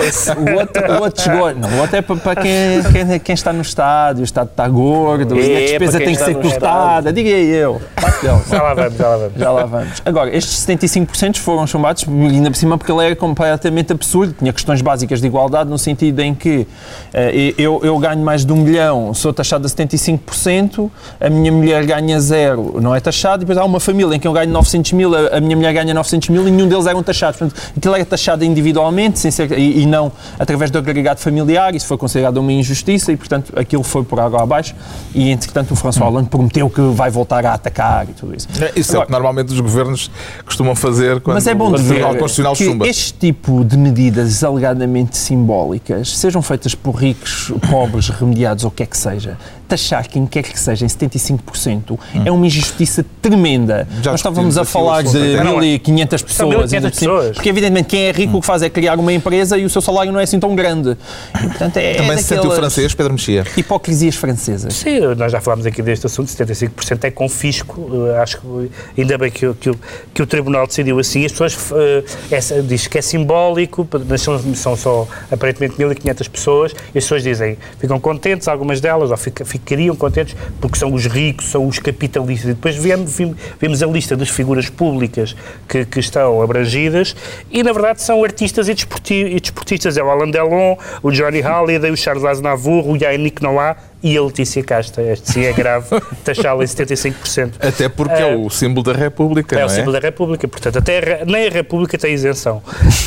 outro, 0.56 0.92
o 0.92 1.02
outro 1.02 1.22
chegou... 1.22 1.54
Não, 1.54 1.68
o 1.68 1.80
outro 1.80 1.96
é 1.96 2.02
para, 2.02 2.16
para 2.16 2.42
quem 2.42 2.55
quem, 2.92 3.06
quem, 3.06 3.20
quem 3.20 3.34
está 3.34 3.52
no 3.52 3.62
estádio, 3.62 4.22
o 4.22 4.24
estádio 4.24 4.50
está 4.50 4.68
gordo, 4.68 5.38
É, 5.38 5.38
e 5.38 5.56
a 5.56 5.60
despesa 5.60 5.98
tem 5.98 6.14
que 6.14 6.22
ser 6.22 6.34
cortada. 6.36 7.12
Diga 7.12 7.28
aí 7.28 7.50
eu. 7.50 7.80
Dele. 8.22 8.40
Já 8.48 8.62
lá 8.62 8.74
vamos, 8.74 8.96
já 8.96 9.08
lá 9.08 9.16
vamos. 9.16 9.32
Já 9.36 9.50
lá 9.50 9.64
vamos. 9.64 10.02
Agora, 10.04 10.36
estes 10.36 10.66
75% 10.66 11.36
foram 11.36 11.66
chumbados, 11.66 12.04
ainda 12.08 12.50
por 12.50 12.56
cima, 12.56 12.78
porque 12.78 12.90
ele 12.90 13.04
era 13.04 13.16
completamente 13.16 13.92
absurdo. 13.92 14.34
Tinha 14.38 14.52
questões 14.52 14.80
básicas 14.80 15.20
de 15.20 15.26
igualdade, 15.26 15.68
no 15.68 15.78
sentido 15.78 16.20
em 16.20 16.34
que 16.34 16.66
eh, 17.12 17.54
eu, 17.58 17.80
eu 17.82 17.98
ganho 17.98 18.22
mais 18.22 18.44
de 18.44 18.52
um 18.52 18.56
milhão, 18.56 19.12
sou 19.12 19.32
taxado 19.32 19.66
a 19.66 19.70
75%, 19.70 20.90
a 21.20 21.28
minha 21.28 21.52
mulher 21.52 21.84
ganha 21.84 22.18
zero, 22.20 22.78
não 22.80 22.94
é 22.94 23.00
taxado, 23.00 23.42
e 23.42 23.44
depois 23.44 23.58
há 23.58 23.64
uma 23.64 23.80
família 23.80 24.14
em 24.14 24.18
que 24.18 24.26
eu 24.26 24.32
ganho 24.32 24.50
900 24.50 24.92
mil, 24.92 25.14
a, 25.14 25.36
a 25.36 25.40
minha 25.40 25.56
mulher 25.56 25.72
ganha 25.72 25.92
900 25.92 26.28
mil 26.30 26.48
e 26.48 26.50
nenhum 26.50 26.68
deles 26.68 26.86
eram 26.86 27.02
taxados. 27.02 27.38
Portanto, 27.38 27.60
aquilo 27.76 27.94
era 27.94 28.04
taxado 28.04 28.44
individualmente 28.44 29.18
sem 29.18 29.30
ser, 29.30 29.52
e, 29.58 29.82
e 29.82 29.86
não 29.86 30.10
através 30.38 30.70
do 30.70 30.78
agregado 30.78 31.20
familiar. 31.20 31.74
Isso 31.74 31.86
foi 31.86 31.98
considerado 31.98 32.35
uma 32.40 32.52
injustiça 32.52 33.12
e, 33.12 33.16
portanto, 33.16 33.52
aquilo 33.56 33.82
foi 33.82 34.04
por 34.04 34.18
água 34.20 34.42
abaixo. 34.42 34.74
E, 35.14 35.30
entretanto, 35.30 35.72
o 35.72 35.76
François 35.76 36.06
Hollande 36.06 36.28
prometeu 36.28 36.68
que 36.70 36.80
vai 36.80 37.10
voltar 37.10 37.44
a 37.46 37.54
atacar 37.54 38.08
e 38.08 38.12
tudo 38.12 38.34
isso. 38.34 38.48
É, 38.60 38.72
Isso 38.78 38.96
é 38.96 38.98
o 39.00 39.06
que 39.06 39.10
normalmente 39.12 39.52
os 39.52 39.60
governos 39.60 40.10
costumam 40.44 40.74
fazer 40.74 41.20
quando 41.20 41.34
Mas 41.34 41.46
é 41.46 41.54
bom 41.54 41.70
o 41.70 41.74
Tribunal 41.74 42.16
Constitucional 42.16 42.54
que 42.54 42.64
chumba. 42.64 42.86
este 42.88 43.12
tipo 43.14 43.64
de 43.64 43.76
medidas 43.76 44.42
alegadamente 44.44 45.16
simbólicas 45.16 46.16
sejam 46.16 46.42
feitas 46.42 46.74
por 46.74 46.94
ricos, 46.94 47.52
pobres, 47.70 48.08
remediados 48.08 48.64
ou 48.64 48.68
o 48.68 48.72
que 48.72 48.82
é 48.82 48.86
que 48.86 48.96
seja. 48.96 49.36
Taxar 49.68 50.08
quem 50.08 50.26
quer 50.26 50.44
que 50.44 50.58
seja 50.58 50.84
em 50.84 50.88
75% 50.88 51.98
é 52.24 52.30
uma 52.30 52.46
injustiça 52.46 53.04
tremenda. 53.20 53.86
Já 54.00 54.12
Nós 54.12 54.20
estávamos 54.20 54.56
a 54.56 54.64
falar 54.64 55.02
de 55.02 55.08
até. 55.08 55.42
Não, 55.42 55.58
1.500 55.58 56.08
pessoas. 56.22 56.32
São 56.32 56.48
1.500 56.50 56.52
ainda 56.74 56.90
por 56.90 56.96
cima, 56.96 57.12
pessoas. 57.12 57.34
Porque, 57.34 57.48
evidentemente, 57.48 57.88
quem 57.88 58.02
é 58.04 58.12
rico 58.12 58.36
o 58.36 58.40
que 58.40 58.46
faz 58.46 58.62
é 58.62 58.70
criar 58.70 58.96
uma 58.98 59.12
empresa 59.12 59.58
e 59.58 59.64
o 59.64 59.70
seu 59.70 59.82
salário 59.82 60.12
não 60.12 60.20
é 60.20 60.22
assim 60.22 60.38
tão 60.38 60.54
grande. 60.54 60.96
E, 61.34 61.48
portanto, 61.48 61.76
é, 61.78 61.94
Também 61.94 62.12
é 62.12 62.16
sentiu 62.26 62.50
francês, 62.50 62.94
Pedro 62.94 63.12
Mexia. 63.12 63.44
Hipocrisias 63.56 64.16
francesas. 64.16 64.74
Sim, 64.74 65.00
nós 65.16 65.32
já 65.32 65.40
falámos 65.40 65.66
aqui 65.66 65.80
deste 65.82 66.06
assunto, 66.06 66.28
75% 66.28 67.04
é 67.04 67.10
confisco, 67.10 67.80
uh, 67.80 68.16
acho 68.22 68.40
que 68.40 68.70
ainda 69.00 69.16
bem 69.18 69.30
que, 69.30 69.46
o- 69.46 69.54
que, 69.54 69.70
que 70.14 70.22
o 70.22 70.26
Tribunal 70.26 70.66
decidiu 70.66 70.98
assim, 70.98 71.24
as 71.24 71.32
pessoas 71.32 71.54
uh, 71.70 72.04
essa, 72.30 72.62
diz 72.62 72.86
que 72.86 72.98
é 72.98 73.02
simbólico, 73.02 73.86
mas 74.08 74.22
são, 74.22 74.38
são 74.54 74.76
só 74.76 75.06
aparentemente 75.30 75.74
1.500 75.76 76.28
pessoas, 76.28 76.72
e 76.94 76.98
as 76.98 77.04
pessoas 77.04 77.22
dizem, 77.22 77.56
ficam 77.78 77.98
contentes, 78.00 78.48
algumas 78.48 78.80
delas, 78.80 79.10
ou 79.10 79.16
fica- 79.16 79.44
ficariam 79.44 79.94
contentes, 79.94 80.36
porque 80.60 80.78
são 80.78 80.92
os 80.92 81.06
ricos, 81.06 81.46
são 81.50 81.66
os 81.66 81.78
capitalistas, 81.78 82.50
e 82.50 82.54
depois 82.54 82.76
vemos, 82.76 83.16
vimos 83.60 83.82
a 83.82 83.86
lista 83.86 84.16
das 84.16 84.28
figuras 84.28 84.68
públicas 84.68 85.34
que, 85.68 85.84
que 85.84 86.00
estão 86.00 86.42
abrangidas, 86.42 87.14
e 87.50 87.62
na 87.62 87.72
verdade 87.72 88.02
são 88.02 88.22
artistas 88.24 88.68
e, 88.68 88.74
desporti 88.74 89.14
e 89.14 89.40
desportistas, 89.40 89.96
é 89.96 90.02
o 90.02 90.10
Alain 90.10 90.30
Delon, 90.30 90.76
o 91.02 91.10
Johnny 91.10 91.40
Halliday, 91.40 91.90
o 91.90 91.96
Charles 91.96 92.15
Aznavour, 92.24 92.88
o 92.88 92.96
Yannick 92.96 93.42
Noah, 93.42 93.76
e 94.06 94.16
a 94.16 94.22
Letícia 94.22 94.62
Casta. 94.62 95.02
Este 95.02 95.32
sim 95.32 95.44
é 95.44 95.52
grave, 95.52 95.86
taxá-la 96.24 96.62
em 96.62 96.66
75%. 96.66 97.52
Até 97.60 97.88
porque 97.88 98.14
é 98.14 98.32
É. 98.32 98.36
o 98.36 98.48
símbolo 98.50 98.82
da 98.84 98.92
República, 98.92 99.56
É 99.56 99.60
não 99.60 99.66
o 99.66 99.70
é? 99.70 99.74
símbolo 99.74 99.92
da 99.92 99.98
República, 99.98 100.46
portanto, 100.48 100.78
até 100.78 101.20
a 101.22 101.24
nem 101.24 101.46
a 101.48 101.50
República 101.50 101.96
tem 101.98 102.12
isenção. 102.14 102.62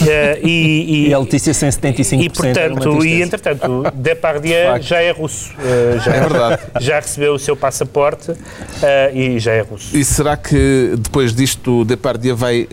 Eh, 0.08 0.40
e, 0.44 1.08
E 1.10 1.14
a 1.14 1.20
Letícia 1.20 1.54
sem 1.54 1.70
75% 1.70 2.20
E, 2.22 2.26
era 2.60 2.70
portanto, 2.74 2.90
uma 2.96 3.06
e 3.06 3.22
entretanto, 3.22 3.84
Depardieu 3.96 4.82
já 4.82 5.02
é 5.02 5.12
russo. 5.12 5.52
Eh, 5.64 6.00
já, 6.04 6.14
É 6.16 6.20
verdade. 6.20 6.62
Já 6.80 6.96
recebeu 7.00 7.34
o 7.34 7.40
seu 7.40 7.56
passaporte 7.56 8.34
e 9.14 9.40
já 9.40 9.52
é 9.54 9.62
russo. 9.62 9.96
E 9.96 10.04
será 10.04 10.36
que 10.38 10.94
depois 10.98 11.34
disto 11.34 11.86
Depardieu 11.86 12.36
vai 12.36 12.68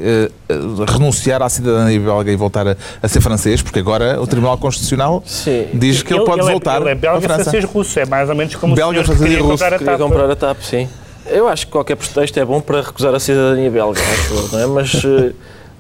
renunciar 0.88 1.42
à 1.42 1.48
cidadania 1.48 1.98
belga 2.00 2.30
e 2.32 2.36
voltar 2.36 2.66
a, 2.68 2.76
a 3.02 3.08
ser 3.08 3.20
francês? 3.20 3.62
Porque 3.62 3.78
agora 3.78 4.20
o 4.20 4.26
Tribunal 4.26 4.56
Constitucional 4.58 5.22
Sim. 5.26 5.66
diz 5.74 6.02
que 6.02 6.14
ele, 6.14 6.24
pode 6.24 6.40
é- 6.40 6.50
voltar 6.50 6.80
Ele 6.80 6.90
é 6.90 6.94
belga 6.94 7.20
França. 7.20 7.42
francês 7.44 7.64
russo, 7.64 7.98
é 7.98 8.06
mais 8.06 8.15
ou 8.28 8.34
menos 8.34 8.54
como 8.54 8.74
Belga, 8.74 9.00
o 9.00 9.16
queria 9.16 9.38
comprar 9.38 9.74
a 9.74 9.78
Queria 9.78 9.92
tapa. 9.92 10.04
comprar 10.04 10.30
a 10.30 10.36
TAP, 10.36 10.60
sim. 10.62 10.88
Eu 11.26 11.48
acho 11.48 11.66
que 11.66 11.72
qualquer 11.72 11.96
pretexto 11.96 12.38
é 12.38 12.44
bom 12.44 12.60
para 12.60 12.80
recusar 12.82 13.14
a 13.14 13.18
cidadania 13.20 13.70
belga, 13.70 14.00
acho 14.00 14.52
não 14.52 14.60
é? 14.60 14.66
Mas, 14.66 14.94
eh, 15.04 15.32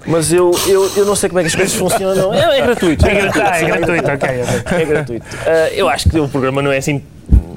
mas 0.06 0.32
eu, 0.32 0.50
eu, 0.66 0.90
eu 0.96 1.04
não 1.04 1.14
sei 1.14 1.28
como 1.28 1.38
é 1.40 1.42
que 1.42 1.48
as 1.48 1.54
coisas 1.54 1.74
funcionam. 1.74 2.34
É, 2.34 2.58
é 2.58 2.62
gratuito. 2.62 3.06
É 3.06 3.14
gratuito, 3.14 3.46
ah, 3.48 3.58
é 3.58 3.66
gratuito, 3.66 4.10
ok. 4.10 4.80
É 4.80 4.84
gratuito. 4.84 5.26
Ah, 5.46 5.68
eu 5.72 5.88
acho 5.88 6.08
que 6.08 6.18
o 6.18 6.28
programa 6.28 6.60
não 6.62 6.72
é 6.72 6.78
assim. 6.78 7.02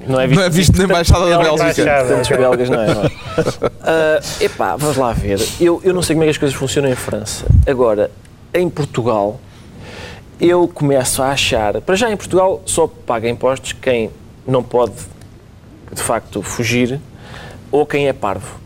Não 0.07 0.19
é 0.19 0.25
visto, 0.25 0.39
Não 0.39 0.45
é 0.45 0.49
visto 0.49 0.77
na 0.77 0.83
Embaixada 0.85 1.29
da 1.29 1.37
Não, 1.37 1.55
Bélgica. 1.55 2.05
Tantos 2.07 2.29
belgas, 2.29 2.69
não 2.69 2.81
é? 2.81 2.93
Não 2.93 3.03
é? 3.03 3.11
Ah, 3.83 4.19
epá, 4.41 4.75
vamos 4.75 4.97
lá 4.97 5.13
ver. 5.13 5.39
Eu, 5.59 5.79
eu 5.83 5.93
não 5.93 6.01
sei 6.01 6.15
como 6.15 6.23
é 6.23 6.25
que 6.27 6.31
as 6.31 6.37
coisas 6.37 6.57
funcionam 6.57 6.89
em 6.89 6.95
França. 6.95 7.45
Agora, 7.67 8.09
em 8.53 8.67
Portugal, 8.69 9.39
eu 10.41 10.67
começo 10.67 11.21
a 11.21 11.29
achar. 11.31 11.79
Para 11.81 11.95
já, 11.95 12.11
em 12.11 12.17
Portugal, 12.17 12.61
só 12.65 12.87
paga 12.87 13.29
impostos 13.29 13.73
quem 13.73 14.09
não 14.47 14.63
pode, 14.63 14.93
de 15.93 16.01
facto, 16.01 16.41
fugir 16.41 16.99
ou 17.71 17.85
quem 17.85 18.07
é 18.07 18.13
parvo. 18.13 18.59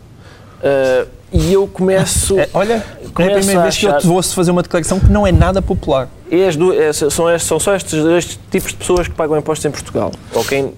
Ah, 0.62 1.06
e 1.32 1.52
eu 1.52 1.66
começo. 1.66 2.38
É, 2.38 2.48
olha, 2.54 2.74
é 2.74 2.76
a 2.76 3.10
Começo 3.10 3.38
primeira 3.38 3.60
a 3.60 3.62
vez 3.64 3.76
que 3.76 3.86
eu 3.86 3.90
achar- 3.90 4.00
te 4.00 4.08
ouço 4.08 4.34
fazer 4.34 4.50
uma 4.52 4.62
declaração 4.62 5.00
que 5.00 5.10
não 5.10 5.26
é 5.26 5.32
nada 5.32 5.60
popular. 5.60 6.08
As 6.48 6.56
duas, 6.56 6.76
é, 6.78 6.92
são, 7.10 7.38
são 7.38 7.60
só 7.60 7.74
estes 7.74 8.02
dois 8.02 8.38
tipos 8.50 8.70
de 8.70 8.76
pessoas 8.76 9.08
que 9.08 9.14
pagam 9.14 9.36
impostos 9.36 9.64
em 9.64 9.70
Portugal. 9.70 10.12
Ou 10.32 10.44
quem 10.44 10.72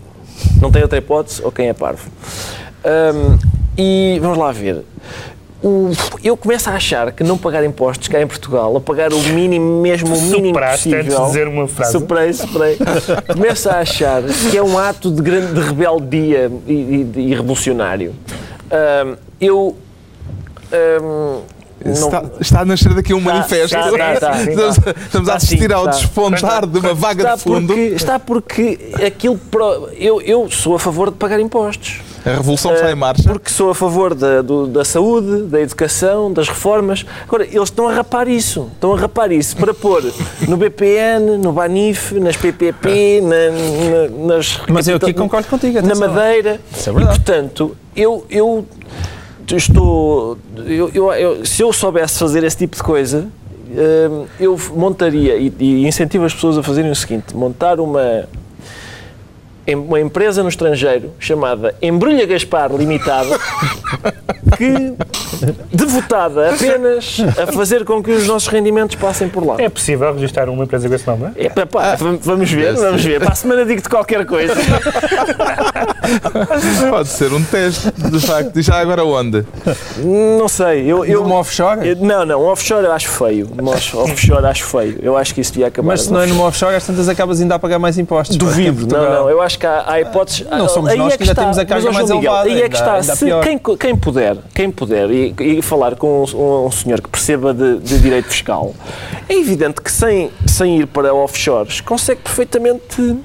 não 0.61 0.70
tem 0.70 0.82
outra 0.82 0.98
hipótese, 0.98 1.42
ou 1.42 1.52
quem 1.52 1.68
é 1.68 1.72
parvo. 1.72 2.11
Hum, 2.85 3.38
e 3.76 4.18
vamos 4.20 4.38
lá 4.38 4.50
ver. 4.52 4.82
O- 5.68 5.90
eu 6.22 6.37
começo 6.37 6.70
a 6.70 6.74
achar 6.74 7.11
que 7.11 7.24
não 7.24 7.37
pagar 7.37 7.64
impostos 7.64 8.07
cá 8.07 8.22
em 8.22 8.26
Portugal, 8.26 8.72
ou 8.72 8.81
pagar 8.81 9.12
o 9.12 9.18
mínimo, 9.20 9.83
mesmo 9.83 10.14
o 10.14 10.20
mínimo 10.22 10.46
Superaste 10.48 10.88
possível... 10.90 11.00
antes 11.00 11.16
de 11.18 11.26
dizer 11.26 11.48
uma 11.48 11.66
frase. 11.66 11.90
Superei, 11.92 12.33
superei. 12.33 12.79
começo 13.35 13.68
a 13.68 13.79
achar 13.81 14.22
que 14.22 14.57
é 14.57 14.62
um 14.62 14.79
ato 14.79 15.11
de 15.11 15.20
grande 15.20 15.52
de 15.55 15.61
rebeldia 15.61 16.52
e, 16.68 16.72
e- 16.72 17.12
e 17.16 17.35
revolucionário. 17.35 18.14
Hum, 18.70 19.16
eu... 19.40 19.76
não- 20.72 21.57
Está, 21.85 22.24
está 22.40 22.61
a 22.61 22.64
nascer 22.64 22.94
daqui 22.94 23.12
um 23.12 23.18
Está, 23.18 23.33
manifesto. 23.35 23.76
está, 23.76 23.90
está, 23.90 24.14
está. 24.14 24.42
Estamos, 24.50 24.76
estamos 25.05 25.29
a 25.29 25.35
assistir 25.35 25.72
ao 25.72 25.85
está. 25.88 25.98
despontar 25.98 26.66
de 26.66 26.79
uma 26.79 26.94
vaga 26.94 27.22
está 27.22 27.35
de 27.37 27.42
fundo. 27.42 27.66
Porque, 27.66 27.81
está 27.94 28.18
porque 28.18 28.79
aquilo. 29.07 29.38
pro- 29.50 29.88
Eu, 29.92 30.20
eu 30.22 30.50
sou 30.50 30.74
a 30.74 30.79
favor 30.81 31.11
de 31.11 31.16
pagar 31.16 31.38
impostos. 31.38 32.00
A 32.27 32.31
revolução 32.31 32.75
está 32.75 32.89
em 32.89 32.93
Ah, 32.93 32.97
marcha. 32.97 33.23
Porque 33.23 33.49
sou 33.51 33.71
a 33.71 33.75
favor 33.75 34.15
da, 34.15 34.43
do- 34.43 34.67
da 34.67 34.85
saúde, 34.85 35.43
da 35.45 35.61
educação, 35.61 36.33
das 36.33 36.49
reformas. 36.49 37.07
Agora, 37.23 37.45
eles 37.45 37.62
estão 37.69 37.89
a 37.89 37.93
rapar 37.93 38.27
isso. 38.27 38.69
Estão 38.75 38.93
a 38.93 38.99
rapar 38.99 39.31
isso 39.31 39.57
para 39.57 39.73
pôr 39.73 40.03
no 40.49 40.57
BPN, 40.57 41.39
no 41.39 41.53
Banif, 41.53 42.12
nas 42.19 42.37
PPP, 42.37 43.21
na- 43.23 44.19
na- 44.27 44.35
nas. 44.35 44.61
Mas 44.69 44.89
eu 44.89 44.97
aqui 44.97 45.12
concordo 45.15 45.47
contigo. 45.49 45.75
Na 45.75 45.81
atenção. 45.81 46.09
Madeira. 46.12 46.61
Isso 46.77 46.91
é 46.91 46.93
verdade. 46.93 47.17
E, 47.17 47.23
portanto, 47.23 47.77
eu, 47.95 48.27
eu 48.29 48.67
estou. 49.57 50.37
Eu, 50.67 50.91
eu- 50.93 51.12
eu- 51.12 51.47
se 51.47 51.62
eu 51.62 51.73
soubesse 51.73 52.19
fazer 52.19 52.43
esse 52.45 52.57
tipo 52.57 52.75
de 52.77 52.83
coisa, 52.83 53.29
hum, 53.71 54.27
eu 54.41 54.59
montaria 54.75 55.37
e, 55.37 55.53
e 55.61 55.87
incentivo 55.87 56.25
as 56.25 56.35
pessoas 56.35 56.59
a 56.59 56.62
fazerem 56.62 56.91
o 56.91 56.97
seguinte: 56.97 57.37
montar 57.37 57.79
uma. 57.79 58.29
Em- 59.66 59.74
Uma 59.74 60.00
empresa 60.00 60.42
no 60.42 60.48
estrangeiro 60.48 61.12
chamada 61.18 61.74
Embrulha 61.83 62.26
Gaspar 62.26 62.72
Limitada, 62.74 63.38
que 64.57 64.94
devotada 65.72 66.55
apenas 66.55 67.18
a 67.40 67.46
fazer 67.52 67.85
com 67.85 68.02
que 68.02 68.11
os 68.11 68.26
nossos 68.26 68.48
rendimentos 68.48 68.96
passem 68.96 69.29
por 69.29 69.44
lá. 69.46 69.57
É 69.59 69.68
possível 69.68 70.12
registrar 70.14 70.48
uma 70.48 70.64
empresa 70.64 70.88
com 70.88 70.94
esse 70.94 71.07
nome, 71.07 71.22
não 71.24 71.29
é? 71.37 71.46
É, 71.46 71.48
pá, 71.48 71.66
pá, 71.66 71.94
vamos- 71.96 72.24
vamos 72.24 72.50
ver, 72.50 72.74
vamos 72.74 73.05
ver. 73.05 73.20
Para 73.20 73.33
a 73.33 73.35
semana 73.35 73.64
digo-te 73.64 73.88
qualquer 73.88 74.24
coisa. 74.26 74.55
Pode 76.90 77.09
ser 77.09 77.33
um 77.33 77.42
teste, 77.42 77.90
de 77.92 78.20
facto. 78.20 78.59
E 78.59 78.62
já 78.62 78.79
agora 78.81 79.05
onde? 79.05 79.44
Não 79.98 80.48
sei. 80.48 80.85
Eu, 80.90 81.05
eu, 81.05 81.22
Numa 81.22 81.37
offshore? 81.37 81.88
eu- 81.88 81.96
não, 81.96 82.24
não. 82.24 82.40
Offshore 82.42 82.85
eu 82.85 82.92
acho 82.92 83.09
feio. 83.09 83.48
Mas 83.62 83.92
offshore 83.94 84.46
acho 84.46 84.64
feio. 84.64 84.98
Eu 85.02 85.16
acho 85.16 85.35
que 85.35 85.40
isso 85.40 85.52
devia 85.52 85.66
acabar. 85.68 85.88
Mas 85.88 86.02
se 86.02 86.12
não 86.12 86.20
é 86.20 86.26
numa 86.26 86.44
offshore, 86.44 86.74
às 86.74 86.87
tantas 86.87 87.09
acabas 87.09 87.40
ainda 87.40 87.55
a 87.57 87.59
pagar 87.59 87.79
mais 87.79 87.98
impostos. 87.98 88.37
Duvido. 88.37 88.87
Não, 88.87 89.11
não. 89.11 89.31
Eu 89.31 89.40
acho 89.42 89.56
que 89.57 89.66
há, 89.66 89.85
há 89.87 90.01
hipóteses. 90.01 90.47
Não 90.49 90.69
somos 90.69 90.90
aí 90.90 90.99
nós 90.99 91.14
é 91.14 91.16
que 91.16 91.23
ainda 91.23 91.33
está. 91.33 91.42
temos 91.42 91.59
a 91.59 91.64
carga 91.64 91.85
Mas, 91.87 91.95
mais 91.95 92.11
Miguel, 92.11 92.33
elevada, 92.33 92.49
Aí 92.49 92.62
é 92.62 92.69
que 92.69 92.77
está. 92.77 93.03
Se 93.03 93.27
quem, 93.42 93.77
quem 93.79 93.97
puder, 93.97 94.37
quem 94.55 94.71
puder 94.71 95.11
e, 95.11 95.35
e 95.40 95.62
falar 95.62 95.97
com 95.97 96.25
um, 96.25 96.66
um 96.66 96.71
senhor 96.71 97.01
que 97.01 97.09
perceba 97.09 97.53
de, 97.53 97.79
de 97.79 97.99
direito 97.99 98.29
fiscal, 98.29 98.75
é 99.29 99.35
evidente 99.35 99.81
que 99.81 99.90
sem, 99.90 100.31
sem 100.47 100.81
ir 100.81 100.87
para 100.87 101.12
offshores 101.14 101.81
consegue 101.81 102.21
perfeitamente. 102.23 103.16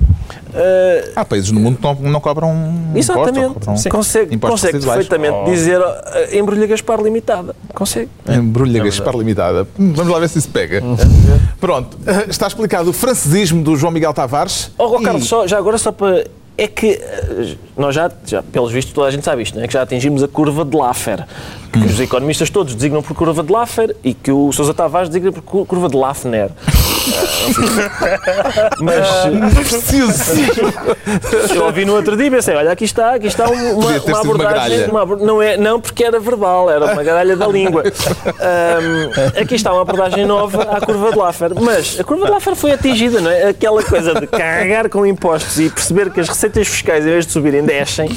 Eh, 0.53 1.11
Há 1.15 1.23
países 1.25 1.51
no 1.51 1.59
mundo 1.59 1.77
que 1.77 1.83
não, 1.83 2.11
não 2.11 2.19
cobram 2.19 2.53
Exatamente. 2.95 3.39
impostos, 3.39 3.47
ou 3.47 3.53
cobram 3.53 3.77
Sim. 3.77 3.89
Consegue, 3.89 4.37
consegue 4.37 4.73
residuais. 4.73 5.07
perfeitamente 5.07 5.37
Oh. 5.41 5.51
dizer 5.51 5.79
uh, 5.79 6.35
embrulha 6.35 6.67
Gaspar 6.67 7.01
limitada. 7.01 7.55
Consegue. 7.73 8.09
Embrulha 8.29 8.83
Gaspar 8.83 9.15
Limitada. 9.15 9.67
Hum, 9.79 9.93
Vamos 9.95 10.11
lá 10.11 10.19
ver 10.19 10.29
se 10.29 10.39
isso 10.39 10.49
pega. 10.49 10.81
Pronto, 11.59 11.97
eh, 12.05 12.25
está 12.29 12.47
explicado 12.47 12.89
o 12.89 12.93
francesismo 12.93 13.63
do 13.63 13.75
João 13.75 13.91
Miguel 13.91 14.13
Tavares. 14.13 14.71
Oh, 14.77 14.95
oh, 14.97 15.01
Carlos, 15.01 15.23
E- 15.23 15.27
só, 15.27 15.47
já 15.47 15.57
agora 15.57 15.77
só 15.77 15.91
para. 15.91 16.25
É 16.57 16.67
que 16.67 16.87
eh, 16.91 17.55
nós 17.77 17.95
já, 17.95 18.11
já, 18.25 18.43
pelos 18.43 18.71
vistos, 18.71 18.93
toda 18.93 19.07
a 19.07 19.11
gente 19.11 19.23
sabe 19.23 19.41
isto, 19.41 19.55
não 19.57 19.63
é? 19.63 19.67
que 19.67 19.73
já 19.73 19.81
atingimos 19.81 20.21
a 20.21 20.27
curva 20.27 20.63
de 20.65 20.75
Laffer. 20.75 21.25
Que 21.71 21.79
os 21.79 21.99
economistas 21.99 22.49
todos 22.49 22.75
designam 22.75 23.01
por 23.01 23.15
curva 23.15 23.41
de 23.41 23.51
Laffer 23.51 23.95
e 24.03 24.13
que 24.13 24.31
o 24.31 24.51
Sousa 24.51 24.73
Tavares 24.73 25.07
designa 25.09 25.31
por 25.31 25.41
cu- 25.41 25.65
curva 25.65 25.87
de 25.89 25.95
Lafner. 25.95 26.49
Mas 28.79 29.07
Preciosíssimo. 29.69 30.73
eu 31.55 31.65
ouvi 31.65 31.85
no 31.85 31.95
outro 31.95 32.15
dia 32.17 32.27
e 32.27 32.31
pensei, 32.31 32.55
olha, 32.55 32.71
aqui 32.71 32.85
está, 32.85 33.15
aqui 33.15 33.27
está 33.27 33.49
um- 33.49 33.79
uma, 33.79 33.89
uma 33.91 34.01
uma 34.05 34.19
abordagem. 34.19 34.85
uma 34.87 35.01
abor- 35.03 35.19
não, 35.19 35.41
é, 35.41 35.57
não, 35.57 35.79
porque 35.79 36.03
era 36.03 36.19
verbal, 36.19 36.69
era 36.69 36.85
uma 36.93 37.03
garalha 37.03 37.35
da 37.35 37.47
língua. 37.47 37.83
Ahm, 37.83 39.39
aqui 39.41 39.55
está 39.55 39.71
uma 39.73 39.81
abordagem 39.81 40.25
nova 40.25 40.63
à 40.63 40.81
curva 40.81 41.11
de 41.11 41.17
Laffer. 41.17 41.51
Mas 41.59 41.99
a 41.99 42.03
curva 42.03 42.25
de 42.25 42.31
Laffer 42.31 42.55
foi 42.55 42.71
atingida, 42.71 43.19
não 43.21 43.31
é? 43.31 43.49
Aquela 43.49 43.83
coisa 43.83 44.13
de 44.15 44.27
carregar 44.27 44.89
com 44.89 45.05
impostos 45.05 45.59
e 45.59 45.69
perceber 45.69 46.11
que 46.11 46.19
as 46.19 46.27
receitas 46.29 46.67
fiscais, 46.67 47.05
em 47.05 47.09
vez 47.09 47.25
de 47.25 47.31
subirem, 47.31 47.63
descem. 47.63 48.09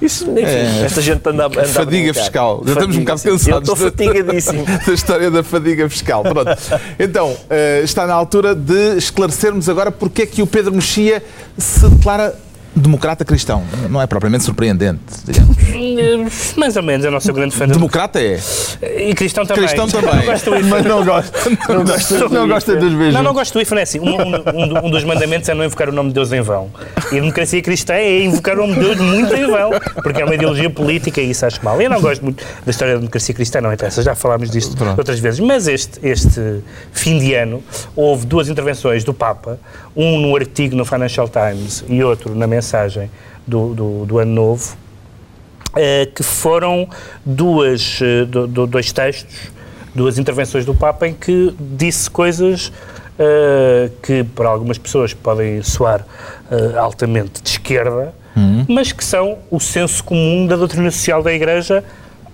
Isso, 0.00 0.24
enfim, 0.30 0.42
É. 0.44 0.82
esta 0.84 1.00
gente 1.00 1.20
anda, 1.28 1.46
anda 1.46 1.60
a 1.62 1.64
Fadiga 1.64 2.12
brincar. 2.12 2.20
fiscal. 2.20 2.62
Já 2.64 2.72
estamos 2.72 2.96
um 2.96 3.00
bocado. 3.00 3.20
Eu 3.24 3.32
cansados 3.32 3.68
estou 3.68 3.76
da- 3.76 3.90
fatigadíssimo. 3.90 4.64
da 4.86 4.92
história 4.92 5.30
da 5.30 5.42
fadiga 5.42 5.88
fiscal. 5.88 6.22
Pronto. 6.22 6.50
Então, 6.98 7.36
eh, 7.50 7.80
está 7.84 8.06
na 8.06 8.14
altura 8.14 8.31
de 8.40 8.96
esclarecermos 8.96 9.68
agora 9.68 9.90
porque 9.90 10.22
é 10.22 10.26
que 10.26 10.40
o 10.40 10.46
Pedro 10.46 10.72
Mexia 10.72 11.22
se 11.58 11.86
declara 11.86 12.34
democrata 12.74 13.24
cristão. 13.24 13.62
Não 13.90 14.00
é 14.00 14.06
propriamente 14.06 14.44
surpreendente, 14.44 15.00
digamos. 15.24 15.56
Eh, 15.58 16.26
Mais 16.56 16.76
ou 16.76 16.82
menos, 16.82 17.04
eu 17.04 17.10
não 17.10 17.20
sou 17.20 17.34
grande 17.34 17.54
fã 17.54 17.66
de... 17.66 17.72
Democrata 17.72 18.20
é. 18.20 18.38
E 18.98 19.14
cristão 19.14 19.44
também. 19.46 19.64
Cristão 19.64 19.86
Não 19.86 19.92
também. 20.10 20.24
gosto 20.26 20.50
do 20.50 20.64
Mas 20.66 20.84
não 20.84 21.04
gosto. 21.04 21.32
Não 21.72 21.84
gosto, 21.84 22.28
não 22.30 22.48
gosto 22.48 22.76
dos 22.76 22.92
beijos. 22.94 23.14
Não, 23.14 23.22
não 23.22 23.32
gosto 23.32 23.52
do 23.54 23.60
IFA, 23.60 23.74
não 23.74 23.80
é 23.80 23.82
assim. 23.82 23.98
Um, 24.00 24.04
um- 24.04 24.86
um 24.86 24.90
dos 24.90 25.04
mandamentos 25.04 25.48
é 25.48 25.54
não 25.54 25.64
invocar 25.64 25.88
o 25.88 25.92
nome 25.92 26.08
de 26.08 26.14
Deus 26.14 26.32
em 26.32 26.40
vão. 26.40 26.70
E 27.10 27.16
a 27.16 27.20
democracia 27.20 27.62
cristã 27.62 27.94
é 27.94 28.22
invocar 28.24 28.58
o 28.58 28.66
nome 28.66 28.74
de 28.74 28.80
Deus 28.80 28.98
muito 28.98 29.34
em 29.34 29.46
vão, 29.46 29.70
porque 30.02 30.20
é 30.20 30.24
uma 30.24 30.34
ideologia 30.34 30.68
política 30.70 31.20
e 31.20 31.30
isso 31.30 31.44
acho 31.46 31.64
mal. 31.64 31.80
Eu 31.80 31.88
não 31.90 32.00
gosto 32.00 32.22
muito 32.22 32.44
da 32.64 32.70
história 32.70 32.94
da 32.94 32.98
democracia 33.00 33.34
cristã, 33.34 33.60
não 33.60 33.72
interessa, 33.72 34.02
já 34.02 34.14
falámos 34.14 34.50
disto 34.50 34.76
Pronto. 34.76 34.98
outras 34.98 35.18
vezes. 35.18 35.40
Mas 35.40 35.66
este, 35.68 35.98
este 36.02 36.60
fim 36.92 37.18
de 37.18 37.34
ano 37.34 37.62
houve 37.96 38.26
duas 38.26 38.48
intervenções 38.48 39.04
do 39.04 39.12
Papa, 39.14 39.58
um 39.96 40.18
no 40.20 40.34
artigo 40.36 40.74
no 40.76 40.84
Financial 40.84 41.28
Times 41.28 41.84
e 41.88 42.02
outro 42.02 42.34
na 42.34 42.46
mensagem 42.46 42.61
do, 43.46 43.74
do, 43.74 44.06
do 44.06 44.18
Ano 44.18 44.32
Novo, 44.32 44.76
eh, 45.76 46.06
que 46.14 46.22
foram 46.22 46.88
duas, 47.24 47.98
eh, 48.02 48.24
do- 48.24 48.46
do- 48.46 48.66
dois 48.66 48.92
textos, 48.92 49.34
duas 49.94 50.18
intervenções 50.18 50.64
do 50.64 50.74
Papa 50.74 51.06
em 51.08 51.14
que 51.14 51.54
disse 51.58 52.08
coisas 52.10 52.72
eh, 53.18 53.90
que 54.02 54.24
para 54.24 54.48
algumas 54.48 54.78
pessoas 54.78 55.12
podem 55.14 55.62
soar 55.62 56.04
altamente 56.78 57.42
de 57.42 57.48
esquerda, 57.50 58.14
mas 58.68 58.92
que 58.92 59.04
são 59.04 59.38
o 59.50 59.60
senso 59.60 60.02
comum 60.04 60.46
da 60.46 60.56
doutrina 60.56 60.90
social 60.90 61.22
da 61.22 61.32
Igreja 61.32 61.84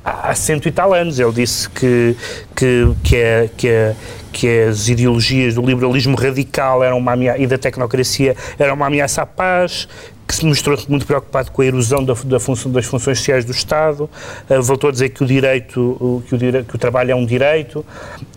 há 0.05 0.31
há 0.31 0.35
cento 0.35 0.69
e 0.69 0.73
tal 0.73 0.95
anos. 0.95 1.19
Ele 1.19 1.33
disse 1.33 1.69
que, 1.71 2.17
que, 2.55 2.89
que, 3.03 3.17
é, 3.17 3.51
que, 3.57 3.69
é, 3.69 3.95
que 4.33 4.61
as 4.63 4.89
ideologias 4.89 5.55
do 5.55 5.63
liberalismo 5.63 6.17
radical 6.17 6.83
eram 6.85 6.99
uma 6.99 7.13
ameaça, 7.13 7.39
e 7.43 7.47
da 7.47 7.59
tecnocracia 7.59 8.37
eram 8.59 8.75
uma 8.75 8.87
ameaça 8.87 9.23
à 9.23 9.27
paz, 9.27 9.89
que 10.29 10.35
se 10.37 10.45
mostrou-se 10.45 10.89
muito 10.91 11.07
preocupado 11.07 11.51
com 11.51 11.63
a 11.63 11.65
erosão 11.67 12.05
da, 12.05 12.13
da 12.13 12.39
função, 12.39 12.71
das 12.71 12.85
funções 12.85 13.17
sociais 13.19 13.47
do 13.47 13.53
Estado, 13.53 14.11
eh, 14.51 14.59
voltou 14.61 14.89
a 14.91 14.93
dizer 14.93 15.09
que 15.09 15.25
o 15.25 15.27
direito, 15.27 16.23
que 16.29 16.35
o, 16.35 16.39
dire- 16.39 16.65
que 16.65 16.77
o 16.77 16.79
trabalho 16.79 17.13
é 17.13 17.15
um 17.15 17.25
direito, 17.25 17.83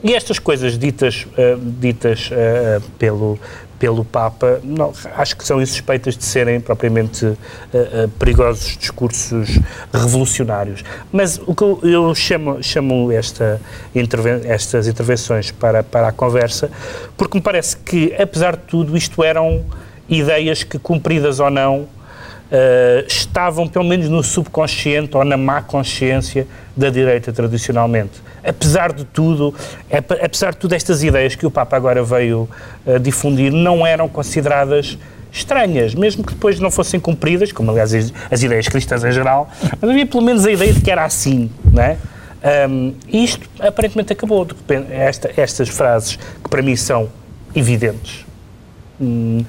e 0.02 0.14
estas 0.16 0.40
coisas 0.40 0.78
ditas, 0.78 1.28
eh, 1.38 1.58
ditas 1.60 2.30
eh, 2.32 2.80
pelo, 2.98 3.38
pelo 3.78 4.06
Papa, 4.06 4.62
não, 4.64 4.94
acho 5.18 5.36
que 5.36 5.44
são 5.46 5.62
insuspeitas 5.62 6.16
de 6.16 6.24
serem 6.24 6.62
propriamente 6.62 7.26
eh, 7.26 7.36
eh, 7.74 8.10
perigosos 8.18 8.78
discursos 8.78 9.60
revolucionários. 9.94 10.84
Mas 11.12 11.40
o 11.46 11.54
que 11.54 11.62
eu, 11.64 11.80
eu 11.84 12.16
chamo, 12.16 12.64
chamo 12.64 13.12
esta 13.12 13.60
interven- 13.94 14.42
estas 14.46 14.88
intervenções 14.88 15.52
para, 15.52 15.84
para 15.84 16.08
a 16.08 16.12
conversa, 16.14 16.72
porque 17.18 17.38
me 17.38 17.42
parece 17.44 17.76
que, 17.76 18.14
apesar 18.18 18.56
de 18.56 18.64
tudo, 18.64 18.96
isto 18.96 19.22
eram 19.24 19.66
ideias 20.18 20.64
que, 20.64 20.78
cumpridas 20.78 21.40
ou 21.40 21.50
não, 21.50 21.88
eh, 22.52 23.06
estavam 23.08 23.68
pelo 23.68 23.86
menos 23.86 24.10
no 24.10 24.22
subconsciente 24.24 25.16
ou 25.16 25.24
na 25.24 25.38
má 25.38 25.62
consciência 25.62 26.46
da 26.76 26.90
direita 26.90 27.32
tradicionalmente. 27.32 28.22
Apesar 28.44 28.92
de 28.92 29.06
tudo, 29.06 29.54
ap- 29.92 30.20
apesar 30.24 30.52
de 30.52 30.58
tudo 30.58 30.74
estas 30.74 31.02
ideias 31.04 31.36
que 31.36 31.46
o 31.46 31.52
Papa 31.52 31.78
agora 31.78 32.04
veio 32.04 32.50
eh, 32.86 33.00
difundir 33.00 33.52
não 33.54 33.86
eram 33.88 34.10
consideradas 34.10 34.98
estranhas, 35.32 35.96
mesmo 35.96 36.26
que 36.26 36.34
depois 36.34 36.60
não 36.60 36.70
fossem 36.70 37.00
cumpridas, 37.00 37.54
como 37.54 37.72
aliás 37.72 37.94
as, 37.94 38.14
as 38.30 38.44
ideias 38.44 38.68
cristãs 38.68 39.02
em 39.06 39.12
geral, 39.14 39.50
mas 39.80 39.90
havia 39.90 40.06
pelo 40.06 40.22
menos 40.24 40.46
a 40.46 40.52
ideia 40.52 40.74
de 40.74 40.82
que 40.82 40.92
era 40.92 41.06
assim, 41.06 41.50
não 41.72 41.82
é? 41.82 41.98
E 43.08 43.24
isto 43.24 43.48
aparentemente 43.60 44.12
acabou. 44.12 44.46
Esta- 44.90 45.32
estas 45.38 45.70
frases 45.70 46.18
que 46.44 46.50
para 46.50 46.62
mim 46.62 46.76
são 46.76 47.08
evidentes, 47.56 48.26
Hum, 49.02 49.44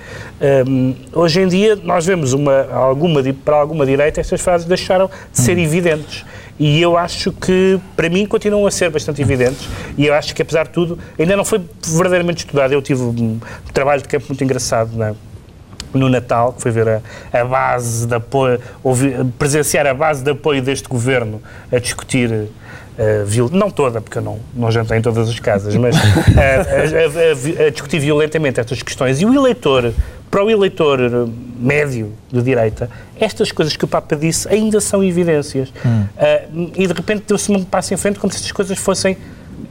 hum, 0.67 0.95
hoje 1.13 1.43
em 1.43 1.49
dia 1.49 1.77
nós 1.77 2.07
vemos 2.07 2.33
uma, 2.33 2.73
alguma, 2.73 3.23
para 3.45 3.57
alguma 3.57 3.85
direita 3.85 4.21
estas 4.21 4.41
frases 4.41 4.67
deixaram 4.67 5.11
de 5.31 5.41
ser 5.41 5.59
evidentes. 5.59 6.25
E 6.59 6.81
eu 6.81 6.97
acho 6.97 7.33
que 7.33 7.79
para 7.97 8.09
mim 8.09 8.25
continuam 8.25 8.67
a 8.67 8.71
ser 8.71 8.89
bastante 8.91 9.21
evidentes. 9.21 9.69
E 9.99 10.07
eu 10.07 10.15
acho 10.15 10.35
que 10.35 10.43
apesar 10.43 10.65
de 10.65 10.71
tudo 10.71 10.99
ainda 11.19 11.37
não 11.37 11.45
foi 11.45 11.61
verdadeiramente 11.87 12.45
estudado. 12.45 12.73
Eu 12.73 12.81
tive 12.81 13.03
um 13.03 13.39
trabalho 13.73 14.01
de 14.01 14.09
campo 14.09 14.27
muito 14.29 14.43
engraçado 14.43 14.97
na, 14.97 15.15
no 15.93 16.09
Natal, 16.09 16.53
que 16.53 16.63
foi 16.63 16.71
ver 16.71 16.89
a, 16.89 17.01
a 17.33 17.45
base 17.45 18.07
de 18.07 18.15
apoio, 18.15 18.61
presenciar 19.39 19.87
a 19.87 19.95
base 19.95 20.23
de 20.23 20.31
apoio 20.31 20.63
deste 20.63 20.89
governo 20.89 21.43
a 21.71 21.79
discutir 21.79 22.49
viol- 23.27 23.51
não 23.51 23.71
toda, 23.71 24.01
porque 24.01 24.19
eu 24.19 24.23
não, 24.23 24.39
não 24.55 24.71
jantei 24.71 24.99
em 24.99 25.03
todas 25.03 25.29
as 25.29 25.39
casas, 25.41 25.75
mas 25.77 25.97
eh, 25.97 26.01
a, 27.59 27.63
a- 27.63 27.65
a- 27.65 27.67
a 27.67 27.71
discutir 27.71 27.99
violentamente 28.01 28.61
estas 28.61 28.83
questões. 28.83 29.21
E 29.21 29.25
o 29.27 29.35
eleitor, 29.35 29.93
para 30.31 30.45
o 30.45 30.51
eleitor 30.51 31.01
eh, 31.01 31.31
médio 31.59 32.13
de 32.31 32.43
direita, 32.43 32.91
estas 33.19 33.51
coisas 33.53 33.77
que 33.77 33.85
o 33.85 33.89
Papa 33.89 34.15
disse 34.17 34.49
ainda 34.49 34.81
são 34.81 35.03
evidências. 35.03 35.73
Eh, 36.19 36.45
e 36.77 36.87
de 36.87 36.93
repente 36.93 37.25
deu-se 37.27 37.51
um 37.53 37.63
passo 37.65 37.95
em 37.95 37.97
frente 37.97 38.19
como 38.19 38.31
se 38.33 38.39
estas 38.39 38.53
coisas 38.53 38.79
fossem 38.79 39.17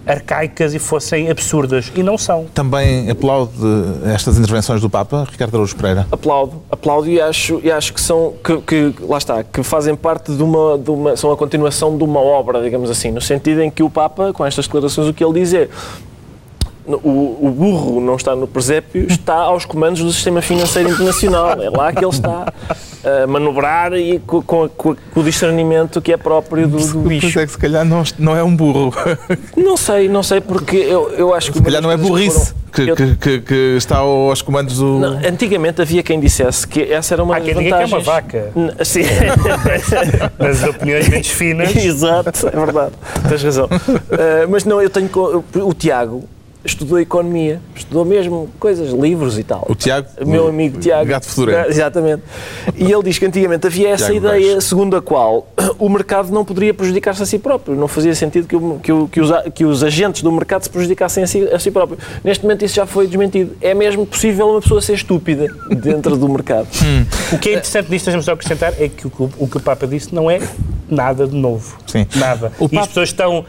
arcaicas 0.06 0.74
e 0.74 0.80
fossem 0.80 1.30
absurdas. 1.30 1.92
E 1.96 2.04
não 2.04 2.18
são. 2.18 2.46
Também 2.54 3.10
aplaude 3.10 3.54
estas 4.14 4.38
intervenções 4.38 4.82
do 4.82 4.90
Papa, 4.90 5.28
Ricardo 5.30 5.56
Araújo 5.56 5.76
Pereira. 5.76 6.08
Aplaudo, 6.12 6.62
aplaudo 6.70 7.10
e 7.10 7.20
acho, 7.20 7.60
e 7.64 7.72
acho 7.72 7.94
que 7.94 8.02
são, 8.02 8.34
que, 8.44 8.58
que, 8.62 8.96
lá 9.02 9.18
está, 9.18 9.44
que 9.44 9.64
fazem 9.64 9.96
parte 9.96 10.34
de 10.34 10.44
uma, 10.44 10.78
de 10.78 10.92
uma, 10.92 11.16
são 11.16 11.32
a 11.32 11.38
continuação 11.38 11.98
de 11.98 12.04
uma 12.04 12.20
obra, 12.20 12.62
digamos 12.62 12.90
assim, 12.90 13.12
no 13.12 13.22
sentido 13.22 13.62
em 13.62 13.70
que 13.70 13.84
o 13.84 13.90
Papa, 13.90 14.34
com 14.34 14.46
estas 14.46 14.66
declarações, 14.66 15.08
o 15.08 15.14
que 15.14 15.24
ele 15.24 15.34
diz 15.40 15.54
é 15.54 15.70
o, 16.86 17.48
o 17.48 17.52
burro 17.52 18.02
não 18.02 18.16
está 18.16 18.36
no 18.36 18.48
presépio, 18.48 19.06
está 19.08 19.36
aos 19.36 19.66
comandos 19.66 20.02
do 20.02 20.12
sistema 20.12 20.42
financeiro 20.42 20.90
internacional. 20.90 21.62
É 21.62 21.70
lá 21.70 21.92
que 21.92 22.04
ele 22.04 22.10
está 22.10 22.52
a 23.04 23.28
manobrar 23.28 23.94
e 23.94 24.20
com, 24.20 24.42
com, 24.42 24.70
com 24.70 24.96
o 25.16 25.24
discernimento 25.24 26.02
que 26.02 26.12
é 26.14 26.18
próprio 26.18 26.68
do, 26.68 26.78
do 26.78 27.00
bicho. 27.02 27.40
é 27.40 27.46
que 27.46 27.52
se 27.52 27.58
calhar 27.58 27.84
não, 27.86 28.04
não 28.20 28.36
é 28.36 28.44
um 28.44 28.56
burro. 28.56 28.94
Não 29.58 29.76
sei, 29.78 30.08
não 30.08 30.22
sei, 30.24 30.40
porque 30.42 30.78
eu, 30.78 31.10
eu 31.12 31.34
acho 31.34 31.52
que. 31.52 31.58
Se 31.58 31.64
calhar 31.64 31.82
não 31.82 31.92
é 31.92 31.98
burrice 31.98 32.54
que, 32.72 32.82
Eu- 32.90 32.96
que, 32.96 33.16
que- 33.18 33.40
que 33.42 33.76
está 33.78 33.98
aos 33.98 34.42
comandos 34.42 34.78
do. 34.78 35.00
Não, 35.00 35.18
antigamente 35.28 35.82
havia 35.82 36.02
quem 36.04 36.20
dissesse 36.20 36.68
que 36.68 36.82
essa 36.84 37.16
era 37.16 37.24
uma 37.24 37.36
Há 37.36 37.40
das 37.40 37.48
quem 37.50 37.58
diga 37.64 37.78
que 37.78 37.84
é 37.84 37.86
uma 37.86 38.00
vantagens. 38.00 38.06
vaca. 38.06 38.52
N- 38.56 38.86
Sim. 38.86 39.02
As 40.40 40.64
opiniões 40.64 41.10
menos 41.10 41.28
finas. 41.32 41.76
Exato, 41.76 42.48
é 42.48 42.52
verdade. 42.52 42.92
Tens 43.28 43.44
razão. 43.44 43.66
Uh, 43.66 44.48
mas 44.50 44.64
não, 44.66 44.82
eu 44.82 44.90
tenho. 44.90 45.10
O 45.56 45.74
Tiago 45.74 46.24
estudou 46.64 47.00
economia, 47.00 47.60
estudou 47.76 48.06
mesmo 48.06 48.48
coisas, 48.60 48.92
livros 48.92 49.38
e 49.40 49.44
tal. 49.44 49.66
O 49.68 49.74
Tiago, 49.76 50.08
meu 50.26 50.46
o 50.46 50.48
amigo 50.50 50.80
Tiago. 50.80 51.06
gato 51.10 51.26
fedorento. 51.28 51.70
Exatamente. 51.72 52.22
E 52.76 52.92
ele 52.92 53.04
diz 53.04 53.18
que 53.18 53.26
antigamente 53.26 53.66
havia 53.66 53.90
essa 53.90 54.12
Tiago 54.12 54.28
ideia 54.28 54.62
segundo 54.62 54.96
a 54.96 55.02
qual 55.02 55.48
o 55.80 55.90
mercado 55.90 56.32
não 56.32 56.46
poderia 56.46 56.74
prejudicar-se 56.74 57.24
a 57.24 57.26
si 57.26 57.40
próprio. 57.40 57.76
Não 57.76 57.88
fazia 57.88 58.14
sentido 58.14 58.48
que, 58.48 58.56
o- 58.56 58.80
que 58.82 58.92
o- 58.92 59.08
que 59.08 59.20
os, 59.22 59.30
que 59.56 59.66
os 59.66 59.84
agentes 59.84 60.22
do 60.22 60.32
mercado 60.32 60.64
se 60.64 60.70
prejudicassem 60.70 61.24
a 61.24 61.28
si, 61.28 61.48
a 61.52 61.58
si 61.60 61.72
próprio. 61.72 61.98
Neste 62.24 62.44
momento 62.44 62.64
isso 62.64 62.76
já 62.76 62.86
foi 62.86 63.08
desmentido. 63.08 63.56
É 63.60 63.74
mesmo 63.74 64.06
possível 64.06 64.48
uma 64.50 64.62
pessoa 64.62 64.82
ser 64.82 64.94
estúpida 64.94 65.48
dentro 65.82 66.16
do 66.16 66.30
mercado. 66.30 66.68
O 67.32 67.40
que 67.40 67.50
é 67.50 67.54
interessante 67.54 67.90
nisto, 67.90 68.06
deixa-me 68.06 68.24
só 68.24 68.34
acrescentar, 68.34 68.74
é 68.80 68.88
que 68.88 69.08
o, 69.08 69.10
que 69.10 69.24
o- 69.24 69.32
o 69.40 69.48
que 69.48 69.58
o 69.58 69.60
Papa 69.60 69.88
disse 69.88 70.14
não 70.14 70.30
é 70.30 70.40
nada 70.90 71.26
de 71.28 71.36
novo. 71.36 71.78
Sim. 71.88 72.06
Nada. 72.16 72.52
O 72.60 72.66
E 72.66 72.70
Papa- 72.70 72.82
as 72.82 72.88
pessoas 72.90 73.10
estão, 73.10 73.46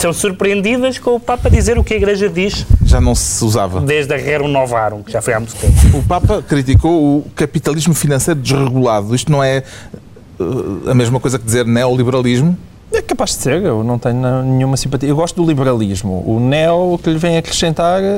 são 0.00 0.14
surpreendidas 0.14 0.98
com 0.98 1.14
o 1.14 1.20
Papa 1.20 1.50
dizer 1.50 1.78
o 1.78 1.84
que 1.84 1.92
a 1.92 1.96
Igreja 1.96 2.26
diz 2.28 2.66
Já 2.84 3.00
não 3.00 3.14
se 3.14 3.44
usava. 3.44 3.80
desde 3.82 4.14
a 4.14 4.16
Rerum 4.16 4.48
Novarum, 4.48 5.02
que 5.02 5.12
já 5.12 5.20
foi 5.20 5.34
há 5.34 5.40
muito 5.40 5.54
tempo. 5.54 5.98
O 5.98 6.02
Papa 6.02 6.42
criticou 6.42 7.18
o 7.18 7.30
capitalismo 7.34 7.92
financeiro 7.92 8.40
desregulado. 8.40 9.14
Isto 9.14 9.30
não 9.30 9.44
é 9.44 9.58
eh, 9.58 10.90
a 10.90 10.94
mesma 10.94 11.20
coisa 11.20 11.38
que 11.38 11.44
dizer 11.44 11.66
neoliberalismo? 11.66 12.56
É 12.92 13.00
capaz 13.02 13.30
de 13.30 13.42
ser, 13.42 13.62
eu 13.62 13.84
não 13.84 13.98
tenho 13.98 14.42
nenhuma 14.42 14.76
simpatia. 14.76 15.08
Eu 15.08 15.14
gosto 15.14 15.40
do 15.40 15.46
liberalismo. 15.46 16.24
O 16.26 16.40
neo, 16.40 16.98
que 17.00 17.08
lhe 17.08 17.18
vem 17.18 17.36
acrescentar, 17.36 18.02
eh, 18.02 18.16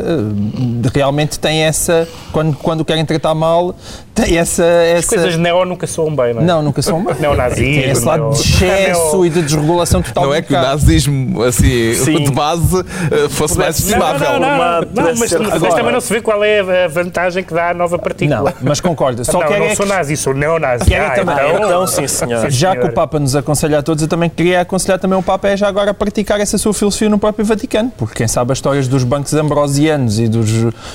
realmente 0.95 1.39
tem 1.39 1.63
essa. 1.63 2.09
Quando, 2.33 2.57
quando 2.57 2.81
o 2.81 2.85
querem 2.85 3.05
tratar 3.05 3.35
mal, 3.35 3.75
Tem 4.15 4.37
essa. 4.37 4.63
As 4.63 4.99
essa... 4.99 5.09
coisas 5.09 5.37
neo 5.37 5.65
nunca 5.65 5.87
soam 5.87 6.15
bem, 6.15 6.35
não 6.35 6.43
é? 6.43 6.45
Não, 6.45 6.63
nunca 6.63 6.83
são 6.83 6.99
uma. 6.99 7.15
Neonazismo. 7.19 7.65
Tem 7.83 7.91
esse 7.91 8.05
lado 8.05 8.31
de 8.31 8.41
excesso 8.41 9.13
neo- 9.17 9.27
e 9.27 9.31
de 9.31 9.43
desregulação 9.43 10.03
total. 10.03 10.25
Não 10.25 10.35
é 10.35 10.43
que 10.43 10.53
o 10.53 10.57
nazismo, 10.61 11.43
assim, 11.43 11.95
Sim. 11.95 12.25
de 12.25 12.31
base, 12.31 12.85
eh, 13.11 13.29
fosse 13.31 13.57
mais 13.57 13.81
Não, 13.91 13.99
não, 13.99 14.15
estimável. 14.15 14.41
não, 14.41 14.59
não, 14.59 14.81
não, 14.81 14.87
pudesse 14.87 15.21
mas, 15.21 15.31
ser 15.31 15.39
mas 15.41 15.53
agora. 15.55 15.75
também 15.75 15.93
não 15.93 16.01
se 16.01 16.13
vê 16.13 16.21
qual 16.21 16.45
é 16.45 16.85
a 16.85 16.89
vantagem 16.89 17.43
que 17.43 17.55
dá 17.55 17.71
a 17.71 17.75
nova 17.75 17.99
partícula. 17.99 18.51
Não, 18.51 18.53
mas 18.69 18.81
concorda. 18.81 19.25
Só 19.25 19.41
não, 19.41 19.47
quero 19.49 19.61
não 19.65 19.67
é 19.71 19.75
sou 19.75 19.87
que- 19.87 19.93
nazi, 19.93 20.17
sou 20.17 20.35
neonazi. 20.35 20.85
Querem 20.85 21.07
Ah, 21.07 21.11
também- 21.11 21.35
então, 21.35 21.65
Então, 21.67 21.87
sim, 21.87 22.07
senhor. 22.07 22.51
Já 22.51 22.77
que 22.77 22.87
o 22.87 22.93
Papa 22.93 23.19
nos 23.19 23.35
aconselha 23.35 23.79
a 23.79 23.83
todos, 23.83 24.03
eu 24.03 24.09
também 24.09 24.29
queria 24.29 24.61
aconselhar 24.61 24.99
também 24.99 25.19
o 25.19 25.23
Papa 25.23 25.49
é 25.49 25.57
já 25.57 25.69
agora 25.69 25.95
praticar 25.95 26.39
essa 26.41 26.59
sua 26.59 26.75
filosofia 26.75 27.09
no 27.09 27.19
próprio 27.19 27.45
Vaticano, 27.47 27.91
porque 27.97 28.15
quem 28.17 28.29
sabe 28.29 28.53
as 28.53 28.59
histórias 28.59 28.87
dos 28.89 29.05
bancos 29.05 29.33
ambrosianos 29.33 30.19
e 30.19 30.29
dos 30.29 30.51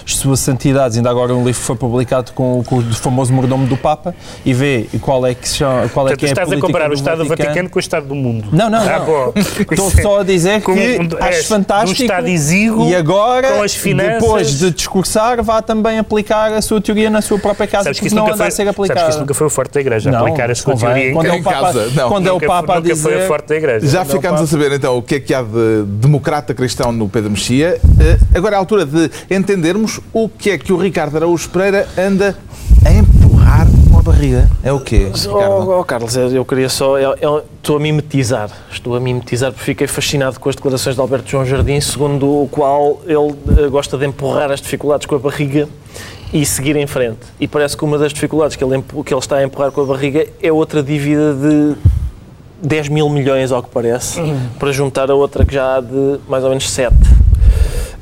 suas 0.06 0.40
santidades, 0.40 0.98
ainda 0.98 1.10
agora 1.10 1.34
um 1.34 1.44
livro 1.44 1.62
foi 1.62 1.76
publicado 1.76 2.32
com, 2.34 2.64
com 2.64 2.76
o 2.78 2.84
famoso 3.10 3.32
mordomo 3.34 3.66
do 3.68 3.78
Papa 3.78 4.14
e 4.46 4.54
vê 4.54 4.86
qual 5.02 5.26
é 5.26 5.34
que, 5.34 5.48
se 5.48 5.56
chama, 5.58 5.88
qual 5.90 6.08
é, 6.08 6.12
Portanto, 6.12 6.20
que 6.20 6.26
é 6.26 6.30
a 6.30 6.32
estás 6.32 6.52
a 6.52 6.58
comparar 6.60 6.86
o 6.88 6.90
do 6.90 6.96
Estado 6.96 7.24
do 7.24 7.30
Vaticano 7.30 7.70
com 7.70 7.78
o 7.78 7.80
Estado 7.80 8.08
do 8.08 8.16
mundo. 8.16 8.50
Não, 8.52 8.70
não, 8.70 8.80
Ah, 8.80 9.00
não. 9.06 9.34
Estou 9.72 9.88
é- 9.98 10.02
só 10.02 10.20
a 10.20 10.24
dizer 10.24 10.62
Com 10.62 10.74
que 10.74 10.80
um- 11.00 11.24
acho 11.24 11.42
de 11.42 11.48
fantástico 11.48 12.02
um 12.02 12.06
Estado 12.06 12.28
exíguo, 12.28 12.90
e 12.90 12.96
agora, 12.96 13.52
com 13.54 13.64
as 13.64 13.74
finanças. 13.74 14.22
depois 14.22 14.60
de 14.60 14.72
discursar, 14.72 15.42
vá 15.44 15.62
também 15.62 15.98
aplicar 16.00 16.52
a 16.54 16.62
sua 16.62 16.80
teoria 16.82 17.10
na 17.10 17.22
sua 17.22 17.40
própria 17.40 17.68
casa, 17.68 17.86
Sabes 17.86 18.00
que 18.00 18.04
porque 18.04 18.08
isso 18.08 18.16
não 18.16 18.24
nunca 18.24 18.34
anda 18.36 18.44
foi, 18.44 18.48
a 18.48 18.52
ser 18.52 18.66
sabes 18.66 18.76
que 18.76 18.82
aplicada. 18.82 19.10
isso 19.10 19.20
nunca 19.20 19.34
foi 19.34 19.48
o 19.48 19.50
forte 19.50 19.74
da 19.74 19.82
Igreja, 19.82 20.12
Não, 20.12 20.20
aplicar 20.20 20.52
a 20.52 20.56
sua 20.56 20.74
convém. 20.74 20.88
teoria 20.90 21.10
em 21.10 21.14
quando 21.14 21.26
é 21.28 21.36
em 21.38 21.40
o 21.40 21.44
Papa, 21.44 21.62
casa, 21.62 21.92
não. 21.96 22.10
quando 22.10 22.28
é 22.28 22.32
o 22.32 22.34
Nunca- 22.36 22.48
Papa 22.48 22.74
a 22.74 22.76
nunca 22.82 22.96
foi 22.96 23.12
dizer... 23.14 23.24
o 23.24 23.28
forte 23.28 23.48
da 23.48 23.56
Igreja. 23.56 23.88
Já 23.88 24.00
Não, 24.00 24.06
ficámos 24.06 24.42
a 24.42 24.48
saber 24.48 24.72
então 24.74 24.98
o 24.98 25.02
que 25.02 25.16
é 25.16 25.20
que 25.20 25.34
há 25.34 25.42
de 25.42 25.84
democrata 25.86 26.54
cristão 26.54 26.92
no 26.92 27.08
Pedro 27.08 27.32
Mexia. 27.32 27.80
Eh, 28.00 28.18
Agora 28.36 28.56
é 28.56 28.58
a 28.58 28.60
altura 28.60 28.86
de 28.86 29.10
entendermos 29.30 30.00
o 30.14 30.28
que 30.30 30.52
é 30.52 30.58
que 30.58 30.72
o 30.74 30.78
Ricardo 30.78 31.16
Araújo 31.18 31.50
Pereira 31.50 31.88
anda 31.98 32.38
a 32.86 32.92
barriga. 34.08 34.50
É 34.64 34.72
o 34.74 34.80
quê, 34.80 35.10
Ricardo? 35.14 35.70
Oh, 35.70 35.80
oh, 35.80 35.84
Carlos, 35.84 36.16
eu 36.16 36.30
eu 36.32 36.44
queria 36.46 36.70
só. 36.70 36.98
eu- 36.98 37.16
eu 37.22 37.44
estou 37.58 37.78
a 37.78 37.80
mimetizar. 37.80 38.50
Estou 38.72 38.96
a 38.96 39.00
mimetizar 39.00 39.52
porque 39.52 39.66
fiquei 39.66 39.88
fascinado 39.88 40.40
com 40.40 40.50
as 40.50 40.56
declarações 40.56 40.96
de 40.96 41.02
Alberto 41.02 41.30
João 41.30 41.46
Jardim, 41.46 41.80
segundo 41.82 42.26
o 42.44 42.48
qual 42.50 43.02
ele 43.06 43.36
eh, 43.64 43.68
gosta 43.68 43.98
de 43.98 44.06
empurrar 44.06 44.52
as 44.52 44.60
dificuldades 44.62 45.06
com 45.06 45.16
a 45.16 45.20
barriga 45.20 45.68
e 46.34 46.46
seguir 46.46 46.76
em 46.76 46.88
frente. 46.88 47.20
E 47.40 47.48
parece 47.48 47.78
que 47.78 47.84
uma 47.86 47.98
das 47.98 48.12
dificuldades 48.12 48.56
que 48.56 48.64
ele, 48.64 48.84
que 49.06 49.14
ele 49.14 49.20
está 49.20 49.38
a 49.38 49.44
empurrar 49.44 49.72
com 49.72 49.82
a 49.82 49.86
barriga 49.86 50.28
é 50.42 50.52
outra 50.52 50.82
dívida 50.84 51.34
de 51.34 51.76
10 52.68 52.90
mil 52.90 53.08
milhões, 53.10 53.52
ao 53.52 53.62
que 53.64 53.70
parece, 53.70 54.20
para 54.58 54.72
juntar 54.72 55.10
a 55.12 55.16
outra 55.16 55.46
que 55.46 55.54
já 55.54 55.76
há 55.78 55.82
de 55.82 56.20
mais 56.28 56.44
ou 56.44 56.50
menos 56.50 56.70
7. 56.70 56.94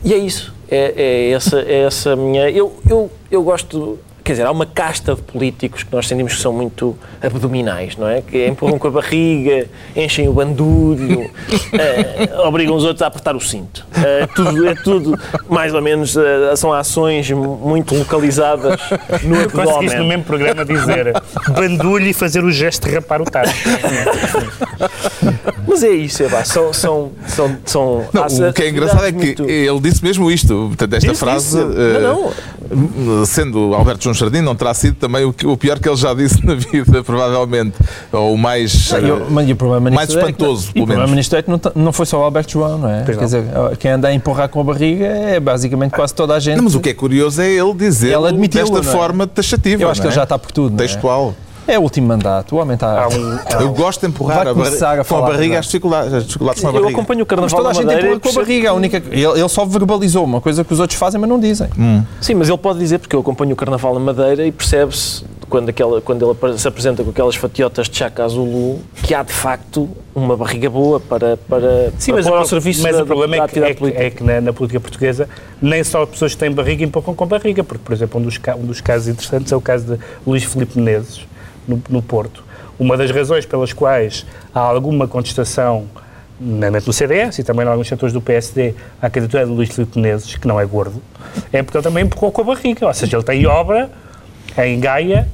E 0.04 0.14
é 0.14 0.18
isso. 0.18 0.54
É, 0.70 0.94
é 0.96 1.30
essa, 1.32 1.60
é 1.60 1.82
essa 1.84 2.14
a 2.14 2.16
minha. 2.16 2.50
Eu, 2.50 2.74
eu, 2.90 3.12
eu 3.30 3.44
gosto. 3.44 4.00
Quer 4.26 4.32
dizer, 4.32 4.48
há 4.48 4.52
uma 4.52 4.66
casta 4.66 5.14
de 5.14 5.22
políticos 5.22 5.84
que 5.84 5.94
nós 5.94 6.08
sentimos 6.08 6.34
que 6.34 6.42
são 6.42 6.52
muito 6.52 6.98
abdominais, 7.22 7.96
não 7.96 8.10
é? 8.10 8.24
Que 8.24 8.48
empurram 8.48 8.80
com 8.80 8.88
a 8.88 8.90
barriga, 8.90 9.68
enchem 9.96 10.28
o 10.28 10.34
bandulho, 10.34 11.30
eh, 11.72 12.28
obrigam 12.44 12.76
os 12.76 12.84
outros 12.84 13.04
a 13.04 13.06
apertar 13.08 13.36
o 13.36 13.40
cinto. 13.40 13.86
Eh, 13.96 14.28
tudo, 14.36 14.68
é 14.68 14.74
tudo, 14.74 15.20
mais 15.48 15.76
ou 15.76 15.82
menos, 15.82 16.18
eh, 16.18 16.56
são 16.56 16.74
ações 16.74 17.30
muito 17.30 17.94
localizadas 17.94 18.82
no 19.22 19.48
Conseguiste 19.48 19.54
no 19.54 19.72
abdômen. 19.72 20.08
mesmo 20.08 20.24
programa 20.24 20.66
dizer 20.66 21.14
bandulho 21.50 22.08
e 22.08 22.14
fazer 22.14 22.44
o 22.44 22.52
gesto 22.52 22.88
de 22.88 22.96
rapar 22.96 23.22
o 23.22 23.26
tacho. 23.26 23.70
Mas 25.68 25.84
é 25.84 25.90
isso, 25.90 26.24
é 26.24 26.30
pá, 26.30 26.44
são. 26.46 26.72
são, 26.74 27.12
são, 27.28 27.58
são 27.66 28.06
Não, 28.14 28.50
o 28.50 28.54
que 28.54 28.64
é 28.64 28.70
engraçado 28.70 29.06
é 29.06 29.12
que 29.12 29.18
muito- 29.18 29.44
ele 29.50 29.80
disse 29.80 30.04
mesmo 30.04 30.30
isto. 30.32 30.66
Portanto, 30.70 30.94
esta 30.94 31.10
Disse, 31.12 31.20
frase, 31.20 31.58
disse. 31.58 31.80
eh, 31.80 32.00
Não, 32.02 33.26
sendo 33.26 33.74
Alberto 33.74 34.04
João 34.04 34.14
Jardim, 34.14 34.42
não 34.42 34.56
terá 34.56 34.74
sido 34.74 34.96
também 34.96 35.26
o, 35.26 35.34
que- 35.34 35.46
o 35.46 35.58
pior 35.58 35.80
que 35.80 35.88
ele 35.90 35.96
já 35.98 36.14
disse 36.14 36.44
na 36.46 36.56
vida, 36.56 37.04
provavelmente. 37.04 37.76
Ou 38.12 38.34
o 38.34 38.38
mais. 38.38 38.92
Não, 38.92 38.98
eh, 39.00 39.10
eu- 39.10 39.28
mas 39.30 39.48
e 39.50 39.52
o 39.54 39.56
problema 39.56 39.90
mais 39.92 40.08
nisto 40.10 40.20
é 40.20 40.24
que- 40.24 40.30
espantoso, 40.32 40.70
e 40.70 40.74
pelo 40.74 40.84
o 40.84 40.88
problema 40.88 41.08
menos. 41.08 41.18
nisto 41.18 41.36
é 41.36 41.42
que 41.42 41.50
não, 41.50 41.60
ta- 41.60 41.72
não 41.76 41.92
foi 41.94 42.06
só 42.06 42.20
o 42.20 42.24
Alberto 42.24 42.52
João, 42.54 42.78
não 42.78 42.90
é? 42.90 43.04
Pois 43.04 43.18
Quer 43.18 43.22
não. 43.22 43.26
dizer, 43.26 43.44
quem 43.80 43.92
anda 43.92 44.08
a 44.08 44.14
empurrar 44.14 44.50
com 44.50 44.62
a 44.62 44.64
barriga 44.64 45.06
é 45.06 45.40
basicamente 45.40 45.92
quase 45.92 46.14
toda 46.14 46.34
a 46.36 46.40
gente. 46.40 46.58
Não, 46.58 46.64
mas 46.66 46.76
o 46.76 46.80
que 46.80 46.90
é 46.90 46.94
curioso 46.94 47.42
é 47.42 47.50
ele 47.52 47.74
dizer 47.74 48.14
Ele 48.18 48.48
desta 48.48 48.72
não 48.72 48.80
é? 48.80 48.84
forma 48.84 49.28
taxativa. 49.28 49.84
Eu 49.84 49.90
acho 49.90 50.00
que 50.02 50.06
não 50.08 50.12
ele 50.12 50.16
é? 50.16 50.20
já 50.20 50.24
está 50.24 50.38
por 50.40 50.52
tudo. 50.52 50.70
não 50.76 50.84
é? 50.84 50.88
Textual. 50.88 51.34
É 51.68 51.80
o 51.80 51.82
último 51.82 52.08
mandato. 52.08 52.56
O 52.56 52.60
homem 52.60 52.76
está. 52.76 53.04
Há 53.04 53.08
um- 53.08 53.40
Eu 53.62 53.70
um- 53.70 53.74
gosto 53.74 54.02
de 54.02 54.08
empurrar 54.08 54.42
a 54.42 54.54
barri- 54.54 54.66
começar 54.66 55.00
a 55.00 55.04
com 55.04 55.18
a 55.18 55.22
barriga 55.22 55.60
as 55.60 55.66
dificuldades, 55.66 56.14
as 56.14 56.26
dificuldades 56.26 56.62
com 56.62 56.68
a 56.68 56.70
Eu 56.70 56.74
barriga. 56.82 56.92
acompanho 56.92 57.20
o 57.20 57.22
Mas 57.24 57.28
Carnaval 57.30 57.58
toda 57.58 57.70
a 57.70 57.74
gente 57.74 57.86
Madeira 57.86 58.08
empurra 58.16 58.20
com 58.34 58.40
a 58.40 58.44
barriga. 58.44 58.70
A 58.70 58.74
única... 58.74 58.98
ele, 58.98 59.26
ele 59.40 59.50
só 59.50 59.66
verbalizou 59.66 60.24
uma 60.24 60.40
coisa 60.42 60.64
que 60.64 60.74
os 60.74 60.80
outros 60.80 61.00
fazem, 61.00 61.20
mas 61.20 61.30
não 61.30 61.40
dizem. 61.40 61.68
Sim, 62.22 62.36
mas 62.36 62.50
ele 62.50 62.58
pode 62.58 62.80
dizer, 62.80 63.00
porque 63.00 63.16
eu 63.16 63.20
acompanho 63.20 63.54
o 63.54 63.56
Carnaval 63.56 63.94
na 63.96 64.00
Madeira 64.00 64.46
e 64.46 64.52
percebe-se, 64.52 65.24
quando, 65.50 65.70
aquela, 65.70 66.02
quando 66.02 66.38
ele 66.42 66.58
se 66.58 66.68
apresenta 66.68 67.04
com 67.04 67.10
aquelas 67.12 67.36
fatiotas 67.36 67.88
de 67.88 67.98
chaca 67.98 68.24
azulu, 68.26 68.80
que 69.04 69.14
há 69.14 69.22
de 69.24 69.32
facto 69.34 69.88
uma 70.14 70.36
barriga 70.36 70.70
boa 70.70 71.00
para, 71.00 71.38
para, 71.38 71.92
Sim, 72.00 72.12
para 72.12 72.16
mas, 72.22 72.28
pôr 72.28 72.36
o, 72.36 72.40
ao 72.40 72.46
serviço 72.46 72.82
mas 72.84 72.96
da, 72.96 73.04
o 73.04 73.06
problema 73.06 73.38
da 73.38 73.44
é 73.44 73.48
que, 73.48 73.60
é 73.60 73.74
que- 73.74 73.86
é 73.86 74.10
que 74.10 74.24
na, 74.24 74.42
na 74.42 74.54
política 74.54 74.80
portuguesa 74.80 75.28
nem 75.62 75.84
só 75.84 76.06
pessoas 76.06 76.34
que 76.34 76.40
têm 76.40 76.52
barriga 76.52 76.84
empurram 76.84 77.14
com 77.14 77.26
barriga, 77.28 77.64
porque, 77.64 77.84
por 77.84 77.94
exemplo, 77.94 78.20
um 78.20 78.24
dos, 78.24 78.40
um 78.60 78.66
dos 78.66 78.82
casos 78.82 79.08
interessantes 79.08 79.52
é 79.52 79.56
o 79.56 79.62
caso 79.62 79.86
de 79.96 80.00
Luís 80.26 80.44
Filipe 80.44 80.78
Menezes, 80.80 81.28
no, 81.68 81.82
no 81.90 82.02
Porto. 82.02 82.44
Uma 82.78 82.98
das 82.98 83.10
razões 83.12 83.46
pelas 83.46 83.72
quais 83.74 84.26
há 84.54 84.60
alguma 84.60 85.08
contestação, 85.08 85.86
nomeadamente 86.40 86.88
no 86.88 86.94
CDS 86.94 87.40
e 87.40 87.44
também 87.44 87.66
em 87.66 87.70
alguns 87.70 87.88
setores 87.88 88.12
do 88.12 88.20
PSD, 88.22 88.74
à 89.02 89.10
candidatura 89.10 89.46
de 89.46 89.52
Luís 89.52 89.70
Filipe 89.70 89.98
Menezes, 90.00 90.36
que 90.36 90.48
não 90.48 90.60
é 90.60 90.66
gordo, 90.66 91.02
é 91.54 91.64
porque 91.64 91.78
ele 91.78 91.84
também 91.84 92.04
empurrou 92.06 92.32
com 92.32 92.42
a 92.42 92.44
barriga. 92.44 92.86
Ou 92.88 92.94
seja, 92.94 93.16
ele 93.18 93.24
tem 93.24 93.46
obra 93.48 93.90
em 94.58 94.80
Gaia 94.80 95.28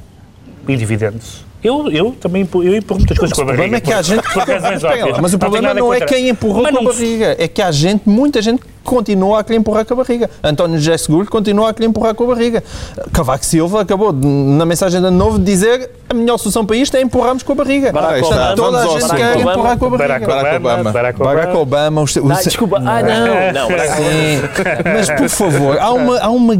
e 0.68 0.76
dividendos. 0.76 1.44
Eu, 1.64 1.88
eu 1.92 2.10
também 2.20 2.42
empurro, 2.42 2.64
eu 2.64 2.76
empurro 2.76 2.98
muitas 3.00 3.16
coisas 3.16 3.36
com 3.36 3.42
a 3.42 3.44
O 3.44 3.46
barriga. 3.46 3.62
problema 3.62 3.76
é 3.76 3.80
que 3.80 3.92
há 3.92 4.02
gente. 4.02 5.20
mas 5.20 5.30
o 5.32 5.34
Não 5.34 5.38
problema 5.38 5.68
nada 5.68 5.80
não 5.80 5.94
é 5.94 6.00
quem 6.00 6.28
empurrou 6.28 6.62
Mas 6.62 6.72
com 6.72 6.78
a 6.78 6.82
não 6.82 6.92
barriga, 6.92 7.36
é 7.38 7.46
que 7.46 7.62
há 7.62 7.70
gente, 7.70 8.08
muita 8.08 8.42
gente 8.42 8.62
continua 8.82 9.40
a 9.40 9.44
querer 9.44 9.58
empurrar 9.58 9.84
com 9.84 9.94
a 9.94 9.96
barriga. 9.98 10.30
António 10.42 10.78
José 10.78 10.96
Seguro 10.98 11.28
continua 11.30 11.70
a 11.70 11.74
querer 11.74 11.86
empurrar 11.88 12.14
com 12.14 12.24
a 12.24 12.26
barriga. 12.28 12.62
Cavaco 13.12 13.44
Silva 13.44 13.80
acabou, 13.82 14.12
na 14.12 14.64
mensagem 14.66 15.00
de 15.00 15.06
ano 15.06 15.16
novo, 15.16 15.38
de 15.38 15.44
dizer 15.44 15.90
a 16.08 16.14
melhor 16.14 16.36
solução 16.36 16.66
para 16.66 16.76
isto 16.76 16.94
é 16.96 17.00
empurrarmos 17.00 17.42
com 17.42 17.52
a 17.52 17.54
barriga. 17.54 17.90
Barack 17.92 18.20
está. 18.22 18.52
Obama, 18.52 18.56
Toda 18.56 18.78
a 18.78 18.86
gente 19.00 19.14
quer 19.16 19.36
Obama, 19.36 19.52
empurrar 19.52 19.78
com 19.78 19.86
a 19.86 19.90
barriga. 19.90 20.08
Barack 20.08 20.26
Barack 20.26 20.56
Obama. 20.56 20.92
Barack 20.92 21.20
Obama. 21.20 21.34
Barack 21.34 21.56
Obama, 21.56 22.00
os, 22.02 22.16
os, 22.16 22.30
Ah, 22.30 22.42
desculpa, 22.42 22.76
ah 22.76 23.02
não, 23.02 23.52
não, 23.52 23.68
mas 24.84 25.10
por 25.10 25.28
favor, 25.28 25.78
há 25.78 25.90
uma, 25.92 26.18
há 26.18 26.28
uma 26.28 26.54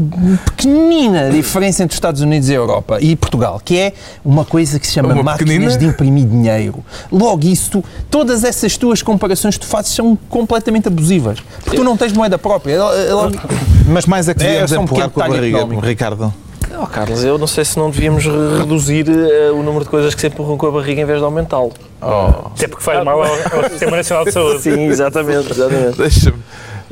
pequenina 0.45 1.29
diferença 1.29 1.83
entre 1.83 1.93
os 1.93 1.97
Estados 1.97 2.21
Unidos 2.21 2.49
e 2.49 2.53
a 2.53 2.55
Europa 2.55 2.97
e 3.01 3.15
Portugal, 3.15 3.61
que 3.63 3.77
é 3.77 3.93
uma 4.23 4.45
coisa 4.45 4.79
que 4.79 4.87
se 4.87 4.93
chama 4.93 5.13
Uma 5.13 5.23
máquinas 5.23 5.49
pequenina? 5.53 5.77
de 5.77 5.85
imprimir 5.85 6.25
dinheiro. 6.25 6.83
Logo, 7.11 7.45
isso, 7.45 7.69
tu- 7.71 7.85
todas 8.09 8.43
essas 8.43 8.77
tuas 8.77 9.01
comparações 9.01 9.55
que 9.57 9.65
tu 9.65 9.67
fazes 9.69 9.93
são 9.93 10.17
completamente 10.29 10.87
abusivas, 10.87 11.39
porque 11.63 11.77
tu 11.77 11.83
não 11.83 11.95
tens 11.97 12.12
moeda 12.13 12.37
própria. 12.37 12.77
Mas 13.87 14.05
mais 14.05 14.27
é 14.29 14.33
que 14.33 14.43
É, 14.43 14.47
devíamos 14.47 14.71
um 14.71 14.83
empurrar 14.83 15.09
pequeno 15.09 15.11
com 15.11 15.21
a 15.21 15.35
barriga, 15.37 15.57
económico. 15.57 15.85
Ricardo. 15.85 16.33
Oh, 16.81 16.87
Carlos, 16.87 17.23
eu 17.23 17.37
não 17.37 17.45
sei 17.45 17.63
se 17.63 17.77
não 17.77 17.89
devíamos 17.91 18.25
re- 18.25 18.57
reduzir 18.59 19.05
eh, 19.07 19.51
o 19.51 19.61
número 19.61 19.83
de 19.83 19.89
coisas 19.91 20.15
que 20.15 20.21
se 20.21 20.27
empurram 20.27 20.57
com 20.57 20.65
a 20.67 20.71
barriga 20.71 21.01
em 21.01 21.05
vez 21.05 21.19
de 21.19 21.23
aumentá-lo. 21.25 21.71
Até 22.01 22.67
porque 22.67 22.83
faz 22.83 23.03
mal 23.03 23.21
ao, 23.21 23.29
ao 23.31 23.69
Sistema 23.69 23.97
Nacional 23.97 24.25
de 24.25 24.31
Saúde. 24.31 24.61
Sim, 24.61 24.87
exatamente, 24.87 25.51
exatamente. 25.51 25.97
Deixa-me 25.97 26.37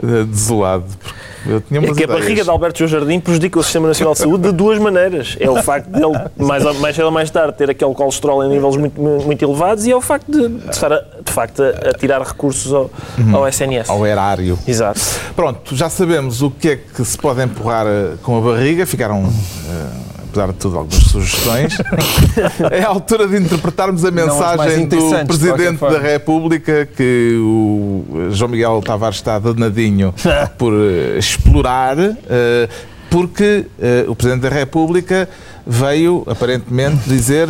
eh, 0.04 0.24
desolado. 0.26 0.84
porque 1.00 1.16
É 1.46 1.94
que 1.94 2.04
a 2.04 2.08
barriga 2.08 2.44
de 2.44 2.50
Alberto 2.50 2.80
João 2.80 2.90
Jardim 2.90 3.20
prejudica 3.20 3.60
o 3.60 3.64
Sistema 3.64 3.88
Nacional 3.88 4.14
de 4.14 4.20
Saúde 4.20 4.44
de 4.44 4.52
duas 4.52 4.78
maneiras. 4.80 5.36
É 5.40 5.50
o 5.50 5.62
facto 5.64 5.88
de 5.90 6.04
ele, 6.04 6.18
mais, 6.38 6.64
mais 6.80 6.96
cedo 6.96 7.06
ou 7.06 7.12
mais 7.12 7.30
tarde, 7.32 7.58
ter 7.58 7.70
aquele 7.70 7.94
colesterol 7.94 8.44
em 8.44 8.50
níveis 8.50 8.78
muito, 8.78 9.02
muito 9.02 9.44
elevados 9.44 9.86
e 9.86 9.92
é 9.92 9.96
o 9.96 10.02
facto 10.02 10.32
de, 10.32 10.48
de 10.48 10.70
estar, 10.70 10.92
a, 10.94 11.04
de 11.24 11.32
facto, 11.32 11.64
a, 11.64 11.90
a 11.90 11.94
tirar 11.94 12.22
recursos 12.22 12.72
ao, 12.74 12.90
ao 13.34 13.48
SNS. 13.48 13.90
Ao 13.90 14.06
erário. 14.06 14.58
Exato. 14.68 15.00
Pronto, 15.36 15.76
já 15.76 15.90
sabemos 15.90 16.42
o 16.42 16.52
que 16.52 16.70
é 16.70 16.76
que 16.76 17.04
se 17.04 17.18
pode 17.18 17.42
empurrar 17.42 17.86
eh, 17.88 18.14
com 18.22 18.38
a 18.38 18.42
barriga. 18.42 18.86
Ficaram, 18.86 19.24
eh, 19.24 20.11
apesar 20.32 20.48
de 20.48 20.54
tudo, 20.54 20.78
algumas 20.78 21.04
sugestões. 21.04 21.78
é 22.72 22.82
a 22.82 22.88
altura 22.88 23.28
de 23.28 23.38
interpretarmos 23.38 24.04
a 24.06 24.12
mensagem 24.12 24.88
do 24.88 25.26
Presidente 25.28 25.80
da. 25.80 26.00
República, 26.00 26.86
que 26.86 27.36
o 27.38 28.30
João 28.32 28.50
Miguel 28.50 28.82
Tavares 28.84 29.18
está 29.18 29.38
danadinho 29.38 30.14
por 30.58 30.74
eh, 30.74 31.18
explorar, 31.18 31.98
eh, 32.00 32.70
porque 33.10 33.66
eh, 33.80 34.06
o 34.08 34.16
Presidente 34.16 34.44
da 34.44 34.50
República 34.50 35.30
veio, 35.68 36.24
aparentemente, 36.26 37.08
dizer 37.08 37.50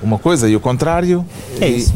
uma 0.00 0.18
coisa 0.18 0.48
e 0.48 0.54
o 0.54 0.60
contrário. 0.60 1.26
É 1.60 1.68
isso. 1.68 1.92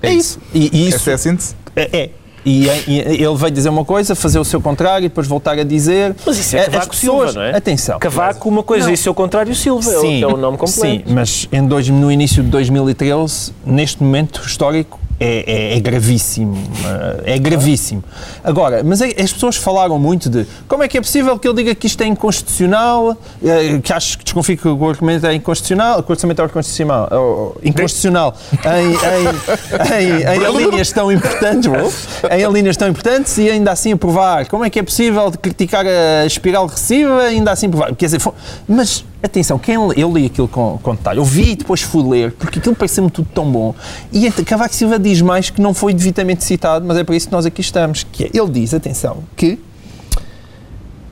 É 0.00 0.12
isso. 0.12 0.38
E, 0.54 0.70
e 0.72 0.88
isso 0.88 0.96
Essa 0.96 1.10
é 1.10 1.14
a 1.14 1.18
síntese? 1.18 1.54
É. 1.74 1.98
é. 1.98 2.10
E, 2.48 2.68
e 2.86 3.00
ele 3.00 3.34
veio 3.36 3.50
dizer 3.50 3.68
uma 3.70 3.84
coisa, 3.84 4.14
fazer 4.14 4.38
o 4.38 4.44
seu 4.44 4.60
contrário 4.60 5.06
e 5.06 5.08
depois 5.08 5.26
voltar 5.26 5.58
a 5.58 5.64
dizer. 5.64 6.14
Mas 6.24 6.38
isso 6.38 6.56
é 6.56 6.64
Cavaco 6.66 6.90
pessoas- 6.90 7.32
Silva, 7.32 7.44
não 7.48 7.52
é? 7.52 7.56
Atenção. 7.56 7.98
Cavaco, 7.98 8.48
uma 8.48 8.62
coisa, 8.62 8.86
Não. 8.86 8.94
e 8.94 8.96
seu 8.96 9.12
contrário, 9.12 9.52
Silva, 9.54 9.90
é 9.92 9.98
Sim, 10.00 10.22
é 10.22 10.26
o 10.28 10.36
nome 10.36 10.56
sim, 10.66 10.72
completo. 10.74 11.12
mas 11.12 11.48
em 11.50 11.66
dois, 11.66 11.88
no 11.88 12.10
início 12.12 12.44
de 12.44 12.48
2013, 12.48 13.52
neste 13.66 14.00
momento 14.00 14.42
histórico, 14.46 15.00
é, 15.18 15.72
é, 15.72 15.76
é 15.76 15.80
gravíssimo. 15.80 16.56
eh, 17.24 17.34
É 17.34 17.38
gravíssimo. 17.38 18.02
Agora, 18.44 18.82
mas 18.84 19.00
é- 19.00 19.14
as 19.20 19.32
pessoas 19.32 19.56
falaram 19.56 19.98
muito 19.98 20.28
de 20.28 20.46
como 20.68 20.82
é 20.82 20.88
que 20.88 20.98
é 20.98 21.00
possível 21.00 21.38
que 21.38 21.46
ele 21.48 21.56
diga 21.56 21.74
que 21.74 21.86
isto 21.86 22.00
é 22.02 22.06
inconstitucional, 22.06 23.16
eh, 23.44 23.78
que 23.82 23.92
acho 23.92 24.18
que 24.18 24.24
desconfio 24.24 24.56
que 24.56 24.68
o 24.68 24.88
argumento 24.88 25.26
é 25.26 25.34
inconstitucional, 25.34 26.02
que 26.02 26.10
o 26.10 26.12
orçamento 26.12 26.42
é 26.42 26.44
inconstitucional, 26.44 27.08
ou- 27.12 27.56
inconstitucional 27.64 28.34
em, 28.64 28.92
em, 30.00 30.36
em, 30.36 30.44
em 30.44 30.56
linhas 30.70 30.92
tão 30.92 31.10
importantes, 31.10 31.70
em 32.30 32.52
linhas 32.52 32.76
tão 32.76 32.88
importantes 32.88 33.36
e 33.38 33.48
ainda 33.50 33.72
assim 33.72 33.92
aprovar. 33.92 34.46
Como 34.46 34.64
é 34.64 34.70
que 34.70 34.78
é 34.78 34.82
possível 34.82 35.30
criticar 35.40 35.84
a 35.86 36.26
espiral 36.26 36.66
regressiva 36.66 37.24
e 37.24 37.36
ainda 37.36 37.52
assim 37.52 37.66
aprovar? 37.66 37.94
Quer 37.94 38.06
dizer, 38.06 38.20
mas 38.68 39.04
atenção, 39.22 39.58
quem 39.58 39.74
eu 39.74 40.12
li 40.12 40.26
aquilo 40.26 40.46
com, 40.48 40.78
com 40.82 40.94
detalhe, 40.94 41.18
eu 41.18 41.24
vi 41.24 41.52
e 41.52 41.56
depois 41.56 41.82
fui 41.82 42.02
ler, 42.02 42.32
porque 42.32 42.58
aquilo 42.58 42.74
pareceu-me 42.76 43.10
tudo 43.10 43.28
tão 43.34 43.50
bom. 43.50 43.74
E 44.12 44.30
Cavaco 44.30 44.74
Silva 44.74 44.98
diz 44.98 45.20
mais 45.20 45.50
que 45.50 45.60
não 45.60 45.74
foi 45.74 45.92
devidamente 45.92 46.44
citado, 46.44 46.84
mas 46.86 46.96
é 46.96 47.04
para 47.04 47.16
isso 47.16 47.26
que 47.26 47.32
nós 47.32 47.46
aqui 47.46 47.60
estamos. 47.60 48.04
Que 48.04 48.24
é- 48.24 48.30
ele 48.32 48.50
diz, 48.50 48.72
atenção, 48.74 49.24
que 49.36 49.58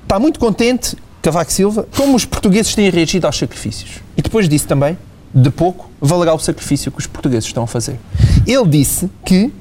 está 0.03 0.19
muito 0.19 0.39
contente, 0.39 0.97
Cavaco 1.23 1.53
Silva, 1.53 1.87
como 1.97 2.15
os 2.15 2.25
portugueses 2.25 2.75
têm 2.75 2.91
reagido 2.91 3.27
aos 3.27 3.37
sacrifícios. 3.37 4.03
E 4.17 4.23
depois 4.23 4.49
disse 4.49 4.67
também, 4.67 4.97
de 5.35 5.51
pouco, 5.51 5.91
valerá 6.01 6.35
o 6.35 6.39
sacrifício 6.39 6.93
que 6.93 6.99
os 6.99 7.07
portugueses 7.07 7.47
estão 7.47 7.65
a 7.65 7.67
fazer. 7.67 7.99
Ele 8.47 8.67
disse 8.69 9.11
que 9.25 9.53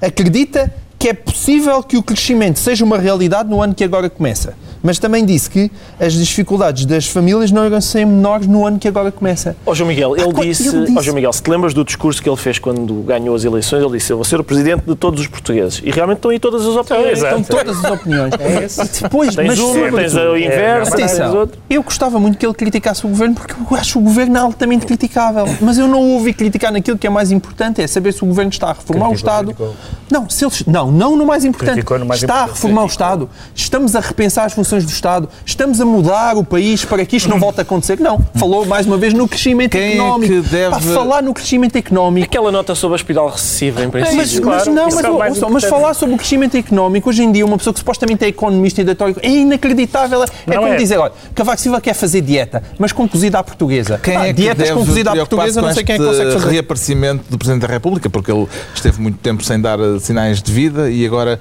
acredita 0.00 0.72
que 1.02 1.08
é 1.08 1.12
possível 1.14 1.82
que 1.82 1.96
o 1.96 2.02
crescimento 2.02 2.60
seja 2.60 2.84
uma 2.84 2.96
realidade 2.96 3.48
no 3.50 3.60
ano 3.60 3.74
que 3.74 3.82
agora 3.82 4.08
começa. 4.08 4.54
Mas 4.84 4.98
também 5.00 5.24
disse 5.24 5.48
que 5.50 5.70
as 5.98 6.12
dificuldades 6.12 6.84
das 6.86 7.06
famílias 7.06 7.50
não 7.52 7.64
irão 7.66 7.80
ser 7.80 8.04
menores 8.04 8.46
no 8.48 8.64
ano 8.66 8.78
que 8.80 8.86
agora 8.88 9.10
começa. 9.12 9.56
Ó 9.66 9.74
João 9.74 9.88
Miguel, 9.88 10.16
ele 10.16 10.24
Ah, 10.36 10.40
disse, 10.42 10.68
ele 10.68 10.86
disse- 10.86 10.98
ó 10.98 11.02
João 11.02 11.14
Miguel, 11.16 11.32
se 11.32 11.42
te 11.42 11.50
lembras 11.50 11.74
do 11.74 11.84
discurso 11.84 12.22
que 12.22 12.28
ele 12.28 12.36
fez 12.36 12.58
quando 12.60 12.94
ganhou 13.02 13.34
as 13.34 13.42
eleições, 13.44 13.82
ele 13.82 13.92
disse, 13.98 14.12
eu 14.12 14.16
vou 14.16 14.24
ser 14.24 14.38
o 14.40 14.44
presidente 14.44 14.82
de 14.86 14.94
todos 14.94 15.20
os 15.20 15.26
portugueses. 15.26 15.80
E 15.84 15.90
realmente 15.90 16.18
estão 16.18 16.30
aí 16.30 16.38
todas 16.38 16.62
as 16.66 16.74
opiniões. 16.76 17.18
Estão 17.22 17.42
todas 17.42 17.84
as 17.84 17.90
opiniões. 17.90 18.32
E 18.34 19.02
depois, 19.02 19.34
Tens 19.34 19.46
mas 19.48 19.58
uma, 19.58 19.90
tens 19.90 20.14
o 20.14 20.36
inverso, 20.36 20.92
tens 20.96 21.12
Atenção, 21.14 21.36
outro. 21.36 21.58
eu 21.68 21.82
gostava 21.82 22.18
muito 22.20 22.38
que 22.38 22.46
ele 22.46 22.54
criticasse 22.54 23.04
o 23.04 23.08
governo 23.08 23.34
porque 23.34 23.54
eu 23.54 23.76
acho 23.76 23.98
o 23.98 24.02
governo 24.02 24.38
altamente 24.38 24.86
criticável. 24.86 25.46
Mas 25.60 25.78
eu 25.78 25.88
não 25.88 26.00
o 26.00 26.12
ouvi 26.14 26.32
criticar 26.32 26.72
naquilo 26.72 26.96
que 26.96 27.06
é 27.08 27.10
mais 27.10 27.32
importante, 27.32 27.80
é 27.82 27.86
saber 27.88 28.12
se 28.12 28.22
o 28.22 28.26
governo 28.26 28.50
está 28.52 28.70
a 28.70 28.72
reformar 28.72 29.08
o 29.10 29.14
Estado. 29.14 29.46
criticou. 29.46 29.74
Não, 30.10 30.28
se 30.28 30.44
eles, 30.44 30.64
não, 30.66 30.91
não 30.92 31.16
no 31.16 31.26
mais 31.26 31.44
importante. 31.44 31.84
No 31.98 32.06
mais 32.06 32.22
está 32.22 32.34
a 32.42 32.46
reformar 32.46 32.82
o 32.84 32.86
Estado. 32.86 33.28
Estamos 33.54 33.96
a 33.96 34.00
repensar 34.00 34.44
as 34.46 34.52
funções 34.52 34.84
do 34.84 34.90
Estado. 34.90 35.28
Estamos 35.44 35.80
a 35.80 35.84
mudar 35.84 36.36
o 36.36 36.44
país 36.44 36.84
para 36.84 37.04
que 37.04 37.16
isto 37.16 37.28
não 37.28 37.38
volte 37.38 37.60
a 37.60 37.62
acontecer. 37.62 37.98
Não, 37.98 38.18
falou 38.34 38.64
mais 38.66 38.86
uma 38.86 38.96
vez 38.96 39.12
no 39.14 39.26
crescimento 39.26 39.72
Quem 39.72 39.80
é 39.80 39.94
económico. 39.94 40.32
que 40.34 40.40
deve- 40.48 40.70
Pá, 40.70 40.80
falar 40.80 41.22
no 41.22 41.32
crescimento 41.34 41.76
económico 41.76 42.26
Aquela 42.26 42.52
nota 42.52 42.74
sobre 42.74 42.94
a 42.94 42.96
espiral 42.96 43.28
recessiva, 43.28 43.82
em 43.82 43.90
princípio. 43.90 44.16
mas, 44.18 44.38
claro, 44.40 44.56
mas 44.66 44.74
não, 44.74 44.84
mas, 44.84 45.04
é 45.04 45.10
o 45.10 45.18
mais 45.18 45.34
ouçam, 45.34 45.50
mas 45.50 45.64
falar 45.64 45.94
sobre 45.94 46.14
o 46.14 46.18
crescimento 46.18 46.56
económico, 46.56 47.08
hoje 47.08 47.22
em 47.22 47.32
dia, 47.32 47.44
uma 47.44 47.56
pessoa 47.56 47.72
que 47.72 47.80
supostamente 47.80 48.24
é 48.24 48.28
economista 48.28 48.80
e 48.80 48.84
doutor, 48.84 49.14
é 49.22 49.28
inacreditável. 49.28 50.22
É 50.22 50.26
Não 50.54 50.62
como 50.62 50.74
é. 50.74 50.76
dizer, 50.76 50.98
olha, 50.98 51.12
Cavaco 51.34 51.60
Silva 51.60 51.80
quer 51.80 51.94
fazer 51.94 52.20
dieta, 52.20 52.62
mas 52.78 52.92
com 52.92 53.08
cozida 53.08 53.38
à 53.38 53.42
portuguesa. 53.42 53.98
Quem 54.02 54.16
Ah, 54.16 54.24
é 54.26 54.32
que 54.32 54.42
dietas 54.42 54.70
com 54.70 54.84
cozida 54.84 55.10
à 55.12 55.16
portuguesa, 55.16 55.60
com 55.60 55.66
não 55.66 55.74
sei 55.74 55.84
quem 55.84 55.94
é 55.94 55.98
que 55.98 56.04
consegue 56.04 56.32
fazer. 56.32 56.48
reaparecimento 56.48 57.24
do 57.30 57.38
Presidente 57.38 57.62
da 57.62 57.68
República, 57.68 58.10
porque 58.10 58.30
ele 58.30 58.46
esteve 58.74 59.00
muito 59.00 59.18
tempo 59.18 59.42
sem 59.44 59.60
dar 59.60 59.78
eh, 59.80 59.98
sinais 60.00 60.42
de 60.42 60.52
vida 60.52 60.81
e 60.90 61.06
agora 61.06 61.38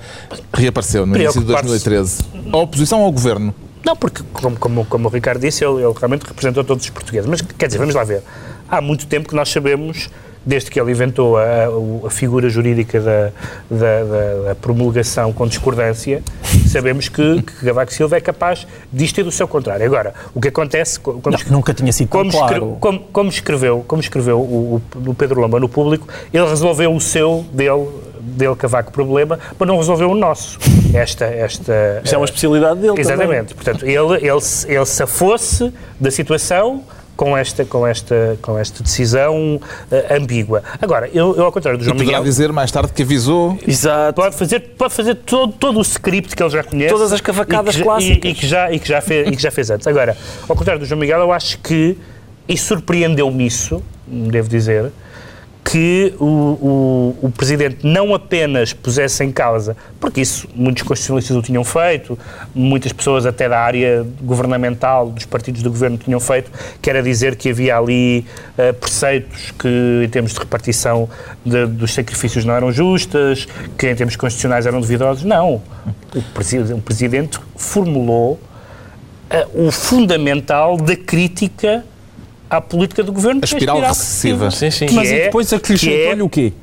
reapareceu 0.54 1.06
no 1.06 1.16
início 1.16 1.40
de 1.42 1.46
Preocupar-se. 1.48 1.70
2013. 1.90 2.24
A 2.52 2.58
oposição 2.58 3.02
ao 3.02 3.12
Governo. 3.12 3.54
Não, 3.84 3.96
porque, 3.96 4.22
como, 4.34 4.56
como, 4.58 4.86
como 4.86 5.08
o 5.08 5.12
Ricardo 5.12 5.42
disse, 5.42 5.66
ele, 5.66 5.84
ele 5.84 5.94
realmente 5.98 6.24
representou 6.26 6.64
todos 6.64 6.84
os 6.84 6.90
portugueses. 6.92 7.28
Mas, 7.30 7.42
quer 7.42 7.66
dizer, 7.68 7.80
vamos 7.80 7.96
lá 7.96 8.04
ver. 8.04 8.22
Há 8.70 8.80
muito 8.80 9.08
tempo 9.08 9.28
que 9.28 9.36
nós 9.36 9.50
sabemos, 9.50 10.08
desde 10.46 10.70
que 10.70 10.80
ele 10.80 10.92
inventou 10.92 11.36
a, 11.38 11.44
a- 12.06 12.10
figura 12.12 12.48
jurídica 12.48 13.00
da, 13.02 13.32
da, 13.70 14.04
da- 14.04 14.44
da 14.50 14.56
promulgação 14.56 15.34
com 15.34 15.48
discordância, 15.48 16.22
sabemos 16.68 17.10
que, 17.10 17.42
que 17.42 17.66
Cavaco 17.66 17.92
Silva 17.92 18.18
é 18.18 18.22
capaz 18.22 18.66
disto 18.94 19.20
e 19.20 19.24
do 19.24 19.32
seu 19.32 19.48
contrário. 19.48 19.84
Agora, 19.86 20.14
o 20.34 20.40
que 20.40 20.48
acontece... 20.50 21.00
co- 21.00 21.14
Como, 21.22 21.36
Não, 21.38 21.52
nunca 21.52 21.74
tinha 21.74 21.92
sido 21.92 22.08
como, 22.08 22.30
claro. 22.32 22.54
escre- 22.54 22.78
como, 22.80 23.00
como 23.12 23.30
escreveu, 23.30 23.84
como 23.88 24.00
escreveu 24.02 24.40
o, 24.40 24.82
o- 24.96 25.10
o 25.10 25.14
Pedro 25.16 25.42
Lomba 25.42 25.60
no 25.60 25.68
público, 25.68 26.08
ele 26.32 26.46
resolveu 26.48 26.96
o 26.96 27.02
seu, 27.02 27.44
dele, 27.52 27.88
dele 28.22 28.56
Cavaco, 28.56 28.92
problema, 28.92 29.40
mas 29.58 29.68
não 29.68 29.78
resolveu 29.78 30.10
o 30.12 30.16
nosso. 30.16 30.60
Esta, 30.94 31.26
esta, 31.26 32.02
Isso 32.04 32.14
é 32.16 32.18
uma 32.18 32.26
especialidade 32.26 32.80
dele 32.80 33.00
Exatamente. 33.00 33.54
Portanto, 33.56 33.86
ele, 33.86 34.26
ele, 34.28 34.42
se- 34.42 34.72
ele 34.72 34.86
se 34.86 35.06
fosse 35.08 35.74
da 36.00 36.12
situação 36.12 36.84
com 37.16 37.38
esta, 37.38 37.64
com 37.66 37.86
esta, 37.86 38.38
com 38.42 38.58
esta 38.58 38.82
decisão 38.82 39.62
eh, 39.92 40.18
ambígua. 40.18 40.64
Agora, 40.82 41.08
eu, 41.14 41.36
eu, 41.36 41.44
ao 41.46 41.52
contrário 41.52 41.78
do 41.78 41.84
E 41.84 41.86
João 41.86 41.96
poderá 41.96 42.18
Miguel, 42.18 42.24
dizer 42.32 42.52
mais 42.52 42.72
tarde 42.72 42.92
que 42.94 43.04
avisou. 43.04 43.50
também. 43.50 43.70
Exato. 43.70 44.14
pode 44.22 44.36
fazer, 44.36 44.60
pode 44.76 44.94
fazer 44.94 45.16
todo, 45.16 45.54
todo 45.54 45.78
o 45.78 45.82
script 45.82 46.36
que 46.36 46.42
ele 46.42 46.50
já 46.50 46.64
conhece. 46.64 46.92
Todas 46.92 47.14
as 47.14 47.22
cavacadas 47.22 47.76
e 47.76 47.78
que, 47.78 47.84
clássicas. 47.84 48.24
E, 48.26 48.28
e 48.30 48.34
que 48.36 48.48
já, 48.48 48.72
e, 48.72 48.80
que 48.80 48.88
já 48.88 49.02
fez, 49.02 49.28
e 49.28 49.36
que 49.36 49.42
já 49.42 49.52
fez 49.52 49.70
antes. 49.70 49.86
Agora, 49.86 50.18
ao 50.50 50.56
contrário 50.56 50.80
do 50.80 50.86
João 50.86 51.00
Miguel, 51.00 51.20
eu 51.20 51.32
acho 51.32 51.60
que, 51.60 51.96
e 52.48 52.58
surpreendeu-me 52.58 53.46
isso, 53.46 53.84
devo 54.08 54.50
dizer, 54.50 54.92
que 55.64 56.14
o, 56.20 56.26
o, 56.26 57.18
o 57.28 57.32
Presidente 57.32 57.86
não 57.86 58.16
apenas 58.16 58.74
pusesse 58.74 59.24
em 59.24 59.32
causa, 59.32 59.78
porque 60.00 60.20
isso 60.20 60.50
muitos 60.56 60.82
constitucionalistas 60.84 61.38
o 61.38 61.42
tinham 61.42 61.64
feito, 61.64 62.18
muitas 62.54 62.92
pessoas 62.92 63.26
até 63.28 63.48
da 63.48 63.60
área 63.60 64.06
governamental, 64.22 65.10
dos 65.10 65.24
partidos 65.26 65.62
do 65.62 65.70
governo 65.70 65.98
tinham 65.98 66.20
feito, 66.20 66.52
que 66.82 66.90
era 66.90 67.02
dizer 67.02 67.36
que 67.36 67.50
havia 67.50 67.78
ali 67.78 68.26
eh, 68.58 68.72
preceitos 68.74 69.52
que, 69.52 70.02
em 70.04 70.10
termos 70.10 70.34
de 70.34 70.40
repartição 70.40 71.08
de- 71.46 71.68
dos 71.68 71.94
sacrifícios, 71.94 72.44
não 72.44 72.56
eram 72.56 72.72
justas, 72.72 73.48
que 73.78 73.88
em 73.90 73.96
termos 73.96 74.16
constitucionais 74.16 74.66
eram 74.66 74.82
duvidosos. 74.82 75.24
Não. 75.24 75.62
O, 76.16 76.20
o 76.76 76.82
Presidente 76.82 77.40
formulou 77.56 78.40
eh, 79.30 79.48
o 79.54 79.72
fundamental 79.72 80.76
da 80.76 80.96
crítica 80.96 81.86
à 82.52 82.62
política 82.62 83.02
do 83.04 83.12
governo. 83.12 83.40
A 83.44 83.48
que 83.48 83.54
é 83.54 83.58
espiral 83.58 83.80
recessiva. 83.80 84.46
recessiva. 84.46 84.52
Sim, 84.52 84.72
sim. 84.72 84.86
Que 84.88 84.94
Mas 84.94 85.10
é- 85.10 85.16
e 85.16 85.24
depois 85.26 85.48
que 85.50 85.56
acrescentou-lhe 85.56 86.22
é- 86.22 86.24
o 86.24 86.30
quê? 86.30 86.54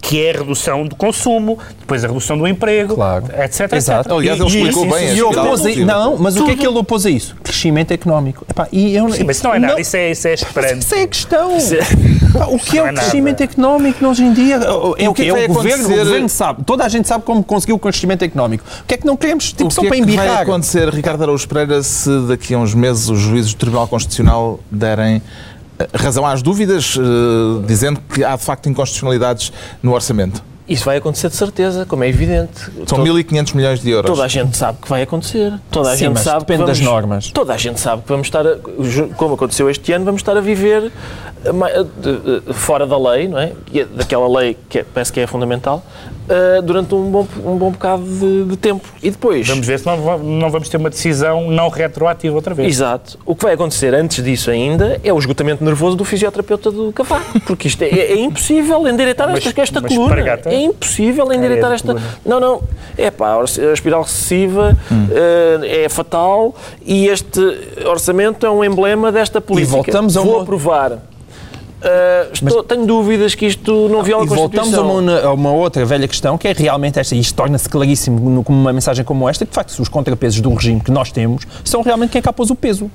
Que 0.00 0.24
é 0.24 0.30
a 0.30 0.38
redução 0.38 0.86
do 0.86 0.94
consumo, 0.94 1.58
depois 1.80 2.04
a 2.04 2.08
redução 2.08 2.38
do 2.38 2.46
emprego, 2.46 2.94
Claro. 2.94 3.24
etc. 3.42 3.72
Exato. 3.72 4.08
etc. 4.08 4.12
Aliás, 4.12 4.40
ele 4.40 4.48
explicou 4.48 4.86
e, 4.86 4.90
bem 4.90 5.08
espiral 5.08 5.30
opôs 5.44 5.66
a. 5.66 5.84
Não, 5.84 6.16
mas 6.16 6.36
o 6.36 6.44
que 6.44 6.50
é 6.52 6.56
que 6.56 6.66
ele 6.66 6.78
opôs 6.78 7.04
a 7.06 7.10
isso? 7.10 7.36
Crescimento 7.42 7.90
económico. 7.92 8.44
Epá, 8.48 8.68
e 8.72 8.94
eu, 8.94 9.10
Sim, 9.12 9.24
mas 9.24 9.36
isso 9.36 9.46
não 9.46 9.54
é 9.54 9.58
nada, 9.58 9.80
isso 9.80 9.96
é, 9.96 10.10
isso 10.10 10.28
é 10.28 10.34
esperante. 10.34 10.78
Isso 10.84 10.94
é 10.94 11.02
a 11.02 11.06
questão. 11.08 11.50
é- 11.52 12.44
o 12.46 12.58
que 12.58 12.76
não 12.76 12.84
é 12.84 12.88
é 12.88 12.90
o 12.90 12.92
nada. 12.92 13.00
crescimento 13.00 13.40
económico 13.42 14.06
hoje 14.06 14.22
em 14.22 14.32
dia? 14.32 14.56
É 14.98 15.08
o 15.08 15.14
que 15.14 15.22
é 15.22 15.24
que? 15.24 15.30
É 15.30 15.44
o 15.44 15.48
governo, 15.48 15.82
o 15.82 15.86
acontecer? 15.86 16.04
governo 16.04 16.28
sabe. 16.28 16.64
Toda 16.64 16.84
a 16.84 16.88
gente 16.88 17.08
sabe 17.08 17.24
como 17.24 17.42
conseguiu 17.42 17.76
o 17.76 17.78
crescimento 17.78 18.22
económico. 18.24 18.64
O 18.82 18.84
que 18.86 18.94
é 18.94 18.96
que 18.96 19.06
não 19.06 19.16
queremos? 19.16 19.52
Tipo, 19.52 19.66
o 19.66 19.70
só 19.70 19.80
que 19.80 19.86
é 19.88 19.90
para 19.90 20.06
que 20.06 20.16
vai 20.16 20.28
acontecer, 20.28 20.88
Ricardo 20.88 21.22
Araújo 21.22 21.48
Pereira, 21.48 21.82
se 21.82 22.10
daqui 22.28 22.54
a 22.54 22.58
uns 22.58 22.74
meses 22.74 23.08
os 23.08 23.18
juízes 23.18 23.52
do 23.52 23.58
Tribunal 23.58 23.88
Constitucional 23.88 24.60
derem 24.70 25.20
razão 25.94 26.26
às 26.26 26.42
dúvidas, 26.42 26.96
eh, 26.96 27.64
dizendo 27.66 28.00
que 28.12 28.24
há 28.24 28.36
de 28.36 28.42
facto 28.42 28.68
inconstitucionalidades 28.68 29.52
no 29.82 29.92
orçamento? 29.92 30.42
Isso 30.68 30.84
vai 30.84 30.98
acontecer 30.98 31.28
de 31.28 31.36
certeza, 31.36 31.86
como 31.86 32.04
é 32.04 32.08
evidente. 32.08 32.60
São 32.86 32.98
Todo- 32.98 33.04
1.500 33.04 33.54
milhões 33.54 33.80
de 33.80 33.90
euros. 33.90 34.10
Toda 34.10 34.24
a 34.24 34.28
gente 34.28 34.56
sabe 34.56 34.78
que 34.82 34.88
vai 34.88 35.02
acontecer. 35.02 35.52
Toda 35.70 35.90
a 35.90 35.92
Sim, 35.92 35.98
gente 36.06 36.14
mas 36.14 36.22
sabe 36.22 36.40
depende 36.40 36.58
que 36.60 36.64
vamos, 36.66 36.78
das 36.78 36.86
normas. 36.86 37.30
Toda 37.30 37.54
a 37.54 37.56
gente 37.56 37.80
sabe 37.80 38.02
que 38.02 38.08
vamos 38.08 38.26
estar, 38.26 38.46
a, 38.46 38.56
como 39.16 39.34
aconteceu 39.34 39.70
este 39.70 39.92
ano, 39.92 40.04
vamos 40.04 40.20
estar 40.20 40.36
a 40.36 40.40
viver 40.40 40.92
eh, 41.44 41.48
eh, 41.48 41.86
eh, 42.48 42.52
fora 42.52 42.86
da 42.86 42.98
lei, 42.98 43.28
não 43.28 43.38
é? 43.38 43.52
É 43.74 43.84
Daquela 43.86 44.28
lei 44.40 44.56
que 44.68 44.80
é- 44.80 44.84
parece 44.84 45.12
que 45.12 45.20
é 45.20 45.26
fundamental, 45.26 45.82
durante 46.64 46.94
um 46.94 47.10
bom, 47.10 47.26
um 47.42 47.56
bom 47.56 47.70
bocado 47.70 48.02
de, 48.02 48.44
de 48.44 48.56
tempo. 48.58 48.86
E 49.02 49.10
depois. 49.10 49.48
Vamos 49.48 49.66
ver 49.66 49.78
se 49.78 49.86
não, 49.86 50.18
não 50.18 50.50
vamos 50.50 50.68
ter 50.68 50.76
uma 50.76 50.90
decisão 50.90 51.50
não 51.50 51.70
retroativa 51.70 52.34
outra 52.34 52.52
vez. 52.54 52.68
Exato. 52.68 53.18
O 53.24 53.34
que 53.34 53.44
vai 53.44 53.54
acontecer 53.54 53.94
antes 53.94 54.22
disso 54.22 54.50
ainda 54.50 55.00
é 55.02 55.10
o 55.10 55.18
esgotamento 55.18 55.64
nervoso 55.64 55.96
do 55.96 56.04
fisioterapeuta 56.04 56.70
do 56.70 56.92
Cavaco. 56.92 57.40
Porque 57.40 57.68
isto 57.68 57.80
é, 57.82 57.88
é 57.88 58.20
impossível 58.20 58.86
endireitar 58.86 59.26
Mas- 59.30 59.46
esta, 59.46 59.62
esta 59.62 59.80
coluna. 59.80 60.02
espargata? 60.14 60.52
É 60.58 60.64
impossível 60.64 61.32
endireitar 61.32 61.70
É, 61.70 61.74
esta. 61.74 61.96
Não, 62.24 62.40
não. 62.40 62.62
É 62.96 63.10
pá, 63.10 63.36
a 63.40 63.72
espiral 63.72 64.02
recessiva 64.02 64.76
eh, 65.10 65.84
é 65.84 65.88
fatal 65.88 66.54
e 66.84 67.06
este 67.08 67.40
orçamento 67.86 68.44
é 68.44 68.50
um 68.50 68.64
emblema 68.64 69.12
desta 69.12 69.40
política. 69.40 69.72
voltamos 69.76 70.16
a 70.16 70.20
Vou 70.20 70.40
aprovar. 70.40 70.98
Eh, 71.80 72.26
estou- 72.32 72.64
tenho 72.64 72.84
dúvidas 72.86 73.36
que 73.36 73.46
isto 73.46 73.88
não 73.88 74.02
viola 74.02 74.24
E 74.24 74.26
a 74.26 74.34
voltamos 74.34 74.74
a 74.74 74.82
Constituição. 74.82 74.98
uma, 74.98 75.20
a 75.20 75.32
uma 75.32 75.52
outra 75.52 75.84
velha 75.86 76.08
questão, 76.08 76.36
que 76.36 76.48
é 76.48 76.52
realmente 76.52 76.98
esta, 76.98 77.14
e 77.14 77.20
isto 77.20 77.36
torna-se 77.36 77.68
claríssimo 77.68 78.18
no- 78.28 78.42
como 78.42 78.58
uma 78.60 78.72
mensagem 78.72 79.04
como 79.04 79.28
esta, 79.28 79.44
que 79.46 79.50
de 79.52 79.54
facto 79.54 79.78
os 79.78 79.88
contrapesos 79.88 80.40
do 80.40 80.52
regime 80.52 80.80
que 80.80 80.90
nós 80.90 81.12
temos 81.12 81.44
são 81.64 81.80
realmente 81.82 82.10
quem 82.10 82.20
cá 82.20 82.32
pôs 82.32 82.50
o 82.50 82.56
peso. 82.56 82.90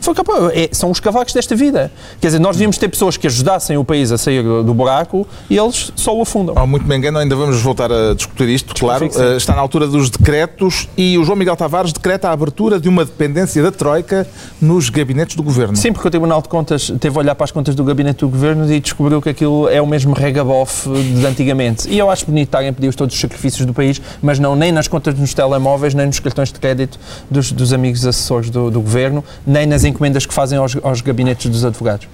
Foi 0.00 0.14
capaz, 0.14 0.52
é, 0.54 0.68
são 0.72 0.90
os 0.90 1.00
cavacos 1.00 1.32
desta 1.32 1.54
vida. 1.54 1.90
Quer 2.20 2.28
dizer, 2.28 2.38
nós 2.38 2.56
devíamos 2.56 2.78
ter 2.78 2.88
pessoas 2.88 3.16
que 3.16 3.26
ajudassem 3.26 3.76
o 3.76 3.84
país 3.84 4.12
a 4.12 4.18
sair 4.18 4.42
do, 4.42 4.74
buraco 4.74 5.26
e 5.48 5.56
eles 5.56 5.92
só 5.96 6.16
o 6.16 6.22
afundam. 6.22 6.54
Oh, 6.56 6.66
muito 6.66 6.86
me 6.86 6.96
engano, 6.96 7.18
ainda 7.18 7.34
vamos 7.34 7.60
voltar 7.60 7.90
a 7.90 8.14
discutir 8.14 8.48
isto, 8.48 8.74
claro. 8.74 9.06
Uh, 9.06 9.36
está 9.36 9.54
na 9.54 9.60
altura 9.60 9.86
dos 9.86 10.10
decretos 10.10 10.88
e 10.96 11.18
o 11.18 11.24
João 11.24 11.36
Miguel 11.36 11.56
Tavares 11.56 11.92
decreta 11.92 12.28
a 12.28 12.32
abertura 12.32 12.78
de 12.78 12.88
uma 12.88 13.04
dependência 13.04 13.62
da 13.62 13.72
Troika 13.72 14.26
nos 14.60 14.90
gabinetes 14.90 15.34
do 15.36 15.42
Governo. 15.42 15.76
Sim, 15.76 15.92
porque 15.92 16.08
o 16.08 16.10
Tribunal 16.10 16.42
de 16.42 16.48
Contas 16.48 16.92
teve 17.00 17.16
a 17.16 17.20
olhar 17.20 17.34
para 17.34 17.44
as 17.44 17.50
contas 17.50 17.74
do 17.74 17.84
gabinete 17.84 18.20
do 18.20 18.28
governo 18.28 18.70
e 18.72 18.80
descobriu 18.80 19.20
que 19.20 19.28
aquilo 19.28 19.68
é 19.68 19.80
o 19.80 19.86
mesmo 19.86 20.14
regabof 20.14 20.88
de 20.88 21.26
antigamente. 21.26 21.88
E 21.88 21.98
eu 21.98 22.10
acho 22.10 22.26
bonito 22.26 22.48
estarem 22.48 22.68
a 22.68 22.72
pedir 22.72 22.94
todos 22.94 23.14
os 23.14 23.20
sacrifícios 23.20 23.66
do 23.66 23.72
país, 23.72 24.00
mas 24.22 24.38
não 24.38 24.54
nem 24.54 24.72
nas 24.72 24.88
contas 24.88 25.14
dos 25.14 25.34
telemóveis, 25.34 25.94
nem 25.94 26.06
nos 26.06 26.20
cartões 26.20 26.52
de 26.52 26.58
crédito 26.58 26.98
dos, 27.30 27.52
dos 27.52 27.72
amigos 27.72 28.06
assessores 28.06 28.50
do, 28.50 28.70
do 28.70 28.80
governo, 28.80 29.24
nem 29.46 29.66
nas 29.66 29.84
encomendas 29.96 30.26
que 30.26 30.34
fazem 30.34 30.58
aos, 30.58 30.76
aos 30.82 31.00
gabinetes 31.00 31.50
dos 31.50 31.64
advogados. 31.64 32.06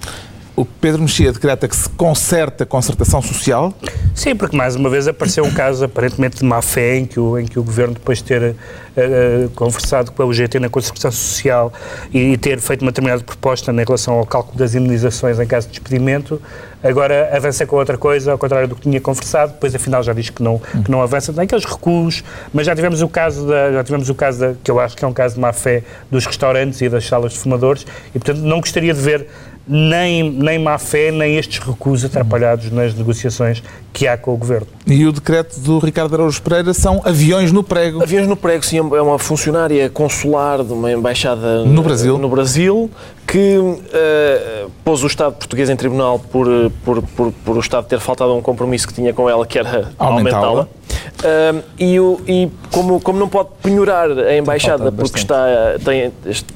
O 0.55 0.65
Pedro 0.65 1.01
Mexia 1.01 1.33
decreta 1.33 1.67
que 1.67 1.75
se 1.75 1.89
conserta 1.89 2.63
a 2.63 2.67
concertação 2.67 3.23
social. 3.23 3.73
Sim, 4.13 4.35
porque 4.35 4.55
mais 4.55 4.75
uma 4.75 4.87
vez 4.87 5.07
apareceu 5.07 5.43
um 5.43 5.51
caso 5.51 5.85
aparentemente 5.85 6.37
de 6.37 6.45
má 6.45 6.61
fé 6.61 6.97
em 6.97 7.05
que 7.05 7.19
o, 7.19 7.39
em 7.39 7.45
que 7.45 7.57
o 7.57 7.63
Governo, 7.63 7.95
depois 7.95 8.19
de 8.19 8.25
ter 8.25 8.41
uh, 8.51 9.49
conversado 9.55 10.11
com 10.11 10.21
a 10.21 10.25
UGT 10.27 10.59
na 10.59 10.69
concertação 10.69 11.11
social 11.11 11.73
e, 12.13 12.33
e 12.33 12.37
ter 12.37 12.59
feito 12.59 12.83
uma 12.83 12.91
determinada 12.91 13.23
proposta 13.23 13.71
em 13.71 13.83
relação 13.83 14.13
ao 14.13 14.27
cálculo 14.27 14.55
das 14.55 14.75
imunizações 14.75 15.39
em 15.39 15.47
caso 15.47 15.65
de 15.65 15.73
despedimento, 15.73 16.39
agora 16.83 17.35
avança 17.35 17.65
com 17.65 17.77
outra 17.77 17.97
coisa, 17.97 18.33
ao 18.33 18.37
contrário 18.37 18.67
do 18.67 18.75
que 18.75 18.81
tinha 18.81 19.01
conversado, 19.01 19.53
depois 19.53 19.73
afinal 19.73 20.03
já 20.03 20.13
diz 20.13 20.29
que 20.29 20.43
não, 20.43 20.59
que 20.59 20.91
não 20.91 21.01
avança, 21.01 21.33
tem 21.33 21.45
aqueles 21.45 21.65
recuos, 21.65 22.23
mas 22.53 22.67
já 22.67 22.75
tivemos 22.75 23.01
o 23.01 23.07
caso, 23.07 23.47
da, 23.47 23.71
já 23.71 23.83
tivemos 23.83 24.07
o 24.07 24.13
caso 24.13 24.39
da, 24.39 24.53
que 24.63 24.69
eu 24.69 24.79
acho 24.79 24.95
que 24.95 25.03
é 25.03 25.07
um 25.07 25.13
caso 25.13 25.33
de 25.33 25.41
má 25.41 25.51
fé 25.51 25.81
dos 26.11 26.27
restaurantes 26.27 26.79
e 26.81 26.89
das 26.89 27.07
salas 27.07 27.33
de 27.33 27.39
fumadores 27.39 27.87
e, 28.13 28.19
portanto, 28.19 28.43
não 28.43 28.59
gostaria 28.59 28.93
de 28.93 29.01
ver 29.01 29.27
nem, 29.67 30.29
nem 30.29 30.59
má 30.59 30.77
fé, 30.77 31.11
nem 31.11 31.37
estes 31.37 31.59
recuos 31.59 32.03
atrapalhados 32.03 32.71
nas 32.71 32.93
negociações 32.93 33.63
que 33.93 34.07
há 34.07 34.17
com 34.17 34.33
o 34.33 34.37
Governo. 34.37 34.67
E 34.85 35.05
o 35.05 35.11
decreto 35.11 35.59
do 35.59 35.79
Ricardo 35.79 36.15
Araújo 36.15 36.41
Pereira 36.41 36.73
são 36.73 37.01
aviões 37.05 37.51
no 37.51 37.63
prego. 37.63 38.01
Aviões 38.01 38.27
no 38.27 38.35
prego, 38.35 38.65
sim, 38.65 38.77
é 38.77 39.01
uma 39.01 39.17
funcionária 39.17 39.89
consular 39.89 40.63
de 40.63 40.73
uma 40.73 40.91
embaixada 40.91 41.63
no 41.63 41.81
Brasil, 41.81 42.17
no 42.17 42.29
Brasil 42.29 42.89
que 43.27 43.57
uh, 43.57 44.71
pôs 44.83 45.03
o 45.03 45.07
Estado 45.07 45.35
português 45.35 45.69
em 45.69 45.75
tribunal 45.75 46.19
por, 46.19 46.47
por, 46.83 47.01
por, 47.01 47.31
por, 47.31 47.57
o 47.57 47.59
Estado 47.59 47.87
ter 47.87 47.99
faltado 47.99 48.31
a 48.31 48.35
um 48.35 48.41
compromisso 48.41 48.87
que 48.87 48.93
tinha 48.93 49.13
com 49.13 49.29
ela, 49.29 49.45
que 49.45 49.57
era 49.57 49.91
aumentá-la. 49.97 50.47
Aumentá 50.47 50.83
uh, 51.23 51.63
e, 51.79 51.95
e 52.27 52.51
como, 52.71 52.99
como 52.99 53.19
não 53.19 53.29
pode 53.29 53.49
penhorar 53.61 54.11
a 54.11 54.35
embaixada 54.35 54.91
porque 54.91 55.17
está, 55.17 55.45
tem, 55.83 56.11
este, 56.25 56.53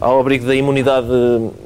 ao 0.00 0.20
abrigo 0.20 0.46
da 0.46 0.54
imunidade 0.54 1.08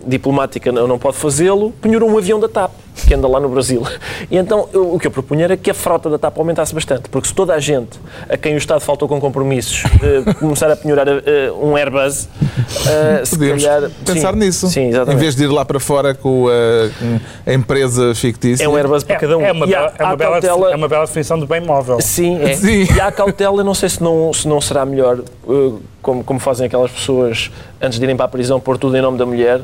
diplomática 0.06 0.72
não 0.72 0.98
pode 0.98 1.16
fazê-lo, 1.16 1.72
penhorou 1.80 2.10
um 2.10 2.18
avião 2.18 2.40
da 2.40 2.48
TAP, 2.48 2.72
que 3.04 3.14
anda 3.14 3.28
lá 3.28 3.38
no 3.40 3.48
Brasil. 3.48 3.82
E 4.30 4.36
então 4.36 4.68
eu, 4.72 4.94
o 4.94 4.98
que 4.98 5.06
eu 5.06 5.10
propunha 5.10 5.44
era 5.44 5.56
que 5.56 5.70
a 5.70 5.74
frota 5.74 6.08
da 6.08 6.18
TAP 6.18 6.38
aumentasse 6.38 6.74
bastante, 6.74 7.08
porque 7.08 7.28
se 7.28 7.34
toda 7.34 7.54
a 7.54 7.58
gente 7.60 7.98
a 8.28 8.36
quem 8.36 8.54
o 8.54 8.58
Estado 8.58 8.80
faltou 8.80 9.06
com 9.08 9.20
compromissos 9.20 9.84
uh, 9.84 10.34
começar 10.40 10.70
a 10.70 10.76
penhorar 10.76 11.06
uh, 11.08 11.20
um 11.62 11.76
Airbus, 11.76 12.24
uh, 12.24 13.24
se 13.26 13.36
Podemos 13.36 13.64
calhar... 13.64 13.90
pensar 14.04 14.32
sim, 14.32 14.38
nisso, 14.38 14.68
sim, 14.68 14.90
em 14.90 15.16
vez 15.16 15.36
de 15.36 15.44
ir 15.44 15.48
lá 15.48 15.64
para 15.64 15.78
fora 15.78 16.14
com 16.14 16.46
a, 16.48 17.50
a 17.50 17.54
empresa 17.54 18.14
fictícia. 18.14 18.64
É 18.64 18.68
um 18.68 18.76
Airbus 18.76 19.02
para 19.04 19.16
É, 19.16 19.18
cada 19.18 19.36
um. 19.38 19.42
é, 19.42 19.52
uma, 19.52 19.64
há- 19.64 19.68
bela, 19.68 19.92
é, 19.98 20.02
uma 20.02 20.12
há 20.12 20.16
bela, 20.16 20.32
cautela- 20.40 20.72
é 20.72 20.76
uma 20.76 20.88
bela 20.88 21.06
definição 21.06 21.38
de 21.38 21.46
bem 21.46 21.60
móvel. 21.60 22.00
Sim, 22.00 22.40
é. 22.42 22.54
Sim. 22.56 22.86
E 22.94 23.00
há 23.00 23.12
cautela, 23.12 23.62
não 23.62 23.74
sei 23.74 23.88
se 23.88 24.02
não, 24.02 24.32
se 24.32 24.48
não 24.48 24.60
será 24.60 24.84
melhor, 24.84 25.18
uh, 25.46 25.80
como, 26.02 26.24
como 26.24 26.40
fazem 26.40 26.66
aquelas 26.66 26.90
pessoas 26.90 27.50
antes 27.80 27.98
de 27.98 28.04
irem 28.04 28.16
para 28.16 28.24
a 28.26 28.28
prisão, 28.28 28.58
pôr 28.60 28.78
tudo 28.78 28.96
em 28.96 29.00
nome 29.02 29.18
da 29.18 29.26
mulher, 29.26 29.60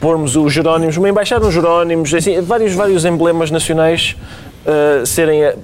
pormos 0.00 0.36
os 0.36 0.52
Jerónimos, 0.52 0.96
uma 0.96 1.08
embaixada 1.08 1.44
nos 1.44 1.54
Jerónimos, 1.54 2.12
assim, 2.14 2.40
vários, 2.40 2.74
vários 2.74 3.04
emblemas 3.04 3.50
nacionais 3.50 4.16
uh, 4.64 5.04
serem 5.04 5.44
uh, 5.44 5.58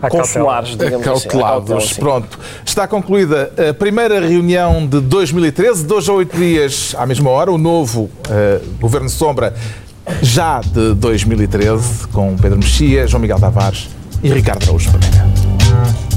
cautela. 0.00 0.22
consulares, 0.22 0.76
digamos 0.76 1.06
assim. 1.06 1.28
Há 1.28 1.30
cautela, 1.30 1.42
Cautelados. 1.42 1.88
sim. 1.90 2.00
Pronto. 2.00 2.38
Está 2.64 2.88
concluída 2.88 3.52
a 3.70 3.74
primeira 3.74 4.20
reunião 4.20 4.86
de 4.86 5.00
2013, 5.00 5.84
dois 5.84 6.08
a 6.08 6.12
oito 6.12 6.36
dias 6.36 6.94
à 6.98 7.06
mesma 7.06 7.30
hora, 7.30 7.50
o 7.50 7.58
novo 7.58 8.10
eh, 8.30 8.60
Governo 8.80 9.08
Sombra 9.08 9.54
já 10.22 10.60
de 10.60 10.94
2013, 10.94 12.08
com 12.08 12.36
Pedro 12.36 12.58
Mexia, 12.58 13.06
João 13.06 13.20
Miguel 13.20 13.38
Tavares 13.38 13.88
e 14.22 14.30
Ricardo 14.30 14.64
Araújo 14.64 14.90
Pereira. 14.90 16.09